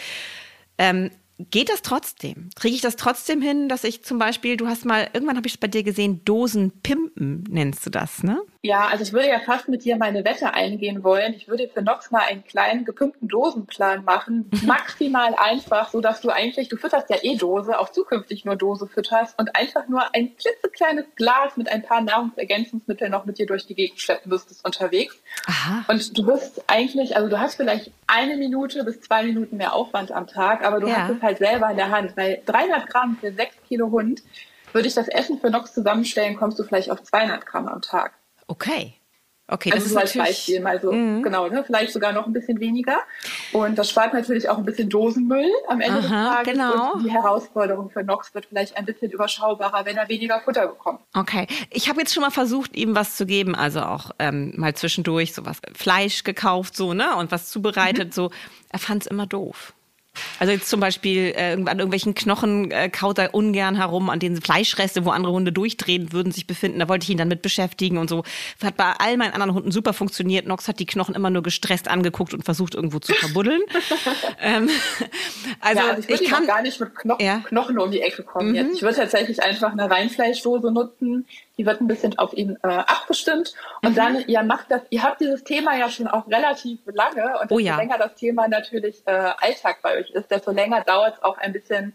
Ähm, 0.78 1.10
Geht 1.38 1.70
das 1.70 1.82
trotzdem? 1.82 2.50
Kriege 2.56 2.74
ich 2.74 2.80
das 2.80 2.96
trotzdem 2.96 3.40
hin, 3.40 3.68
dass 3.68 3.84
ich 3.84 4.04
zum 4.04 4.18
Beispiel, 4.18 4.56
du 4.56 4.66
hast 4.66 4.84
mal, 4.84 5.08
irgendwann 5.12 5.36
habe 5.36 5.46
ich 5.46 5.54
es 5.54 5.58
bei 5.58 5.68
dir 5.68 5.84
gesehen, 5.84 6.24
Dosen 6.24 6.72
pimpen, 6.82 7.44
nennst 7.48 7.86
du 7.86 7.90
das, 7.90 8.24
ne? 8.24 8.40
Ja, 8.60 8.88
also 8.88 9.04
ich 9.04 9.12
würde 9.12 9.28
ja 9.28 9.38
fast 9.38 9.68
mit 9.68 9.84
dir 9.84 9.96
meine 9.96 10.24
Wette 10.24 10.52
eingehen 10.52 11.04
wollen. 11.04 11.32
Ich 11.34 11.46
würde 11.46 11.68
für 11.72 11.80
Nox 11.80 12.10
mal 12.10 12.22
einen 12.28 12.42
kleinen 12.42 12.84
gepimpten 12.84 13.28
Dosenplan 13.28 14.04
machen. 14.04 14.50
Maximal 14.66 15.36
einfach, 15.38 15.90
so 15.90 16.00
dass 16.00 16.20
du 16.20 16.30
eigentlich, 16.30 16.68
du 16.68 16.76
fütterst 16.76 17.08
ja 17.08 17.18
eh 17.22 17.36
Dose, 17.36 17.78
auch 17.78 17.90
zukünftig 17.90 18.44
nur 18.44 18.56
Dose 18.56 18.88
fütterst 18.88 19.38
und 19.38 19.54
einfach 19.54 19.86
nur 19.86 20.12
ein 20.12 20.36
klitzekleines 20.36 21.04
Glas 21.14 21.56
mit 21.56 21.70
ein 21.70 21.82
paar 21.82 22.00
Nahrungsergänzungsmitteln 22.00 23.12
noch 23.12 23.26
mit 23.26 23.38
dir 23.38 23.46
durch 23.46 23.64
die 23.64 23.76
Gegend 23.76 24.00
schleppen 24.00 24.28
müsstest 24.28 24.64
unterwegs. 24.64 25.16
Aha. 25.46 25.84
Und 25.86 26.18
du 26.18 26.26
bist 26.26 26.64
eigentlich, 26.66 27.16
also 27.16 27.28
du 27.28 27.38
hast 27.38 27.54
vielleicht 27.54 27.92
eine 28.08 28.36
Minute 28.36 28.82
bis 28.82 29.00
zwei 29.02 29.22
Minuten 29.22 29.56
mehr 29.56 29.72
Aufwand 29.72 30.10
am 30.10 30.26
Tag, 30.26 30.64
aber 30.64 30.80
du 30.80 30.88
ja. 30.88 31.02
hast 31.02 31.10
es 31.10 31.22
halt 31.22 31.27
selber 31.36 31.70
in 31.70 31.76
der 31.76 31.90
Hand, 31.90 32.16
weil 32.16 32.42
300 32.46 32.88
Gramm 32.88 33.18
für 33.20 33.32
sechs 33.32 33.54
Kilo 33.68 33.90
Hund 33.90 34.22
würde 34.72 34.88
ich 34.88 34.94
das 34.94 35.08
Essen 35.08 35.38
für 35.38 35.50
Nox 35.50 35.74
zusammenstellen, 35.74 36.36
kommst 36.36 36.58
du 36.58 36.64
vielleicht 36.64 36.90
auf 36.90 37.02
200 37.02 37.44
Gramm 37.44 37.68
am 37.68 37.82
Tag. 37.82 38.12
Okay. 38.46 38.94
Okay, 39.50 39.70
das 39.70 39.84
also 39.84 39.94
ist 39.94 39.96
als 39.96 40.12
Beispiel 40.12 40.60
mal 40.60 40.78
so, 40.78 40.92
mhm. 40.92 41.22
genau, 41.22 41.48
ne, 41.48 41.64
vielleicht 41.64 41.94
sogar 41.94 42.12
noch 42.12 42.26
ein 42.26 42.34
bisschen 42.34 42.60
weniger. 42.60 42.98
Und 43.52 43.78
das 43.78 43.88
spart 43.88 44.12
natürlich 44.12 44.46
auch 44.50 44.58
ein 44.58 44.64
bisschen 44.66 44.90
Dosenmüll 44.90 45.50
am 45.68 45.80
Ende 45.80 46.00
Aha, 46.00 46.02
des 46.02 46.10
Tages. 46.10 46.52
Genau. 46.52 46.92
Und 46.92 47.04
die 47.04 47.10
Herausforderung 47.10 47.88
für 47.88 48.04
Nox 48.04 48.34
wird 48.34 48.44
vielleicht 48.44 48.76
ein 48.76 48.84
bisschen 48.84 49.10
überschaubarer, 49.10 49.86
wenn 49.86 49.96
er 49.96 50.06
weniger 50.10 50.40
Futter 50.40 50.66
bekommt. 50.66 51.00
Okay, 51.14 51.46
ich 51.70 51.88
habe 51.88 52.00
jetzt 52.00 52.12
schon 52.12 52.20
mal 52.20 52.30
versucht, 52.30 52.76
ihm 52.76 52.94
was 52.94 53.16
zu 53.16 53.24
geben, 53.24 53.54
also 53.54 53.80
auch 53.80 54.10
ähm, 54.18 54.52
mal 54.58 54.74
zwischendurch 54.74 55.32
sowas 55.32 55.62
Fleisch 55.74 56.24
gekauft, 56.24 56.76
so 56.76 56.92
ne, 56.92 57.16
und 57.16 57.32
was 57.32 57.48
zubereitet, 57.48 58.08
mhm. 58.08 58.12
so. 58.12 58.30
Er 58.68 58.78
fand 58.78 59.04
es 59.04 59.06
immer 59.06 59.26
doof. 59.26 59.72
Also 60.38 60.52
jetzt 60.52 60.68
zum 60.68 60.80
Beispiel 60.80 61.32
äh, 61.36 61.52
an 61.52 61.66
irgendwelchen 61.66 62.14
Knochen 62.14 62.70
äh, 62.70 62.88
kaut 62.88 63.18
er 63.18 63.34
ungern 63.34 63.76
herum, 63.76 64.10
an 64.10 64.18
denen 64.18 64.40
Fleischreste, 64.40 65.04
wo 65.04 65.10
andere 65.10 65.32
Hunde 65.32 65.52
durchdrehen 65.52 66.12
würden, 66.12 66.32
sich 66.32 66.46
befinden. 66.46 66.78
Da 66.78 66.88
wollte 66.88 67.04
ich 67.04 67.10
ihn 67.10 67.18
dann 67.18 67.28
mit 67.28 67.42
beschäftigen 67.42 67.98
und 67.98 68.08
so. 68.08 68.24
Hat 68.62 68.76
bei 68.76 68.92
all 68.98 69.16
meinen 69.16 69.32
anderen 69.32 69.54
Hunden 69.54 69.72
super 69.72 69.92
funktioniert. 69.92 70.46
Nox 70.46 70.68
hat 70.68 70.78
die 70.78 70.86
Knochen 70.86 71.14
immer 71.14 71.30
nur 71.30 71.42
gestresst 71.42 71.88
angeguckt 71.88 72.34
und 72.34 72.44
versucht 72.44 72.74
irgendwo 72.74 72.98
zu 72.98 73.12
verbuddeln. 73.14 73.62
ähm, 74.40 74.68
also, 75.60 75.82
ja, 75.82 75.90
also 75.90 76.08
ich, 76.08 76.20
ich 76.20 76.30
kann 76.30 76.46
gar 76.46 76.62
nicht 76.62 76.78
mit 76.80 76.94
Kno 76.94 77.16
ja. 77.20 77.38
Knochen 77.40 77.78
um 77.78 77.90
die 77.90 78.00
Ecke 78.00 78.22
kommen 78.22 78.50
mhm. 78.50 78.54
jetzt. 78.54 78.76
Ich 78.76 78.82
würde 78.82 78.96
tatsächlich 78.96 79.42
einfach 79.42 79.72
eine 79.72 79.90
Reinfleischdose 79.90 80.70
nutzen, 80.70 81.26
die 81.58 81.66
wird 81.66 81.80
ein 81.80 81.88
bisschen 81.88 82.16
auf 82.18 82.32
ihn 82.32 82.56
äh, 82.62 82.68
abgestimmt. 82.68 83.52
Und 83.82 83.90
mhm. 83.90 83.96
dann, 83.96 84.24
ihr 84.26 84.42
macht 84.42 84.70
das, 84.70 84.82
ihr 84.90 85.02
habt 85.02 85.20
dieses 85.20 85.44
Thema 85.44 85.76
ja 85.76 85.90
schon 85.90 86.06
auch 86.06 86.26
relativ 86.28 86.78
lange 86.86 87.38
und 87.40 87.50
desto 87.50 87.54
oh 87.56 87.58
ja. 87.58 87.76
länger 87.76 87.98
das 87.98 88.14
Thema 88.14 88.48
natürlich 88.48 89.02
äh, 89.06 89.10
Alltag 89.10 89.78
bei 89.82 89.98
euch 89.98 90.10
ist, 90.10 90.30
desto 90.30 90.52
länger 90.52 90.82
dauert 90.82 91.16
es 91.16 91.22
auch 91.22 91.36
ein 91.38 91.52
bisschen 91.52 91.94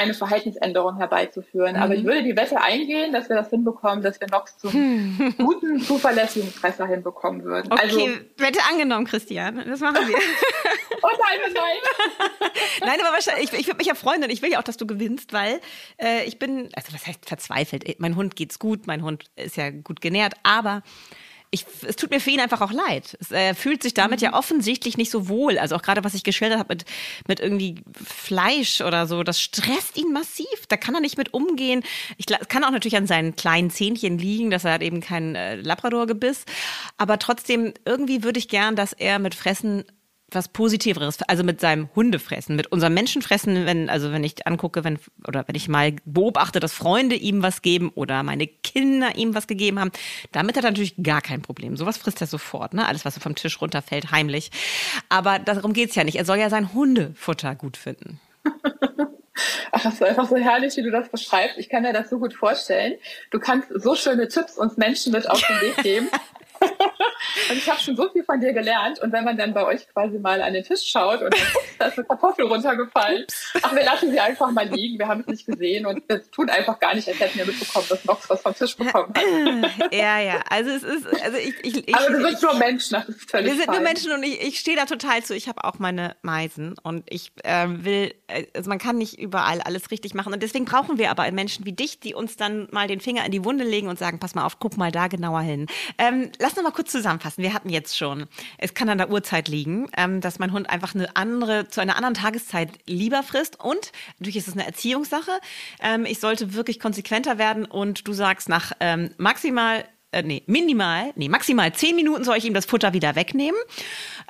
eine 0.00 0.14
Verhaltensänderung 0.14 0.96
herbeizuführen. 0.96 1.76
Mhm. 1.76 1.82
Aber 1.82 1.94
ich 1.94 2.04
würde 2.04 2.22
die 2.22 2.36
Wette 2.36 2.60
eingehen, 2.60 3.12
dass 3.12 3.28
wir 3.28 3.36
das 3.36 3.50
hinbekommen, 3.50 4.02
dass 4.02 4.20
wir 4.20 4.28
Nox 4.28 4.56
zum 4.58 5.34
guten, 5.38 5.80
zuverlässigen 5.80 6.50
Fresser 6.50 6.86
hinbekommen 6.86 7.44
würden. 7.44 7.72
Okay, 7.72 7.82
also, 7.82 7.98
Wette 8.38 8.60
angenommen, 8.70 9.06
Christian. 9.06 9.62
Das 9.66 9.80
machen 9.80 10.08
wir. 10.08 10.16
oh 11.02 11.08
nein, 11.08 11.40
oh 11.46 11.52
nein. 11.54 12.50
nein, 12.80 13.00
aber 13.00 13.12
wahrscheinlich, 13.12 13.52
ich, 13.52 13.60
ich 13.60 13.66
würde 13.66 13.78
mich 13.78 13.86
ja 13.86 13.94
freuen 13.94 14.22
und 14.24 14.30
ich 14.30 14.42
will 14.42 14.50
ja 14.50 14.58
auch, 14.58 14.64
dass 14.64 14.76
du 14.76 14.86
gewinnst, 14.86 15.32
weil 15.32 15.60
äh, 16.00 16.24
ich 16.24 16.38
bin, 16.38 16.70
also 16.74 16.92
was 16.92 17.06
heißt 17.06 17.28
verzweifelt? 17.28 18.00
Mein 18.00 18.16
Hund 18.16 18.36
geht's 18.36 18.58
gut, 18.58 18.86
mein 18.86 19.02
Hund 19.02 19.24
ist 19.36 19.56
ja 19.56 19.70
gut 19.70 20.00
genährt, 20.00 20.34
aber 20.42 20.82
ich, 21.52 21.66
es 21.86 21.96
tut 21.96 22.10
mir 22.10 22.20
für 22.20 22.30
ihn 22.30 22.38
einfach 22.38 22.60
auch 22.60 22.70
leid. 22.70 23.18
Er 23.30 23.56
fühlt 23.56 23.82
sich 23.82 23.92
damit 23.92 24.20
mhm. 24.20 24.26
ja 24.26 24.34
offensichtlich 24.34 24.96
nicht 24.96 25.10
so 25.10 25.28
wohl. 25.28 25.58
Also 25.58 25.74
auch 25.74 25.82
gerade, 25.82 26.04
was 26.04 26.14
ich 26.14 26.22
geschildert 26.22 26.60
habe 26.60 26.74
mit, 26.74 26.84
mit 27.26 27.40
irgendwie 27.40 27.82
Fleisch 28.04 28.80
oder 28.80 29.06
so, 29.06 29.24
das 29.24 29.40
stresst 29.40 29.96
ihn 29.96 30.12
massiv. 30.12 30.46
Da 30.68 30.76
kann 30.76 30.94
er 30.94 31.00
nicht 31.00 31.18
mit 31.18 31.34
umgehen. 31.34 31.82
Ich 32.18 32.26
kann 32.26 32.62
auch 32.62 32.70
natürlich 32.70 32.96
an 32.96 33.08
seinen 33.08 33.34
kleinen 33.34 33.70
Zähnchen 33.70 34.18
liegen, 34.18 34.50
dass 34.50 34.64
er 34.64 34.74
hat 34.74 34.82
eben 34.82 35.00
kein 35.00 35.34
äh, 35.34 35.56
Labrador-Gebiss. 35.56 36.44
Aber 36.96 37.18
trotzdem, 37.18 37.74
irgendwie 37.84 38.22
würde 38.22 38.38
ich 38.38 38.48
gern, 38.48 38.76
dass 38.76 38.92
er 38.92 39.18
mit 39.18 39.34
Fressen 39.34 39.84
was 40.34 40.48
Positiveres, 40.48 41.22
also 41.22 41.44
mit 41.44 41.60
seinem 41.60 41.88
Hundefressen, 41.94 42.56
mit 42.56 42.68
unserem 42.68 42.94
Menschenfressen, 42.94 43.66
wenn, 43.66 43.90
also 43.90 44.12
wenn 44.12 44.24
ich 44.24 44.46
angucke, 44.46 44.84
wenn, 44.84 44.98
oder 45.26 45.44
wenn 45.46 45.54
ich 45.54 45.68
mal 45.68 45.92
beobachte, 46.04 46.60
dass 46.60 46.72
Freunde 46.72 47.16
ihm 47.16 47.42
was 47.42 47.62
geben 47.62 47.90
oder 47.94 48.22
meine 48.22 48.46
Kinder 48.46 49.16
ihm 49.16 49.34
was 49.34 49.46
gegeben 49.46 49.78
haben, 49.80 49.90
damit 50.32 50.56
hat 50.56 50.64
er 50.64 50.70
natürlich 50.70 50.94
gar 51.02 51.22
kein 51.22 51.42
Problem. 51.42 51.76
Sowas 51.76 51.96
frisst 51.96 52.20
er 52.20 52.26
sofort, 52.26 52.74
ne? 52.74 52.86
Alles, 52.86 53.04
was 53.04 53.14
so 53.14 53.20
vom 53.20 53.34
Tisch 53.34 53.60
runterfällt, 53.60 54.10
heimlich. 54.10 54.50
Aber 55.08 55.38
darum 55.38 55.72
geht's 55.72 55.94
ja 55.94 56.04
nicht. 56.04 56.16
Er 56.16 56.24
soll 56.24 56.38
ja 56.38 56.50
sein 56.50 56.72
Hundefutter 56.72 57.54
gut 57.54 57.76
finden. 57.76 58.20
Ach, 59.72 59.82
das 59.82 59.94
ist 59.94 60.02
einfach 60.02 60.28
so 60.28 60.36
herrlich, 60.36 60.76
wie 60.76 60.82
du 60.82 60.90
das 60.90 61.08
beschreibst. 61.08 61.58
Ich 61.58 61.68
kann 61.68 61.82
mir 61.82 61.92
das 61.92 62.10
so 62.10 62.18
gut 62.18 62.34
vorstellen. 62.34 62.94
Du 63.30 63.38
kannst 63.38 63.68
so 63.74 63.94
schöne 63.94 64.28
Tipps 64.28 64.58
uns 64.58 64.76
Menschen 64.76 65.12
mit 65.12 65.28
auf 65.30 65.40
den 65.40 65.60
Weg 65.60 65.76
geben. 65.82 66.08
und 66.60 67.56
ich 67.56 67.68
habe 67.70 67.80
schon 67.80 67.96
so 67.96 68.08
viel 68.10 68.24
von 68.24 68.40
dir 68.40 68.52
gelernt. 68.52 69.00
Und 69.00 69.12
wenn 69.12 69.24
man 69.24 69.36
dann 69.36 69.54
bei 69.54 69.64
euch 69.64 69.88
quasi 69.88 70.18
mal 70.18 70.40
an 70.42 70.52
den 70.52 70.64
Tisch 70.64 70.82
schaut 70.82 71.22
und 71.22 71.32
dann, 71.34 71.40
da 71.78 71.86
ist 71.86 71.98
eine 71.98 72.06
Kartoffel 72.06 72.46
runtergefallen. 72.46 73.26
Ach, 73.62 73.74
wir 73.74 73.84
lassen 73.84 74.10
sie 74.10 74.20
einfach 74.20 74.50
mal 74.50 74.68
liegen. 74.68 74.98
Wir 74.98 75.08
haben 75.08 75.20
es 75.20 75.26
nicht 75.26 75.46
gesehen 75.46 75.86
und 75.86 76.02
es 76.08 76.30
tut 76.30 76.50
einfach 76.50 76.78
gar 76.78 76.94
nicht, 76.94 77.08
als 77.08 77.18
hätten 77.20 77.38
wir 77.38 77.46
mitbekommen, 77.46 77.86
dass 77.88 78.04
Nox 78.04 78.28
was 78.28 78.42
vom 78.42 78.54
Tisch 78.54 78.76
bekommen 78.76 79.12
hat. 79.14 79.92
Ja, 79.92 80.20
ja. 80.20 80.40
Also 80.48 80.70
es 80.70 80.82
ist, 80.82 81.06
also 81.22 81.36
ich, 81.38 81.54
ich, 81.62 81.88
ich 81.88 81.94
Aber 81.94 82.08
wir 82.10 82.28
sind 82.28 82.42
nur 82.42 82.54
Menschen, 82.54 82.94
das 82.94 83.08
ist 83.08 83.30
völlig 83.30 83.46
Wir 83.46 83.54
sind 83.54 83.66
fein. 83.66 83.74
nur 83.74 83.82
Menschen 83.82 84.12
und 84.12 84.22
ich, 84.22 84.40
ich 84.40 84.58
stehe 84.60 84.76
da 84.76 84.84
total 84.84 85.22
zu. 85.22 85.34
Ich 85.34 85.48
habe 85.48 85.64
auch 85.64 85.78
meine 85.78 86.16
Meisen 86.22 86.74
und 86.82 87.04
ich 87.08 87.32
äh, 87.42 87.66
will, 87.68 88.14
also 88.54 88.68
man 88.68 88.78
kann 88.78 88.98
nicht 88.98 89.18
überall 89.18 89.60
alles 89.60 89.90
richtig 89.90 90.14
machen. 90.14 90.32
Und 90.32 90.42
deswegen 90.42 90.64
brauchen 90.64 90.98
wir 90.98 91.10
aber 91.10 91.30
Menschen 91.32 91.64
wie 91.66 91.72
dich, 91.72 92.00
die 92.00 92.14
uns 92.14 92.36
dann 92.36 92.68
mal 92.70 92.86
den 92.88 93.00
Finger 93.00 93.24
in 93.24 93.32
die 93.32 93.44
Wunde 93.44 93.64
legen 93.64 93.88
und 93.88 93.98
sagen, 93.98 94.18
pass 94.18 94.34
mal 94.34 94.44
auf, 94.44 94.58
guck 94.58 94.76
mal 94.76 94.92
da 94.92 95.08
genauer 95.08 95.40
hin. 95.40 95.66
Ähm, 95.98 96.30
lass 96.38 96.49
uns 96.56 96.62
mal 96.62 96.70
kurz 96.70 96.92
zusammenfassen. 96.92 97.42
Wir 97.42 97.54
hatten 97.54 97.70
jetzt 97.70 97.96
schon, 97.96 98.26
es 98.58 98.74
kann 98.74 98.88
an 98.88 98.98
der 98.98 99.10
Uhrzeit 99.10 99.48
liegen, 99.48 99.88
ähm, 99.96 100.20
dass 100.20 100.38
mein 100.38 100.52
Hund 100.52 100.70
einfach 100.70 100.94
eine 100.94 101.16
andere, 101.16 101.68
zu 101.68 101.80
einer 101.80 101.96
anderen 101.96 102.14
Tageszeit 102.14 102.70
lieber 102.86 103.22
frisst. 103.22 103.60
Und 103.60 103.92
natürlich 104.18 104.36
ist 104.36 104.48
es 104.48 104.54
eine 104.54 104.66
Erziehungssache. 104.66 105.32
Ähm, 105.82 106.04
ich 106.06 106.20
sollte 106.20 106.54
wirklich 106.54 106.80
konsequenter 106.80 107.38
werden 107.38 107.64
und 107.64 108.06
du 108.06 108.12
sagst, 108.12 108.48
nach 108.48 108.72
ähm, 108.80 109.10
maximal 109.18 109.84
äh, 110.12 110.22
nee, 110.22 110.42
minimal, 110.46 111.12
nee, 111.14 111.28
maximal 111.28 111.72
zehn 111.72 111.94
Minuten 111.94 112.24
soll 112.24 112.36
ich 112.36 112.44
ihm 112.44 112.54
das 112.54 112.66
Futter 112.66 112.92
wieder 112.92 113.14
wegnehmen. 113.14 113.58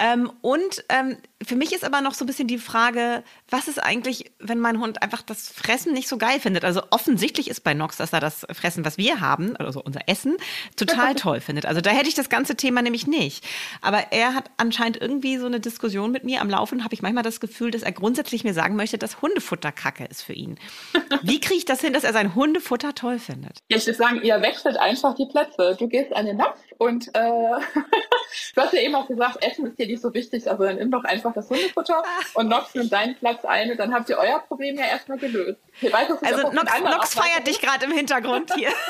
Ähm, 0.00 0.32
und 0.40 0.82
ähm, 0.88 1.18
für 1.42 1.56
mich 1.56 1.72
ist 1.72 1.84
aber 1.84 2.00
noch 2.00 2.14
so 2.14 2.24
ein 2.24 2.26
bisschen 2.26 2.48
die 2.48 2.58
Frage, 2.58 3.22
was 3.50 3.68
ist 3.68 3.78
eigentlich, 3.82 4.32
wenn 4.38 4.58
mein 4.58 4.80
Hund 4.80 5.02
einfach 5.02 5.20
das 5.20 5.48
Fressen 5.48 5.92
nicht 5.92 6.08
so 6.08 6.16
geil 6.16 6.40
findet? 6.40 6.64
Also 6.64 6.82
offensichtlich 6.90 7.50
ist 7.50 7.64
bei 7.64 7.74
Nox, 7.74 7.98
dass 7.98 8.14
er 8.14 8.20
das 8.20 8.46
Fressen, 8.52 8.84
was 8.86 8.96
wir 8.96 9.20
haben, 9.20 9.56
also 9.56 9.82
unser 9.82 10.00
Essen, 10.06 10.36
total 10.76 11.14
toll 11.16 11.40
findet. 11.40 11.66
Also 11.66 11.82
da 11.82 11.90
hätte 11.90 12.08
ich 12.08 12.14
das 12.14 12.30
ganze 12.30 12.56
Thema 12.56 12.80
nämlich 12.80 13.06
nicht. 13.06 13.44
Aber 13.82 14.10
er 14.10 14.34
hat 14.34 14.50
anscheinend 14.56 15.00
irgendwie 15.00 15.36
so 15.36 15.46
eine 15.46 15.60
Diskussion 15.60 16.12
mit 16.12 16.24
mir 16.24 16.40
am 16.40 16.48
Laufen, 16.48 16.82
habe 16.82 16.94
ich 16.94 17.02
manchmal 17.02 17.24
das 17.24 17.40
Gefühl, 17.40 17.70
dass 17.70 17.82
er 17.82 17.92
grundsätzlich 17.92 18.42
mir 18.42 18.54
sagen 18.54 18.76
möchte, 18.76 18.96
dass 18.96 19.20
Hundefutter 19.20 19.72
Kacke 19.72 20.06
ist 20.06 20.22
für 20.22 20.32
ihn. 20.32 20.58
Wie 21.22 21.40
kriege 21.40 21.58
ich 21.58 21.64
das 21.66 21.82
hin, 21.82 21.92
dass 21.92 22.04
er 22.04 22.14
sein 22.14 22.34
Hundefutter 22.34 22.94
toll 22.94 23.18
findet? 23.18 23.58
Ja, 23.70 23.76
ich 23.76 23.86
würde 23.86 23.98
sagen, 23.98 24.22
ihr 24.22 24.40
wechselt 24.40 24.78
einfach 24.78 25.14
die 25.14 25.26
Plätze. 25.26 25.76
Du 25.78 25.88
gehst 25.88 26.12
an 26.14 26.24
den 26.24 26.38
Napf 26.38 26.60
und 26.78 27.08
äh, 27.14 27.20
du 28.54 28.60
hast 28.60 28.72
ja 28.72 28.80
eben 28.80 28.94
auch 28.94 29.08
gesagt, 29.08 29.44
Essen 29.44 29.66
ist 29.66 29.78
dir 29.78 29.89
nicht 29.90 30.02
so 30.02 30.14
wichtig, 30.14 30.50
also 30.50 30.64
dann 30.64 30.76
nimm 30.76 30.90
doch 30.90 31.04
einfach 31.04 31.32
das 31.32 31.48
Hundefutter 31.50 32.02
und 32.34 32.48
Nox 32.48 32.74
nimmt 32.74 32.92
deinen 32.92 33.14
Platz 33.16 33.44
ein 33.44 33.70
und 33.70 33.78
dann 33.78 33.92
habt 33.92 34.08
ihr 34.08 34.18
euer 34.18 34.40
Problem 34.40 34.76
ja 34.76 34.86
erstmal 34.86 35.18
gelöst. 35.18 35.60
Weiß, 35.80 36.10
also 36.22 36.52
Nox, 36.52 36.80
Nox 36.80 37.14
feiert 37.14 37.46
dich 37.46 37.60
gerade 37.60 37.84
im 37.86 37.92
Hintergrund 37.92 38.52
hier. 38.54 38.70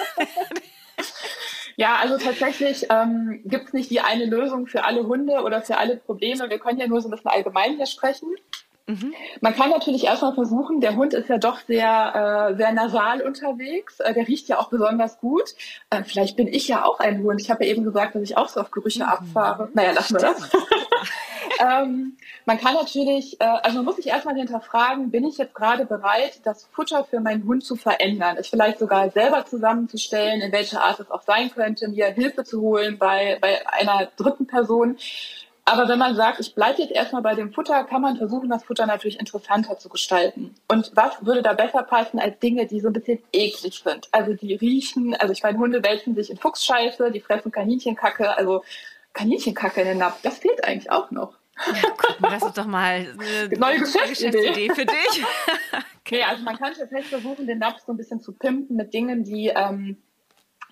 Ja, 1.76 1.96
also 1.96 2.18
tatsächlich 2.18 2.88
ähm, 2.90 3.40
gibt 3.46 3.68
es 3.68 3.72
nicht 3.72 3.90
die 3.90 4.00
eine 4.02 4.26
Lösung 4.26 4.66
für 4.66 4.84
alle 4.84 5.06
Hunde 5.06 5.40
oder 5.40 5.62
für 5.62 5.78
alle 5.78 5.96
Probleme. 5.96 6.50
Wir 6.50 6.58
können 6.58 6.78
ja 6.78 6.86
nur 6.86 7.00
so 7.00 7.08
ein 7.08 7.10
bisschen 7.10 7.30
allgemein 7.30 7.76
hier 7.76 7.86
sprechen. 7.86 8.28
Mhm. 8.86 9.14
Man 9.40 9.54
kann 9.54 9.70
natürlich 9.70 10.04
erstmal 10.04 10.34
versuchen, 10.34 10.80
der 10.80 10.96
Hund 10.96 11.14
ist 11.14 11.28
ja 11.28 11.38
doch 11.38 11.60
sehr, 11.60 12.50
äh, 12.50 12.56
sehr 12.56 12.72
nasal 12.72 13.22
unterwegs. 13.22 14.00
Äh, 14.00 14.12
der 14.14 14.26
riecht 14.26 14.48
ja 14.48 14.58
auch 14.58 14.68
besonders 14.68 15.20
gut. 15.20 15.54
Äh, 15.90 16.02
vielleicht 16.04 16.36
bin 16.36 16.48
ich 16.48 16.68
ja 16.68 16.84
auch 16.84 16.98
ein 16.98 17.22
Hund. 17.22 17.40
Ich 17.40 17.50
habe 17.50 17.64
ja 17.64 17.70
eben 17.70 17.84
gesagt, 17.84 18.14
dass 18.14 18.22
ich 18.22 18.36
auch 18.36 18.48
so 18.48 18.60
auf 18.60 18.70
Gerüche 18.70 19.04
mhm. 19.04 19.08
abfahre. 19.08 19.68
Naja, 19.72 19.92
lassen 19.92 20.16
wir 20.16 20.20
das. 20.20 20.50
Ähm, 21.60 22.16
man 22.46 22.58
kann 22.58 22.74
natürlich, 22.74 23.40
äh, 23.40 23.44
also 23.44 23.76
man 23.76 23.84
muss 23.84 23.96
sich 23.96 24.06
erstmal 24.06 24.34
hinterfragen, 24.34 25.10
bin 25.10 25.24
ich 25.24 25.36
jetzt 25.36 25.54
gerade 25.54 25.84
bereit, 25.84 26.40
das 26.44 26.64
Futter 26.72 27.04
für 27.04 27.20
meinen 27.20 27.46
Hund 27.46 27.64
zu 27.64 27.76
verändern? 27.76 28.36
Es 28.38 28.48
vielleicht 28.48 28.78
sogar 28.78 29.10
selber 29.10 29.44
zusammenzustellen, 29.44 30.40
in 30.40 30.52
welcher 30.52 30.82
Art 30.82 31.00
es 31.00 31.10
auch 31.10 31.22
sein 31.22 31.50
könnte, 31.50 31.88
mir 31.88 32.06
Hilfe 32.06 32.44
zu 32.44 32.62
holen 32.62 32.98
bei, 32.98 33.38
bei 33.40 33.60
einer 33.68 34.08
dritten 34.16 34.46
Person. 34.46 34.96
Aber 35.66 35.86
wenn 35.86 35.98
man 35.98 36.16
sagt, 36.16 36.40
ich 36.40 36.54
bleibe 36.54 36.80
jetzt 36.80 36.92
erstmal 36.92 37.22
bei 37.22 37.34
dem 37.34 37.52
Futter, 37.52 37.84
kann 37.84 38.00
man 38.00 38.16
versuchen, 38.16 38.48
das 38.48 38.64
Futter 38.64 38.86
natürlich 38.86 39.20
interessanter 39.20 39.78
zu 39.78 39.88
gestalten. 39.88 40.54
Und 40.66 40.90
was 40.94 41.24
würde 41.24 41.42
da 41.42 41.52
besser 41.52 41.82
passen 41.82 42.18
als 42.18 42.38
Dinge, 42.38 42.66
die 42.66 42.80
so 42.80 42.88
ein 42.88 42.94
bisschen 42.94 43.18
eklig 43.32 43.82
sind? 43.84 44.08
Also 44.12 44.32
die 44.32 44.54
riechen, 44.54 45.14
also 45.14 45.32
ich 45.32 45.42
meine, 45.42 45.58
Hunde 45.58 45.84
wälzen 45.84 46.14
sich 46.14 46.30
in 46.30 46.38
Fuchsscheiße, 46.38 47.10
die 47.12 47.20
fressen 47.20 47.52
Kaninchenkacke, 47.52 48.36
also 48.36 48.64
Kaninchenkacke 49.12 49.82
in 49.82 49.88
den 49.88 49.98
Napf, 49.98 50.20
das 50.22 50.38
fehlt 50.38 50.64
eigentlich 50.64 50.90
auch 50.90 51.10
noch. 51.10 51.39
Ja, 51.66 51.90
guck 51.96 52.20
mal, 52.20 52.30
das 52.30 52.42
ist 52.42 52.58
doch 52.58 52.66
mal 52.66 53.06
eine 53.18 53.48
neue 53.58 53.80
Geschäftsidee 53.80 54.70
für 54.74 54.86
dich. 54.86 55.24
okay, 56.00 56.22
also 56.22 56.42
man 56.42 56.56
kann 56.56 56.72
tatsächlich 56.74 57.08
versuchen, 57.08 57.46
den 57.46 57.58
Napf 57.58 57.82
so 57.86 57.92
ein 57.92 57.96
bisschen 57.96 58.20
zu 58.20 58.32
pimpen 58.32 58.76
mit 58.76 58.94
Dingen, 58.94 59.24
die 59.24 59.48
ähm, 59.48 59.96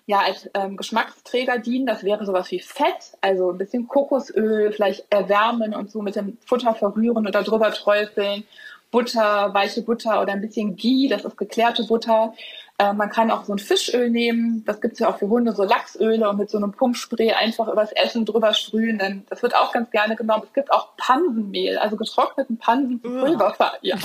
ja 0.05 0.19
als 0.19 0.49
ähm, 0.53 0.77
Geschmacksträger 0.77 1.59
dienen. 1.59 1.85
Das 1.85 2.03
wäre 2.03 2.25
sowas 2.25 2.49
wie 2.51 2.59
Fett, 2.59 3.17
also 3.21 3.51
ein 3.51 3.57
bisschen 3.57 3.87
Kokosöl, 3.87 4.71
vielleicht 4.71 5.05
erwärmen 5.11 5.73
und 5.75 5.91
so 5.91 6.01
mit 6.01 6.15
dem 6.15 6.37
Futter 6.45 6.73
verrühren 6.73 7.27
oder 7.27 7.43
drüber 7.43 7.71
träufeln. 7.71 8.43
Butter, 8.91 9.53
weiche 9.53 9.83
Butter 9.83 10.19
oder 10.21 10.33
ein 10.33 10.41
bisschen 10.41 10.75
Ghee, 10.75 11.07
das 11.07 11.23
ist 11.23 11.37
geklärte 11.37 11.83
Butter. 11.85 12.33
Äh, 12.79 12.93
man 12.93 13.09
kann 13.09 13.29
auch 13.29 13.43
so 13.43 13.53
ein 13.53 13.59
Fischöl 13.59 14.09
nehmen, 14.09 14.63
das 14.65 14.79
gibt 14.79 14.93
es 14.93 14.99
ja 14.99 15.09
auch 15.09 15.17
für 15.19 15.27
Hunde, 15.27 15.51
so 15.51 15.63
Lachsöle 15.63 16.29
und 16.29 16.37
mit 16.37 16.49
so 16.49 16.57
einem 16.57 16.71
Pumpspray 16.71 17.33
einfach 17.33 17.67
übers 17.67 17.91
Essen 17.91 18.25
drüber 18.25 18.53
sprühen. 18.53 18.97
Denn 18.97 19.25
das 19.29 19.43
wird 19.43 19.53
auch 19.53 19.73
ganz 19.73 19.91
gerne 19.91 20.15
genommen. 20.15 20.43
Es 20.45 20.53
gibt 20.53 20.71
auch 20.71 20.95
Pansenmehl, 20.95 21.77
also 21.77 21.97
getrockneten 21.97 22.57
Pansen 22.57 23.01
zu 23.01 23.09
Pulver. 23.09 23.73
Ja. 23.81 23.97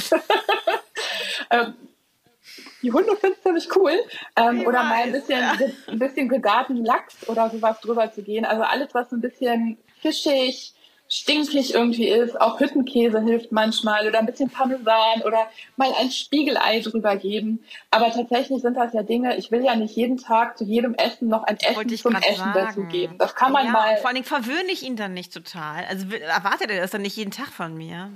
ähm, 1.51 1.75
die 2.83 2.93
Hunde 2.93 3.17
finden 3.17 3.37
es 3.37 3.43
ziemlich 3.45 3.77
cool. 3.77 3.93
Ähm, 4.35 4.67
oder 4.67 4.83
mal 4.83 5.05
ein 5.05 5.13
bisschen, 5.13 5.41
ein 5.87 5.99
bisschen 6.01 6.29
gegarten 6.29 6.85
Lachs 6.85 7.29
oder 7.29 7.51
sowas 7.51 7.81
drüber 7.81 8.11
zu 8.11 8.23
gehen. 8.23 8.45
Also 8.45 8.65
alles, 8.65 8.93
was 8.93 9.13
ein 9.13 9.21
bisschen 9.21 9.79
fischig, 10.03 10.75
stinkig 11.09 11.75
irgendwie 11.75 12.09
ist. 12.09 12.41
Auch 12.41 12.61
Hüttenkäse 12.61 13.21
hilft 13.23 13.53
manchmal 13.53 14.07
oder 14.09 14.19
ein 14.19 14.27
bisschen 14.27 14.51
Parmesan 14.51 15.23
oder 15.25 15.49
mal 15.77 15.93
ein 16.01 16.11
Spiegelei 16.11 16.81
drüber 16.81 17.17
geben. 17.17 17.65
Aber 17.91 18.11
tatsächlich 18.11 18.63
sind 18.63 18.77
das 18.77 18.93
ja 18.93 19.03
Dinge, 19.03 19.37
ich 19.37 19.51
will 19.51 19.65
ja 19.65 19.75
nicht 19.77 19.97
jeden 19.97 20.17
Tag 20.17 20.59
zu 20.59 20.65
jedem 20.65 20.95
Essen 20.95 21.29
noch 21.29 21.45
ein 21.45 21.57
Essen 21.59 21.97
zum 21.97 22.15
Essen 22.17 22.37
sagen. 22.37 22.53
dazu 22.55 22.83
geben. 22.85 23.19
Das 23.19 23.35
kann 23.35 23.53
man 23.53 23.67
ja, 23.67 23.73
mal. 23.73 23.97
Vor 23.99 24.07
allen 24.07 24.17
Dingen 24.17 24.27
verwöhne 24.27 24.71
ich 24.71 24.83
ihn 24.83 24.97
dann 24.97 25.15
nicht 25.15 25.33
total. 25.33 25.85
Also 25.89 26.07
erwartet 26.17 26.71
er 26.71 26.81
das 26.81 26.91
dann 26.91 27.03
nicht 27.03 27.17
jeden 27.17 27.31
Tag 27.31 27.49
von 27.49 27.77
mir? 27.77 28.11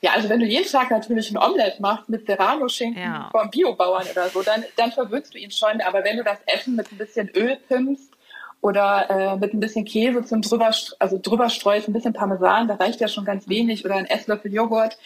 Ja, 0.00 0.12
also 0.12 0.28
wenn 0.28 0.40
du 0.40 0.46
jeden 0.46 0.66
Tag 0.66 0.90
natürlich 0.90 1.30
ein 1.30 1.36
Omelett 1.36 1.78
machst 1.78 2.08
mit 2.08 2.26
Serrano-Schinken 2.26 3.02
ja. 3.02 3.28
vom 3.30 3.50
Biobauern 3.50 4.06
oder 4.10 4.28
so, 4.30 4.42
dann, 4.42 4.64
dann 4.76 4.92
verwirrst 4.92 5.34
du 5.34 5.38
ihn 5.38 5.50
schon. 5.50 5.80
Aber 5.82 6.04
wenn 6.04 6.16
du 6.16 6.24
das 6.24 6.38
Essen 6.46 6.74
mit 6.74 6.90
ein 6.90 6.98
bisschen 6.98 7.28
Öl 7.36 7.56
pimpst 7.68 8.10
oder 8.60 9.10
äh, 9.10 9.36
mit 9.36 9.54
ein 9.54 9.60
bisschen 9.60 9.84
Käse 9.84 10.24
zum 10.24 10.42
drüber, 10.42 10.70
also 10.98 11.18
drüber 11.22 11.48
streust, 11.48 11.88
ein 11.88 11.92
bisschen 11.92 12.12
Parmesan, 12.12 12.68
da 12.68 12.74
reicht 12.74 13.00
ja 13.00 13.08
schon 13.08 13.24
ganz 13.24 13.48
wenig 13.48 13.84
oder 13.84 13.94
ein 13.96 14.06
Esslöffel 14.06 14.52
Joghurt, 14.52 14.98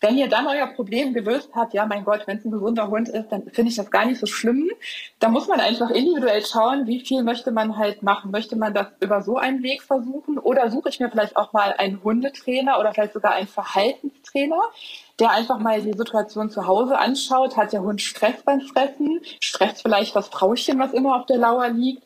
Wenn 0.00 0.18
ihr 0.18 0.28
dann 0.28 0.46
euer 0.46 0.66
Problem 0.66 1.14
gelöst 1.14 1.50
habt, 1.54 1.72
ja, 1.72 1.86
mein 1.86 2.04
Gott, 2.04 2.26
wenn 2.26 2.36
es 2.36 2.44
ein 2.44 2.50
gesunder 2.50 2.88
Hund 2.88 3.08
ist, 3.08 3.32
dann 3.32 3.44
finde 3.50 3.70
ich 3.70 3.76
das 3.76 3.90
gar 3.90 4.04
nicht 4.04 4.20
so 4.20 4.26
schlimm. 4.26 4.70
Da 5.18 5.30
muss 5.30 5.48
man 5.48 5.60
einfach 5.60 5.88
individuell 5.88 6.44
schauen, 6.44 6.86
wie 6.86 7.00
viel 7.00 7.22
möchte 7.22 7.52
man 7.52 7.78
halt 7.78 8.02
machen. 8.02 8.30
Möchte 8.30 8.54
man 8.54 8.74
das 8.74 8.88
über 9.00 9.22
so 9.22 9.38
einen 9.38 9.62
Weg 9.62 9.82
versuchen 9.82 10.36
oder 10.38 10.70
suche 10.70 10.90
ich 10.90 11.00
mir 11.00 11.10
vielleicht 11.10 11.36
auch 11.38 11.54
mal 11.54 11.72
einen 11.78 12.04
Hundetrainer 12.04 12.78
oder 12.78 12.92
vielleicht 12.92 13.14
sogar 13.14 13.32
einen 13.32 13.46
Verhaltenstrainer, 13.48 14.60
der 15.20 15.30
einfach 15.30 15.58
mal 15.58 15.80
die 15.80 15.94
Situation 15.94 16.50
zu 16.50 16.66
Hause 16.66 16.98
anschaut. 16.98 17.56
Hat 17.56 17.72
der 17.72 17.82
Hund 17.82 18.02
Stress 18.02 18.42
beim 18.44 18.60
Fressen? 18.60 19.20
Stresst 19.40 19.80
vielleicht 19.80 20.14
das 20.14 20.28
Frauchen, 20.28 20.78
was 20.78 20.92
immer 20.92 21.16
auf 21.16 21.24
der 21.26 21.38
Lauer 21.38 21.68
liegt? 21.70 22.02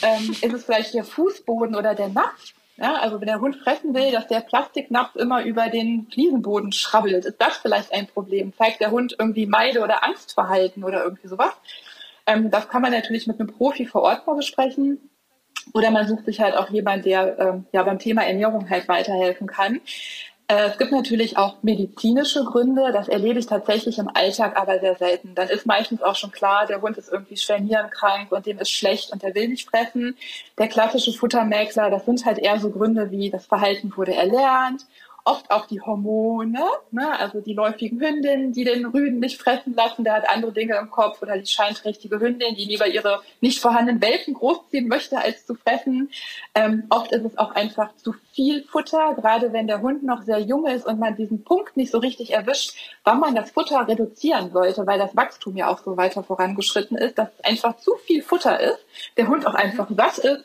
Ähm, 0.00 0.30
ist 0.30 0.52
es 0.52 0.64
vielleicht 0.64 0.94
der 0.94 1.04
Fußboden 1.04 1.74
oder 1.74 1.94
der 1.94 2.08
Napf? 2.08 2.54
Ja, 2.78 2.94
also 2.94 3.20
wenn 3.20 3.26
der 3.26 3.40
Hund 3.40 3.56
fressen 3.56 3.94
will, 3.94 4.10
dass 4.12 4.26
der 4.28 4.40
Plastiknapf 4.40 5.14
immer 5.16 5.44
über 5.44 5.68
den 5.68 6.06
Fliesenboden 6.10 6.72
schrabbelt, 6.72 7.24
ist 7.26 7.36
das 7.38 7.58
vielleicht 7.58 7.92
ein 7.92 8.06
Problem. 8.06 8.54
Zeigt 8.56 8.80
der 8.80 8.90
Hund 8.90 9.14
irgendwie 9.18 9.46
Meide- 9.46 9.82
oder 9.82 10.02
Angstverhalten 10.02 10.82
oder 10.82 11.04
irgendwie 11.04 11.28
sowas. 11.28 11.52
Ähm, 12.26 12.50
das 12.50 12.68
kann 12.68 12.82
man 12.82 12.92
natürlich 12.92 13.26
mit 13.26 13.38
einem 13.38 13.50
Profi 13.50 13.86
vor 13.86 14.02
Ort 14.02 14.26
mal 14.26 14.36
besprechen. 14.36 15.10
Oder 15.74 15.90
man 15.90 16.08
sucht 16.08 16.24
sich 16.24 16.40
halt 16.40 16.56
auch 16.56 16.70
jemand, 16.70 17.04
der 17.04 17.38
ähm, 17.38 17.66
ja 17.72 17.82
beim 17.82 17.98
Thema 17.98 18.22
Ernährung 18.22 18.68
halt 18.68 18.88
weiterhelfen 18.88 19.46
kann. 19.46 19.80
Äh, 20.52 20.66
es 20.66 20.76
gibt 20.76 20.92
natürlich 20.92 21.38
auch 21.38 21.62
medizinische 21.62 22.44
Gründe. 22.44 22.92
Das 22.92 23.08
erlebe 23.08 23.38
ich 23.38 23.46
tatsächlich 23.46 23.98
im 23.98 24.10
Alltag 24.12 24.60
aber 24.60 24.78
sehr 24.80 24.96
selten. 24.96 25.34
Dann 25.34 25.48
ist 25.48 25.64
meistens 25.64 26.02
auch 26.02 26.14
schon 26.14 26.30
klar, 26.30 26.66
der 26.66 26.82
Hund 26.82 26.98
ist 26.98 27.10
irgendwie 27.10 27.38
schwer 27.38 27.58
nierenkrank 27.58 28.30
und 28.32 28.44
dem 28.44 28.58
ist 28.58 28.70
schlecht 28.70 29.12
und 29.12 29.22
der 29.22 29.34
will 29.34 29.48
nicht 29.48 29.68
fressen. 29.68 30.14
Der 30.58 30.68
klassische 30.68 31.12
Futtermäkler, 31.12 31.88
das 31.88 32.04
sind 32.04 32.26
halt 32.26 32.38
eher 32.38 32.58
so 32.60 32.70
Gründe 32.70 33.10
wie 33.10 33.30
das 33.30 33.46
Verhalten 33.46 33.96
wurde 33.96 34.14
erlernt 34.14 34.84
oft 35.24 35.50
auch 35.50 35.66
die 35.66 35.80
Hormone, 35.80 36.58
ne? 36.90 37.18
also 37.18 37.40
die 37.40 37.54
läufigen 37.54 38.00
Hündinnen, 38.00 38.52
die 38.52 38.64
den 38.64 38.86
Rüden 38.86 39.20
nicht 39.20 39.40
fressen 39.40 39.74
lassen, 39.74 40.04
der 40.04 40.14
hat 40.14 40.28
andere 40.28 40.52
Dinge 40.52 40.76
im 40.76 40.90
Kopf 40.90 41.22
oder 41.22 41.38
die 41.38 41.46
scheinträchtige 41.46 42.18
Hündin, 42.18 42.54
die 42.56 42.64
lieber 42.64 42.86
ihre 42.86 43.22
nicht 43.40 43.60
vorhandenen 43.60 44.02
Welpen 44.02 44.34
großziehen 44.34 44.88
möchte, 44.88 45.18
als 45.18 45.46
zu 45.46 45.54
fressen. 45.54 46.10
Ähm, 46.54 46.84
oft 46.90 47.12
ist 47.12 47.24
es 47.24 47.38
auch 47.38 47.54
einfach 47.54 47.94
zu 47.96 48.14
viel 48.32 48.64
Futter, 48.64 49.14
gerade 49.14 49.52
wenn 49.52 49.66
der 49.66 49.80
Hund 49.80 50.02
noch 50.02 50.22
sehr 50.22 50.40
jung 50.40 50.66
ist 50.66 50.86
und 50.86 50.98
man 50.98 51.16
diesen 51.16 51.44
Punkt 51.44 51.76
nicht 51.76 51.92
so 51.92 51.98
richtig 51.98 52.32
erwischt, 52.32 52.74
wann 53.04 53.20
man 53.20 53.34
das 53.34 53.50
Futter 53.50 53.86
reduzieren 53.86 54.50
sollte, 54.52 54.86
weil 54.86 54.98
das 54.98 55.16
Wachstum 55.16 55.56
ja 55.56 55.68
auch 55.68 55.78
so 55.78 55.96
weiter 55.96 56.22
vorangeschritten 56.22 56.96
ist, 56.96 57.18
dass 57.18 57.28
es 57.38 57.44
einfach 57.44 57.76
zu 57.76 57.94
viel 58.04 58.22
Futter 58.22 58.58
ist, 58.58 58.84
der 59.16 59.28
Hund 59.28 59.46
auch 59.46 59.54
einfach 59.54 59.88
satt 59.90 60.18
ist 60.18 60.44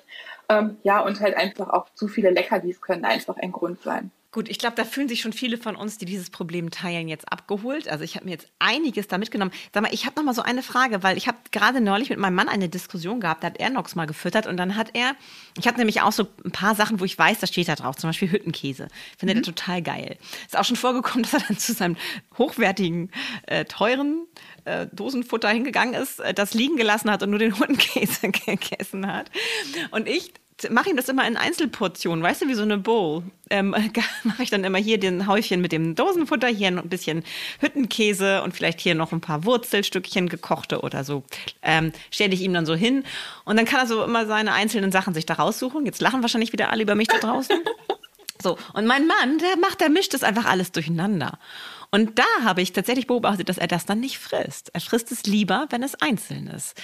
ähm, 0.50 0.78
ja, 0.84 1.02
und 1.02 1.20
halt 1.20 1.36
einfach 1.36 1.70
auch 1.70 1.88
zu 1.94 2.08
viele 2.08 2.32
Leckerlis 2.32 2.82
können 2.82 3.06
einfach 3.06 3.38
ein 3.38 3.52
Grund 3.52 3.82
sein. 3.82 4.12
Gut, 4.38 4.50
ich 4.50 4.60
glaube, 4.60 4.76
da 4.76 4.86
fühlen 4.86 5.10
sich 5.10 5.22
schon 5.22 5.34
viele 5.34 5.58
von 5.58 5.76
uns, 5.76 5.98
die 5.98 6.06
dieses 6.06 6.30
Problem 6.30 6.70
teilen, 6.70 7.08
jetzt 7.08 7.32
abgeholt. 7.32 7.88
Also 7.88 8.04
ich 8.04 8.14
habe 8.14 8.26
mir 8.26 8.34
jetzt 8.34 8.48
einiges 8.60 9.08
da 9.08 9.18
mitgenommen. 9.18 9.52
Sag 9.74 9.82
mal, 9.82 9.92
ich 9.92 10.06
habe 10.06 10.16
noch 10.16 10.24
mal 10.24 10.36
so 10.36 10.44
eine 10.44 10.62
Frage, 10.62 11.02
weil 11.02 11.18
ich 11.18 11.28
habe 11.28 11.40
gerade 11.50 11.82
neulich 11.82 12.12
mit 12.12 12.20
meinem 12.20 12.36
Mann 12.36 12.48
eine 12.48 12.70
Diskussion 12.70 13.20
gehabt, 13.20 13.42
da 13.42 13.48
hat 13.48 13.58
er 13.58 13.72
Nox 13.72 13.96
mal 13.96 14.06
gefüttert 14.06 14.46
und 14.46 14.58
dann 14.58 14.76
hat 14.76 14.92
er, 14.94 15.16
ich 15.58 15.66
habe 15.68 15.80
nämlich 15.80 16.02
auch 16.02 16.12
so 16.12 16.28
ein 16.46 16.52
paar 16.52 16.76
Sachen, 16.76 17.00
wo 17.00 17.06
ich 17.06 17.18
weiß, 17.18 17.40
da 17.40 17.48
steht 17.48 17.68
da 17.68 17.74
drauf, 17.74 17.96
zum 17.96 18.10
Beispiel 18.10 18.30
Hüttenkäse. 18.30 18.90
Findet 19.18 19.38
mhm. 19.38 19.42
er 19.42 19.46
total 19.46 19.82
geil. 19.82 20.18
Ist 20.46 20.56
auch 20.56 20.66
schon 20.66 20.76
vorgekommen, 20.76 21.24
dass 21.32 21.34
er 21.34 21.48
dann 21.48 21.58
zu 21.58 21.74
seinem 21.74 21.98
hochwertigen, 22.38 23.10
äh, 23.48 23.66
teuren 23.66 24.28
äh, 24.66 24.86
Dosenfutter 24.94 25.50
hingegangen 25.50 25.96
ist, 25.96 26.20
äh, 26.20 26.36
das 26.36 26.54
liegen 26.54 26.78
gelassen 26.78 27.10
hat 27.10 27.24
und 27.24 27.32
nur 27.32 27.40
den 27.40 27.58
Hüttenkäse 27.58 28.30
gegessen 28.46 29.12
hat. 29.12 29.32
Und 29.90 30.08
ich 30.08 30.32
mache 30.70 30.90
ihm 30.90 30.98
das 30.98 31.10
immer 31.10 31.28
in 31.28 31.38
Einzelportionen, 31.38 32.24
weißt 32.24 32.42
du, 32.42 32.48
wie 32.48 32.54
so 32.54 32.64
eine 32.64 32.78
Bowl. 32.78 33.24
Ähm, 33.50 33.76
mache 34.24 34.44
ich 34.44 34.50
dann 34.50 34.64
immer 34.64 34.78
hier 34.78 35.00
den 35.00 35.28
Häufchen 35.28 35.62
mit 35.62 35.72
dem 35.72 35.96
Dosenfutter, 35.96 36.48
hier 36.48 36.70
ein 36.70 36.90
bisschen 36.90 37.24
Hüttenkäse 37.60 38.42
und 38.44 38.56
vielleicht 38.56 38.82
hier 38.82 38.96
noch 38.96 39.12
ein 39.12 39.22
paar 39.22 39.46
Wurzelstückchen 39.46 40.30
gekochte 40.30 40.82
oder 40.82 41.04
so. 41.04 41.24
Ähm, 41.62 41.92
Stelle 42.12 42.34
ich 42.34 42.42
ihm 42.42 42.54
dann 42.54 42.66
so 42.66 42.76
hin 42.76 43.04
und 43.46 43.58
dann 43.58 43.66
kann 43.66 43.82
er 43.82 43.88
so 43.88 44.04
immer 44.04 44.26
seine 44.26 44.54
einzelnen 44.54 44.92
Sachen 44.92 45.14
sich 45.14 45.26
da 45.26 45.36
raussuchen. 45.36 45.86
Jetzt 45.86 46.02
lachen 46.02 46.22
wahrscheinlich 46.22 46.54
wieder 46.54 46.72
alle 46.72 46.84
über 46.84 46.96
mich 46.96 47.08
da 47.08 47.18
draußen. 47.18 47.58
So, 48.40 48.56
und 48.74 48.86
mein 48.86 49.08
Mann, 49.08 49.40
der 49.40 49.58
macht, 49.58 49.82
der 49.82 49.90
mischt 49.90 50.14
das 50.14 50.22
einfach 50.22 50.46
alles 50.46 50.72
durcheinander. 50.72 51.40
Und 51.90 52.20
da 52.20 52.26
habe 52.44 52.62
ich 52.62 52.74
tatsächlich 52.74 53.08
beobachtet, 53.08 53.50
dass 53.50 53.58
er 53.58 53.68
das 53.68 53.86
dann 53.86 54.00
nicht 54.00 54.20
frisst. 54.20 54.70
Er 54.74 54.82
frisst 54.82 55.12
es 55.12 55.24
lieber, 55.24 55.66
wenn 55.70 55.84
es 55.84 55.96
einzeln 55.96 56.48
ist. 56.48 56.80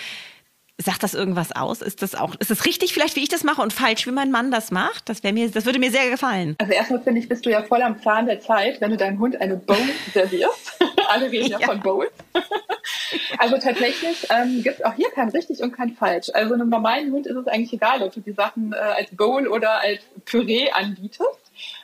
Sagt 0.82 1.04
das 1.04 1.14
irgendwas 1.14 1.52
aus? 1.52 1.84
Ist 1.84 2.02
das 2.02 2.16
auch, 2.16 2.34
ist 2.40 2.50
es 2.50 2.66
richtig 2.66 2.94
vielleicht, 2.94 3.16
wie 3.16 3.22
ich 3.22 3.30
das 3.30 3.44
mache 3.44 3.62
und 3.62 3.72
falsch, 3.72 4.08
wie 4.08 4.12
mein 4.12 4.32
Mann 4.32 4.50
das 4.50 4.72
macht? 4.72 5.08
Das 5.08 5.24
wäre 5.24 5.32
mir, 5.32 5.50
das 5.52 5.66
würde 5.66 5.78
mir 5.78 5.92
sehr 5.92 6.10
gefallen. 6.10 6.56
Also 6.58 6.74
erstmal 6.74 7.02
finde 7.02 7.20
ich, 7.20 7.30
bist 7.30 7.46
du 7.46 7.52
ja 7.52 7.62
voll 7.62 7.84
am 7.84 8.02
Zahn 8.02 8.26
der 8.26 8.40
Zeit, 8.40 8.82
wenn 8.82 8.90
du 8.90 8.98
deinem 8.98 9.20
Hund 9.20 9.40
eine 9.40 9.56
Bowl 9.56 9.78
servierst. 10.14 10.80
Alle 11.10 11.32
reden 11.32 11.52
ja, 11.52 11.60
ja 11.60 11.68
von 11.68 11.80
Bowls. 11.80 12.12
also 13.38 13.58
tatsächlich 13.60 14.28
ähm, 14.32 14.64
gibt 14.64 14.80
es 14.80 14.86
auch 14.86 14.96
hier 14.96 15.12
kein 15.12 15.30
richtig 15.30 15.62
und 15.62 15.74
kein 15.74 15.92
falsch. 15.92 16.32
Also 16.34 16.56
einem 16.56 16.70
normalen 16.70 17.12
Hund 17.12 17.28
ist 17.28 17.36
es 17.36 17.48
eigentlich 17.48 17.74
egal, 17.74 18.02
ob 18.02 18.12
du 18.12 18.22
die 18.22 18.34
Sachen 18.34 18.74
äh, 18.74 18.78
als 18.78 19.12
Bowl 19.12 19.48
oder 19.48 19.80
als 19.80 20.02
Püree 20.26 20.72
anbietest. 20.72 21.43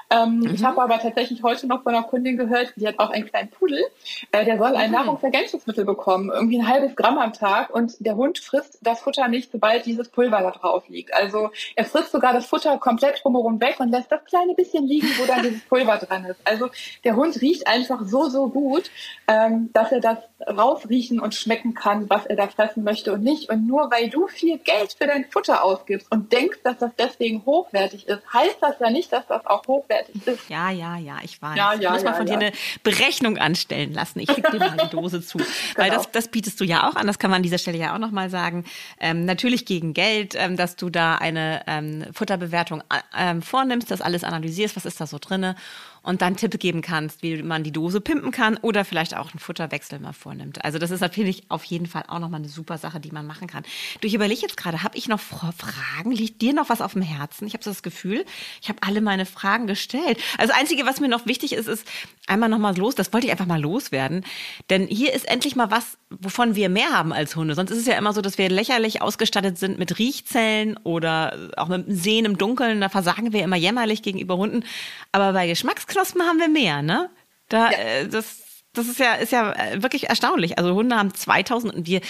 Ähm, 0.10 0.40
mhm. 0.40 0.54
Ich 0.56 0.64
habe 0.64 0.82
aber 0.82 1.00
tatsächlich 1.00 1.44
heute 1.44 1.68
noch 1.68 1.84
von 1.84 1.94
einer 1.94 2.04
Kundin 2.04 2.38
gehört, 2.38 2.74
die 2.76 2.88
hat 2.88 2.98
auch 2.98 3.12
einen 3.12 3.28
kleinen 3.28 3.50
Pudel, 3.50 3.84
äh, 4.32 4.44
der 4.44 4.58
soll 4.58 4.76
ein 4.76 4.90
mhm. 4.90 4.96
Nahrungsergänzungsmittel 4.96 5.86
bekommen, 5.86 6.32
irgendwie 6.34 6.60
ein 6.60 6.68
halbes 6.68 6.96
Gramm 6.96 7.20
am 7.20 7.34
Tag 7.34 7.70
und 7.70 7.94
der 8.00 8.16
Hund 8.16 8.40
frisst 8.40 8.80
das 8.82 9.02
Futter 9.02 9.28
nicht, 9.28 9.52
sobald 9.52 9.86
dieses 9.86 10.10
Pulver 10.10 10.42
da 10.42 10.52
drauf 10.52 10.88
liegt. 10.88 11.14
Also 11.14 11.52
er 11.76 11.86
frisst 11.86 12.12
sogar 12.12 12.34
das 12.34 12.48
Futter 12.48 12.78
komplett 12.80 13.22
drumherum 13.24 13.62
weg 13.62 13.80
und 13.80 13.92
lässt 13.92 14.12
das 14.12 14.26
kleine 14.26 14.56
bisschen 14.56 14.88
liegen, 14.88 15.08
wo 15.20 15.26
dann 15.26 15.44
dieses 15.44 15.62
Pulver 15.62 15.98
dran 15.98 16.26
ist. 16.26 16.40
Also 16.44 16.70
der 17.04 17.16
Hund 17.16 17.40
riecht 17.42 17.68
einfach 17.68 18.02
so, 18.06 18.30
so 18.30 18.50
gut, 18.50 18.90
ähm, 19.28 19.70
dass 19.74 19.92
er 19.92 20.00
das 20.00 20.18
rausriechen 20.48 21.20
und 21.20 21.36
schmecken 21.36 21.76
kann, 21.76 22.10
was 22.10 22.26
er 22.26 22.36
da 22.36 22.48
fressen 22.48 22.84
möchte 22.84 23.14
und 23.14 23.24
nicht. 23.24 23.50
Und 23.50 23.68
nur 23.68 23.92
weil 23.92 24.10
du 24.10 24.28
viel 24.28 24.58
Geld 24.58 24.96
für 24.98 25.06
dein 25.06 25.26
Futter 25.26 25.64
ausgibst 25.64 26.12
und 26.12 26.32
denkst, 26.32 26.60
dass 26.64 26.78
das 26.80 26.92
deswegen 26.98 27.46
hochwertig 27.46 28.08
ist, 28.08 28.22
heißt 28.34 28.58
das 28.62 28.80
ja 28.80 28.90
nicht, 28.90 29.12
dass 29.14 29.28
das 29.28 29.46
auch 29.46 29.68
hochwertig 29.68 29.99
ist. 30.26 30.50
Ja, 30.50 30.70
ja, 30.70 30.98
ja, 30.98 31.18
ich 31.24 31.42
weiß. 31.42 31.58
Ja, 31.58 31.74
ja, 31.74 31.80
ich 31.82 31.90
muss 31.90 32.04
ja, 32.04 32.12
mal 32.12 32.18
von 32.18 32.26
dir 32.26 32.34
eine 32.34 32.52
Berechnung 32.84 33.38
anstellen 33.38 33.94
lassen. 33.94 34.20
Ich 34.20 34.32
schicke 34.32 34.52
dir 34.52 34.60
mal 34.60 34.78
die 34.78 34.90
Dose 34.92 35.22
zu. 35.22 35.38
genau. 35.38 35.50
Weil 35.76 35.92
das, 35.92 36.12
das 36.12 36.28
bietest 36.28 36.60
du 36.60 36.66
ja 36.66 36.90
auch 36.90 36.96
an, 36.96 37.08
das 37.08 37.20
kann 37.20 37.32
man 37.32 37.38
an 37.38 37.44
dieser 37.44 37.58
Stelle 37.58 37.78
ja 37.78 37.94
auch 37.94 38.00
nochmal 38.00 38.30
sagen. 38.30 38.66
Ähm, 39.00 39.26
natürlich 39.26 39.66
gegen 39.66 39.94
Geld, 39.94 40.36
ähm, 40.38 40.58
dass 40.58 40.76
du 40.76 40.90
da 40.90 41.16
eine 41.16 41.64
ähm, 41.68 42.06
Futterbewertung 42.14 42.82
äh, 42.82 43.00
ähm, 43.18 43.42
vornimmst, 43.42 43.92
das 43.92 44.02
alles 44.02 44.24
analysierst, 44.24 44.76
was 44.76 44.86
ist 44.86 45.02
da 45.02 45.08
so 45.08 45.18
drinne 45.20 45.56
und 46.02 46.22
dann 46.22 46.36
Tipps 46.36 46.50
geben 46.60 46.82
kannst, 46.82 47.22
wie 47.22 47.42
man 47.44 47.64
die 47.64 47.72
Dose 47.72 48.02
pimpen 48.02 48.32
kann 48.32 48.58
oder 48.58 48.86
vielleicht 48.86 49.16
auch 49.16 49.32
einen 49.32 49.40
Futterwechsel 49.40 50.00
mal 50.00 50.14
vornimmt. 50.14 50.64
Also 50.66 50.80
das 50.80 50.92
ist 50.92 51.02
natürlich 51.02 51.44
auf 51.50 51.64
jeden 51.64 51.86
Fall 51.86 52.04
auch 52.08 52.20
nochmal 52.20 52.40
eine 52.40 52.50
super 52.50 52.78
Sache, 52.78 53.00
die 53.00 53.12
man 53.12 53.28
machen 53.28 53.48
kann. 53.48 53.64
Du, 54.02 54.08
ich 54.08 54.14
überlege 54.14 54.42
jetzt 54.42 54.58
gerade, 54.58 54.84
habe 54.84 54.98
ich 54.98 55.08
noch 55.08 55.20
Fragen? 55.20 56.12
Liegt 56.12 56.42
dir 56.42 56.54
noch 56.54 56.70
was 56.70 56.82
auf 56.82 56.94
dem 56.94 57.02
Herzen? 57.02 57.46
Ich 57.46 57.54
habe 57.54 57.64
so 57.64 57.70
das 57.70 57.84
Gefühl, 57.84 58.26
ich 58.62 58.70
habe 58.70 58.80
alle 58.82 59.02
meine 59.02 59.26
Fragen 59.26 59.68
gestellt. 59.68 60.20
Also 60.38 60.52
das 60.52 60.60
Einzige, 60.60 60.86
was 60.86 61.00
mir 61.00 61.08
noch 61.08 61.26
wichtig 61.26 61.54
ist, 61.54 61.68
ist 61.68 61.86
einmal 62.28 62.50
nochmal 62.50 62.78
los, 62.78 62.96
das 62.96 63.14
wollte 63.14 63.28
ich 63.28 63.32
einfach 63.32 63.46
mal 63.46 63.62
loswerden. 63.62 64.24
Denn 64.70 64.88
hier 64.88 65.14
ist 65.14 65.28
endlich 65.28 65.56
mal 65.56 65.72
was, 65.72 65.98
wovon 66.10 66.56
wir 66.56 66.70
mehr 66.70 66.92
haben 66.92 67.14
als 67.14 67.36
Hunde. 67.36 67.56
Sonst 67.56 67.72
ist 67.72 67.80
es 67.80 67.86
ja 67.86 67.98
immer 67.98 68.14
so, 68.14 68.22
dass 68.22 68.38
wir 68.38 68.50
lächerlich 68.50 69.02
ausgestattet 69.02 69.58
sind 69.58 69.78
mit 69.78 70.00
Riechzellen 70.00 70.78
oder 70.78 71.52
auch 71.58 71.68
mit 71.68 71.86
Sehen 71.88 72.26
im 72.26 72.38
Dunkeln. 72.38 72.82
Da 72.82 72.90
versagen 72.90 73.34
wir 73.34 73.44
immer 73.44 73.56
jämmerlich 73.56 74.02
gegenüber 74.02 74.38
Hunden. 74.38 74.64
Aber 75.12 75.34
bei 75.34 75.54
Geschmacksknospen 75.90 76.22
haben 76.22 76.40
wir 76.40 76.50
mehr, 76.50 76.82
ne? 76.82 77.10
Da, 77.50 77.72
ja. 77.72 77.78
äh, 77.78 78.08
das, 78.08 78.64
das 78.74 78.88
ist 78.88 79.00
ja, 79.00 79.16
ist 79.16 79.32
ja 79.32 79.54
äh, 79.54 79.82
wirklich 79.82 80.10
erstaunlich. 80.10 80.58
Also 80.58 80.74
Hunde 80.76 80.96
haben 80.96 81.14
2000 81.14 81.74
und 81.74 81.88
wir 81.88 82.02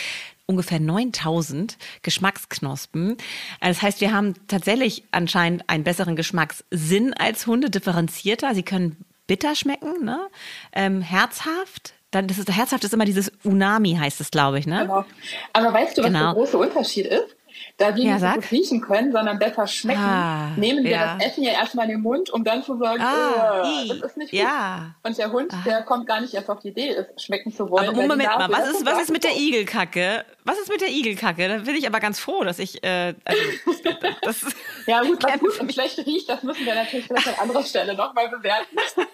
ungefähr 0.45 0.79
9000 0.79 1.77
Geschmacksknospen. 2.01 3.17
Das 3.61 3.81
heißt, 3.81 4.01
wir 4.01 4.11
haben 4.11 4.33
tatsächlich 4.47 5.03
anscheinend 5.11 5.69
einen 5.69 5.83
besseren 5.83 6.15
Geschmackssinn 6.15 7.13
als 7.13 7.47
Hunde, 7.47 7.69
differenzierter. 7.69 8.53
Sie 8.55 8.63
können 8.63 8.97
bitter 9.27 9.55
schmecken, 9.55 10.03
ne? 10.03 10.19
Ähm, 10.73 11.01
herzhaft. 11.01 11.93
Dann, 12.11 12.27
das 12.27 12.39
ist, 12.39 12.49
herzhaft 12.49 12.83
ist 12.83 12.93
immer 12.93 13.05
dieses 13.05 13.31
Unami, 13.43 13.95
heißt 13.95 14.19
es, 14.19 14.31
glaube 14.31 14.57
ich, 14.57 14.65
ne? 14.65 14.81
Genau. 14.81 15.05
Aber 15.53 15.73
weißt 15.73 15.97
du, 15.97 16.01
was 16.01 16.07
genau. 16.07 16.25
der 16.25 16.33
große 16.33 16.57
Unterschied 16.57 17.05
ist? 17.05 17.35
Da 17.79 17.95
wir 17.95 18.03
ja, 18.03 18.13
nicht 18.15 18.43
so 18.49 18.55
riechen 18.55 18.81
können, 18.81 19.11
sondern 19.11 19.39
besser 19.39 19.65
schmecken, 19.65 20.01
ah, 20.01 20.51
nehmen 20.57 20.83
wir 20.83 20.91
ja. 20.91 21.15
das 21.15 21.27
Essen 21.27 21.43
ja 21.43 21.53
erstmal 21.53 21.85
in 21.85 21.91
den 21.91 22.01
Mund, 22.01 22.29
um 22.29 22.43
dann 22.43 22.61
zu 22.61 22.77
sagen, 22.77 23.01
ah, 23.01 23.63
oh, 23.63 23.87
das 23.87 24.11
ist 24.11 24.17
nicht 24.17 24.31
gut. 24.31 24.39
Ja. 24.39 24.95
Und 25.01 25.17
der 25.17 25.31
Hund, 25.31 25.53
ah. 25.53 25.61
der 25.65 25.81
kommt 25.83 26.05
gar 26.05 26.19
nicht 26.19 26.33
erst 26.33 26.49
auf 26.49 26.59
die 26.59 26.69
Idee, 26.69 26.89
es 26.89 27.23
schmecken 27.23 27.53
zu 27.53 27.69
wollen. 27.69 27.87
Aber 27.87 28.01
Moment 28.01 28.23
mal, 28.23 28.51
was 28.51 28.69
ist, 28.69 28.85
was 28.85 29.01
ist 29.01 29.11
mit 29.11 29.23
der 29.23 29.37
Igelkacke? 29.37 30.25
Was 30.43 30.59
ist 30.59 30.69
mit 30.69 30.81
der 30.81 30.89
Igelkacke? 30.89 31.47
Da 31.47 31.57
bin 31.59 31.75
ich 31.75 31.87
aber 31.87 32.01
ganz 32.01 32.19
froh, 32.19 32.43
dass 32.43 32.59
ich. 32.59 32.83
Äh, 32.83 33.15
also, 33.23 33.41
das 34.23 34.45
ja, 34.85 35.01
gut, 35.01 35.23
was 35.23 35.39
gut 35.39 35.59
und 35.61 35.73
schlecht 35.73 36.05
riecht, 36.05 36.27
das 36.29 36.43
müssen 36.43 36.65
wir 36.65 36.75
natürlich 36.75 37.07
vielleicht 37.07 37.29
an 37.29 37.35
anderer 37.39 37.63
Stelle 37.63 37.95
nochmal 37.95 38.27
bewerten. 38.27 38.75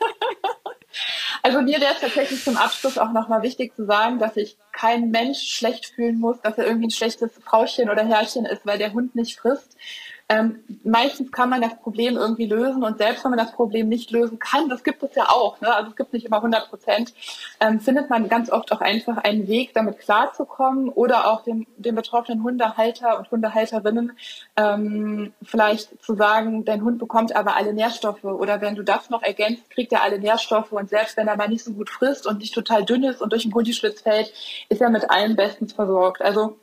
Also 1.43 1.61
mir 1.61 1.79
wäre 1.79 1.93
es 1.93 1.99
tatsächlich 1.99 2.43
zum 2.43 2.57
Abschluss 2.57 2.97
auch 2.97 3.11
nochmal 3.11 3.43
wichtig 3.43 3.75
zu 3.75 3.85
sagen, 3.85 4.17
dass 4.17 4.33
sich 4.33 4.57
kein 4.75 5.09
Mensch 5.09 5.39
schlecht 5.39 5.87
fühlen 5.87 6.19
muss, 6.19 6.41
dass 6.41 6.57
er 6.57 6.65
irgendwie 6.65 6.87
ein 6.87 6.91
schlechtes 6.91 7.31
Frauchen 7.43 7.89
oder 7.89 8.05
Herrchen 8.05 8.45
ist, 8.45 8.65
weil 8.65 8.77
der 8.77 8.93
Hund 8.93 9.15
nicht 9.15 9.39
frisst. 9.39 9.77
Ähm, 10.27 10.63
meistens 10.83 11.31
kann 11.31 11.51
man 11.51 11.61
das 11.61 11.77
Problem 11.77 12.15
irgendwie 12.15 12.47
lösen 12.47 12.83
und 12.83 12.97
selbst 12.97 13.23
wenn 13.23 13.29
man 13.29 13.37
das 13.37 13.51
Problem 13.51 13.89
nicht 13.89 14.09
lösen 14.09 14.39
kann, 14.39 14.69
das 14.69 14.83
gibt 14.83 15.03
es 15.03 15.13
ja 15.13 15.29
auch, 15.29 15.61
ne? 15.61 15.71
also 15.71 15.91
es 15.91 15.95
gibt 15.95 16.13
nicht 16.13 16.25
immer 16.25 16.37
100 16.37 16.67
Prozent, 16.67 17.13
ähm, 17.59 17.79
findet 17.79 18.09
man 18.09 18.27
ganz 18.27 18.49
oft 18.49 18.71
auch 18.71 18.81
einfach 18.81 19.17
einen 19.17 19.47
Weg, 19.47 19.75
damit 19.75 19.99
klarzukommen 19.99 20.89
oder 20.89 21.27
auch 21.27 21.43
dem, 21.43 21.67
dem 21.77 21.93
betroffenen 21.93 22.41
Hundehalter 22.41 23.19
und 23.19 23.29
Hundehalterinnen 23.29 24.13
ähm, 24.57 25.31
vielleicht 25.43 26.03
zu 26.03 26.15
sagen, 26.15 26.65
dein 26.65 26.83
Hund 26.83 26.97
bekommt 26.97 27.35
aber 27.35 27.55
alle 27.55 27.73
Nährstoffe 27.73 28.23
oder 28.23 28.61
wenn 28.61 28.73
du 28.73 28.81
das 28.81 29.11
noch 29.11 29.21
ergänzt, 29.21 29.69
kriegt 29.69 29.93
er 29.93 30.01
alle 30.01 30.17
Nährstoffe 30.17 30.71
und 30.71 30.89
selbst 30.89 31.17
wenn 31.17 31.27
er 31.27 31.37
mal 31.37 31.49
nicht 31.49 31.63
so 31.63 31.73
gut 31.73 31.91
frisst 31.91 32.25
und 32.25 32.39
nicht 32.39 32.55
total 32.55 32.83
dünn 32.83 33.03
ist 33.03 33.21
und 33.21 33.31
durch 33.31 33.43
den 33.43 33.51
Gullischlitz 33.51 34.01
fällt, 34.01 34.33
ist 34.69 34.81
er 34.81 34.89
mit 34.89 35.11
allem 35.11 35.35
bestens 35.35 35.73
versorgt. 35.73 36.23
Also 36.23 36.57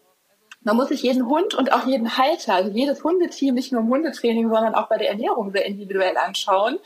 man 0.65 0.77
muss 0.77 0.89
sich 0.89 1.03
jeden 1.03 1.27
Hund 1.27 1.55
und 1.55 1.73
auch 1.73 1.87
jeden 1.87 2.17
Halter, 2.17 2.55
also 2.55 2.71
jedes 2.71 3.03
Hundeteam, 3.03 3.55
nicht 3.55 3.73
nur 3.73 3.81
im 3.81 3.89
Hundetraining, 3.89 4.49
sondern 4.49 4.75
auch 4.75 4.89
bei 4.89 4.99
der 4.99 5.11
Ernährung 5.11 5.53
sehr 5.53 5.67
individuell 5.67 6.17
anschauen. 6.17 6.79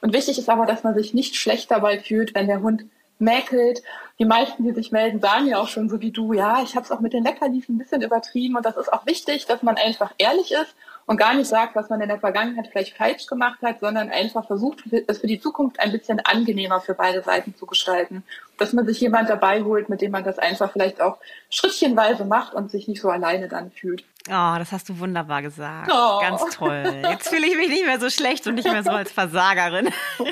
Und 0.00 0.12
wichtig 0.12 0.38
ist 0.38 0.48
aber, 0.48 0.66
dass 0.66 0.82
man 0.82 0.94
sich 0.94 1.14
nicht 1.14 1.36
schlecht 1.36 1.70
dabei 1.70 2.00
fühlt, 2.00 2.34
wenn 2.34 2.46
der 2.46 2.62
Hund 2.62 2.84
mäkelt. 3.18 3.82
Die 4.18 4.24
meisten, 4.24 4.64
die 4.64 4.72
sich 4.72 4.92
melden, 4.92 5.20
sagen 5.20 5.46
ja 5.46 5.58
auch 5.58 5.68
schon 5.68 5.88
so 5.88 6.00
wie 6.00 6.10
du, 6.10 6.32
ja, 6.32 6.62
ich 6.62 6.74
habe 6.74 6.84
es 6.84 6.90
auch 6.90 7.00
mit 7.00 7.12
den 7.12 7.24
Leckerlis 7.24 7.68
ein 7.68 7.78
bisschen 7.78 8.02
übertrieben. 8.02 8.56
Und 8.56 8.66
das 8.66 8.76
ist 8.76 8.92
auch 8.92 9.06
wichtig, 9.06 9.46
dass 9.46 9.62
man 9.62 9.76
einfach 9.76 10.12
ehrlich 10.18 10.52
ist 10.52 10.74
und 11.06 11.16
gar 11.16 11.34
nicht 11.34 11.48
sagt, 11.48 11.74
was 11.76 11.88
man 11.88 12.00
in 12.00 12.08
der 12.08 12.20
Vergangenheit 12.20 12.68
vielleicht 12.68 12.96
falsch 12.96 13.26
gemacht 13.26 13.60
hat, 13.62 13.80
sondern 13.80 14.10
einfach 14.10 14.46
versucht, 14.46 14.84
es 15.06 15.18
für 15.18 15.26
die 15.26 15.40
Zukunft 15.40 15.80
ein 15.80 15.92
bisschen 15.92 16.20
angenehmer 16.20 16.80
für 16.80 16.94
beide 16.94 17.22
Seiten 17.22 17.54
zu 17.54 17.66
gestalten 17.66 18.22
dass 18.60 18.74
man 18.74 18.86
sich 18.86 19.00
jemand 19.00 19.30
dabei 19.30 19.62
holt, 19.62 19.88
mit 19.88 20.02
dem 20.02 20.12
man 20.12 20.22
das 20.22 20.38
einfach 20.38 20.70
vielleicht 20.72 21.00
auch 21.00 21.18
schrittchenweise 21.48 22.24
macht 22.24 22.54
und 22.54 22.70
sich 22.70 22.86
nicht 22.88 23.00
so 23.00 23.08
alleine 23.08 23.48
dann 23.48 23.70
fühlt. 23.70 24.04
Oh, 24.28 24.54
das 24.58 24.70
hast 24.70 24.86
du 24.88 24.98
wunderbar 24.98 25.40
gesagt. 25.40 25.90
Oh. 25.90 26.20
Ganz 26.20 26.42
toll. 26.54 27.02
Jetzt 27.02 27.28
fühle 27.30 27.46
ich 27.46 27.56
mich 27.56 27.70
nicht 27.70 27.86
mehr 27.86 27.98
so 27.98 28.10
schlecht 28.10 28.46
und 28.46 28.56
nicht 28.56 28.70
mehr 28.70 28.82
so 28.82 28.90
als 28.90 29.10
Versagerin. 29.10 29.88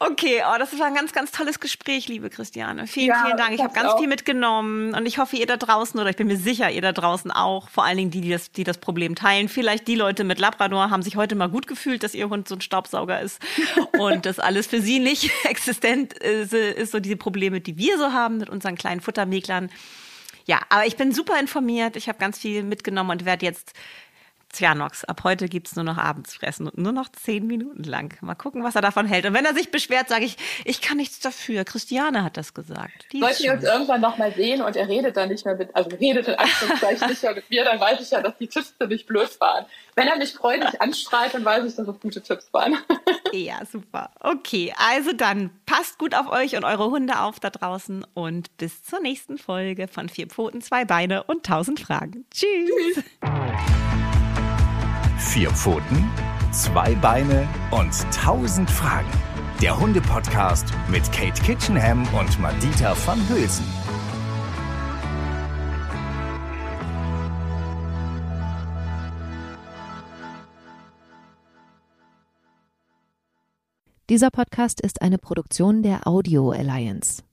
okay, 0.00 0.42
oh, 0.44 0.58
das 0.58 0.76
war 0.76 0.86
ein 0.86 0.94
ganz, 0.94 1.12
ganz 1.12 1.30
tolles 1.30 1.60
Gespräch, 1.60 2.08
liebe 2.08 2.30
Christiane. 2.30 2.88
Vielen, 2.88 3.08
ja, 3.08 3.22
vielen 3.24 3.36
Dank. 3.36 3.52
Ich 3.52 3.62
habe 3.62 3.72
ganz 3.72 3.92
auch. 3.92 3.98
viel 3.98 4.08
mitgenommen 4.08 4.92
und 4.92 5.06
ich 5.06 5.18
hoffe, 5.18 5.36
ihr 5.36 5.46
da 5.46 5.56
draußen 5.56 6.00
oder 6.00 6.10
ich 6.10 6.16
bin 6.16 6.26
mir 6.26 6.36
sicher, 6.36 6.68
ihr 6.68 6.82
da 6.82 6.90
draußen 6.90 7.30
auch, 7.30 7.68
vor 7.68 7.84
allen 7.84 7.96
Dingen 7.96 8.10
die, 8.10 8.22
die 8.22 8.30
das, 8.30 8.50
die 8.50 8.64
das 8.64 8.78
Problem 8.78 9.14
teilen. 9.14 9.48
Vielleicht 9.48 9.86
die 9.86 9.94
Leute 9.94 10.24
mit 10.24 10.40
Labrador 10.40 10.90
haben 10.90 11.02
sich 11.02 11.14
heute 11.14 11.36
mal 11.36 11.48
gut 11.48 11.68
gefühlt, 11.68 12.02
dass 12.02 12.14
ihr 12.14 12.28
Hund 12.28 12.48
so 12.48 12.56
ein 12.56 12.60
Staubsauger 12.60 13.20
ist 13.20 13.40
und 13.98 14.26
das 14.26 14.40
alles 14.40 14.66
für 14.66 14.80
sie 14.80 14.98
nicht 14.98 15.30
existent 15.44 16.12
ist, 16.14 16.52
ist 16.52 16.90
so 16.90 16.98
diese 16.98 17.16
Probleme, 17.16 17.60
die 17.60 17.78
wir 17.78 17.98
so 17.98 18.12
haben 18.12 18.38
mit 18.38 18.50
unseren 18.50 18.74
kleinen 18.74 19.00
Futtermäklern. 19.00 19.70
Ja, 20.46 20.60
aber 20.68 20.86
ich 20.86 20.96
bin 20.96 21.12
super 21.12 21.38
informiert. 21.40 21.96
Ich 21.96 22.08
habe 22.08 22.18
ganz 22.18 22.38
viel 22.38 22.62
mitgenommen 22.62 23.10
und 23.10 23.24
werde 23.24 23.46
jetzt 23.46 23.72
Cianox, 24.54 25.04
ab 25.04 25.22
heute 25.24 25.48
gibt 25.48 25.68
es 25.68 25.76
nur 25.76 25.84
noch 25.84 25.98
Abendsfressen 25.98 26.68
und 26.68 26.78
nur 26.78 26.92
noch 26.92 27.08
zehn 27.10 27.46
Minuten 27.46 27.82
lang. 27.82 28.16
Mal 28.22 28.34
gucken, 28.34 28.62
was 28.62 28.74
er 28.74 28.82
davon 28.82 29.06
hält. 29.06 29.26
Und 29.26 29.34
wenn 29.34 29.44
er 29.44 29.54
sich 29.54 29.70
beschwert, 29.70 30.08
sage 30.08 30.24
ich, 30.24 30.36
ich 30.64 30.80
kann 30.80 30.96
nichts 30.96 31.20
dafür. 31.20 31.64
Christiane 31.64 32.22
hat 32.22 32.36
das 32.36 32.54
gesagt. 32.54 33.06
Die 33.12 33.20
Sollten 33.20 33.42
wir 33.42 33.52
uns 33.52 33.64
irgendwann 33.64 34.00
nochmal 34.00 34.32
sehen 34.32 34.62
und 34.62 34.76
er 34.76 34.88
redet 34.88 35.16
dann 35.16 35.28
nicht 35.28 35.44
mehr 35.44 35.56
mit, 35.56 35.74
also 35.74 35.90
redet 35.96 36.28
in 36.28 36.34
Anführungszeichen 36.34 37.08
nicht 37.08 37.22
mehr 37.22 37.34
mit 37.34 37.50
mir, 37.50 37.64
dann 37.64 37.80
weiß 37.80 38.00
ich 38.00 38.10
ja, 38.10 38.22
dass 38.22 38.36
die 38.38 38.46
Tipps 38.46 38.76
ziemlich 38.78 39.06
blöd 39.06 39.40
waren. 39.40 39.66
Wenn 39.96 40.08
er 40.08 40.16
mich 40.16 40.32
freudig 40.32 40.80
anstrahlt, 40.80 41.34
dann 41.34 41.44
weiß 41.44 41.64
ich, 41.64 41.76
dass 41.76 41.86
es 41.86 42.00
gute 42.00 42.22
Tipps 42.22 42.52
waren. 42.52 42.76
ja, 43.32 43.64
super. 43.64 44.10
Okay, 44.20 44.74
also 44.76 45.12
dann 45.12 45.50
passt 45.66 45.98
gut 45.98 46.14
auf 46.14 46.30
euch 46.30 46.56
und 46.56 46.64
eure 46.64 46.90
Hunde 46.90 47.20
auf 47.20 47.40
da 47.40 47.50
draußen 47.50 48.04
und 48.14 48.56
bis 48.56 48.82
zur 48.82 49.00
nächsten 49.00 49.38
Folge 49.38 49.88
von 49.88 50.08
Vier 50.08 50.26
Pfoten, 50.26 50.60
zwei 50.60 50.84
Beine 50.84 51.24
und 51.24 51.44
tausend 51.44 51.80
Fragen. 51.80 52.24
Tschüss. 52.30 52.70
Tschüss. 52.94 53.04
Vier 55.24 55.50
Pfoten, 55.50 56.10
zwei 56.52 56.94
Beine 56.94 57.48
und 57.72 57.92
tausend 58.12 58.70
Fragen. 58.70 59.10
Der 59.60 59.76
Hunde-Podcast 59.76 60.66
mit 60.88 61.10
Kate 61.10 61.42
Kitchenham 61.42 62.06
und 62.14 62.38
Madita 62.38 62.94
van 63.04 63.18
Hülsen. 63.28 63.64
Dieser 74.08 74.30
Podcast 74.30 74.80
ist 74.80 75.02
eine 75.02 75.18
Produktion 75.18 75.82
der 75.82 76.06
Audio 76.06 76.52
Alliance. 76.52 77.24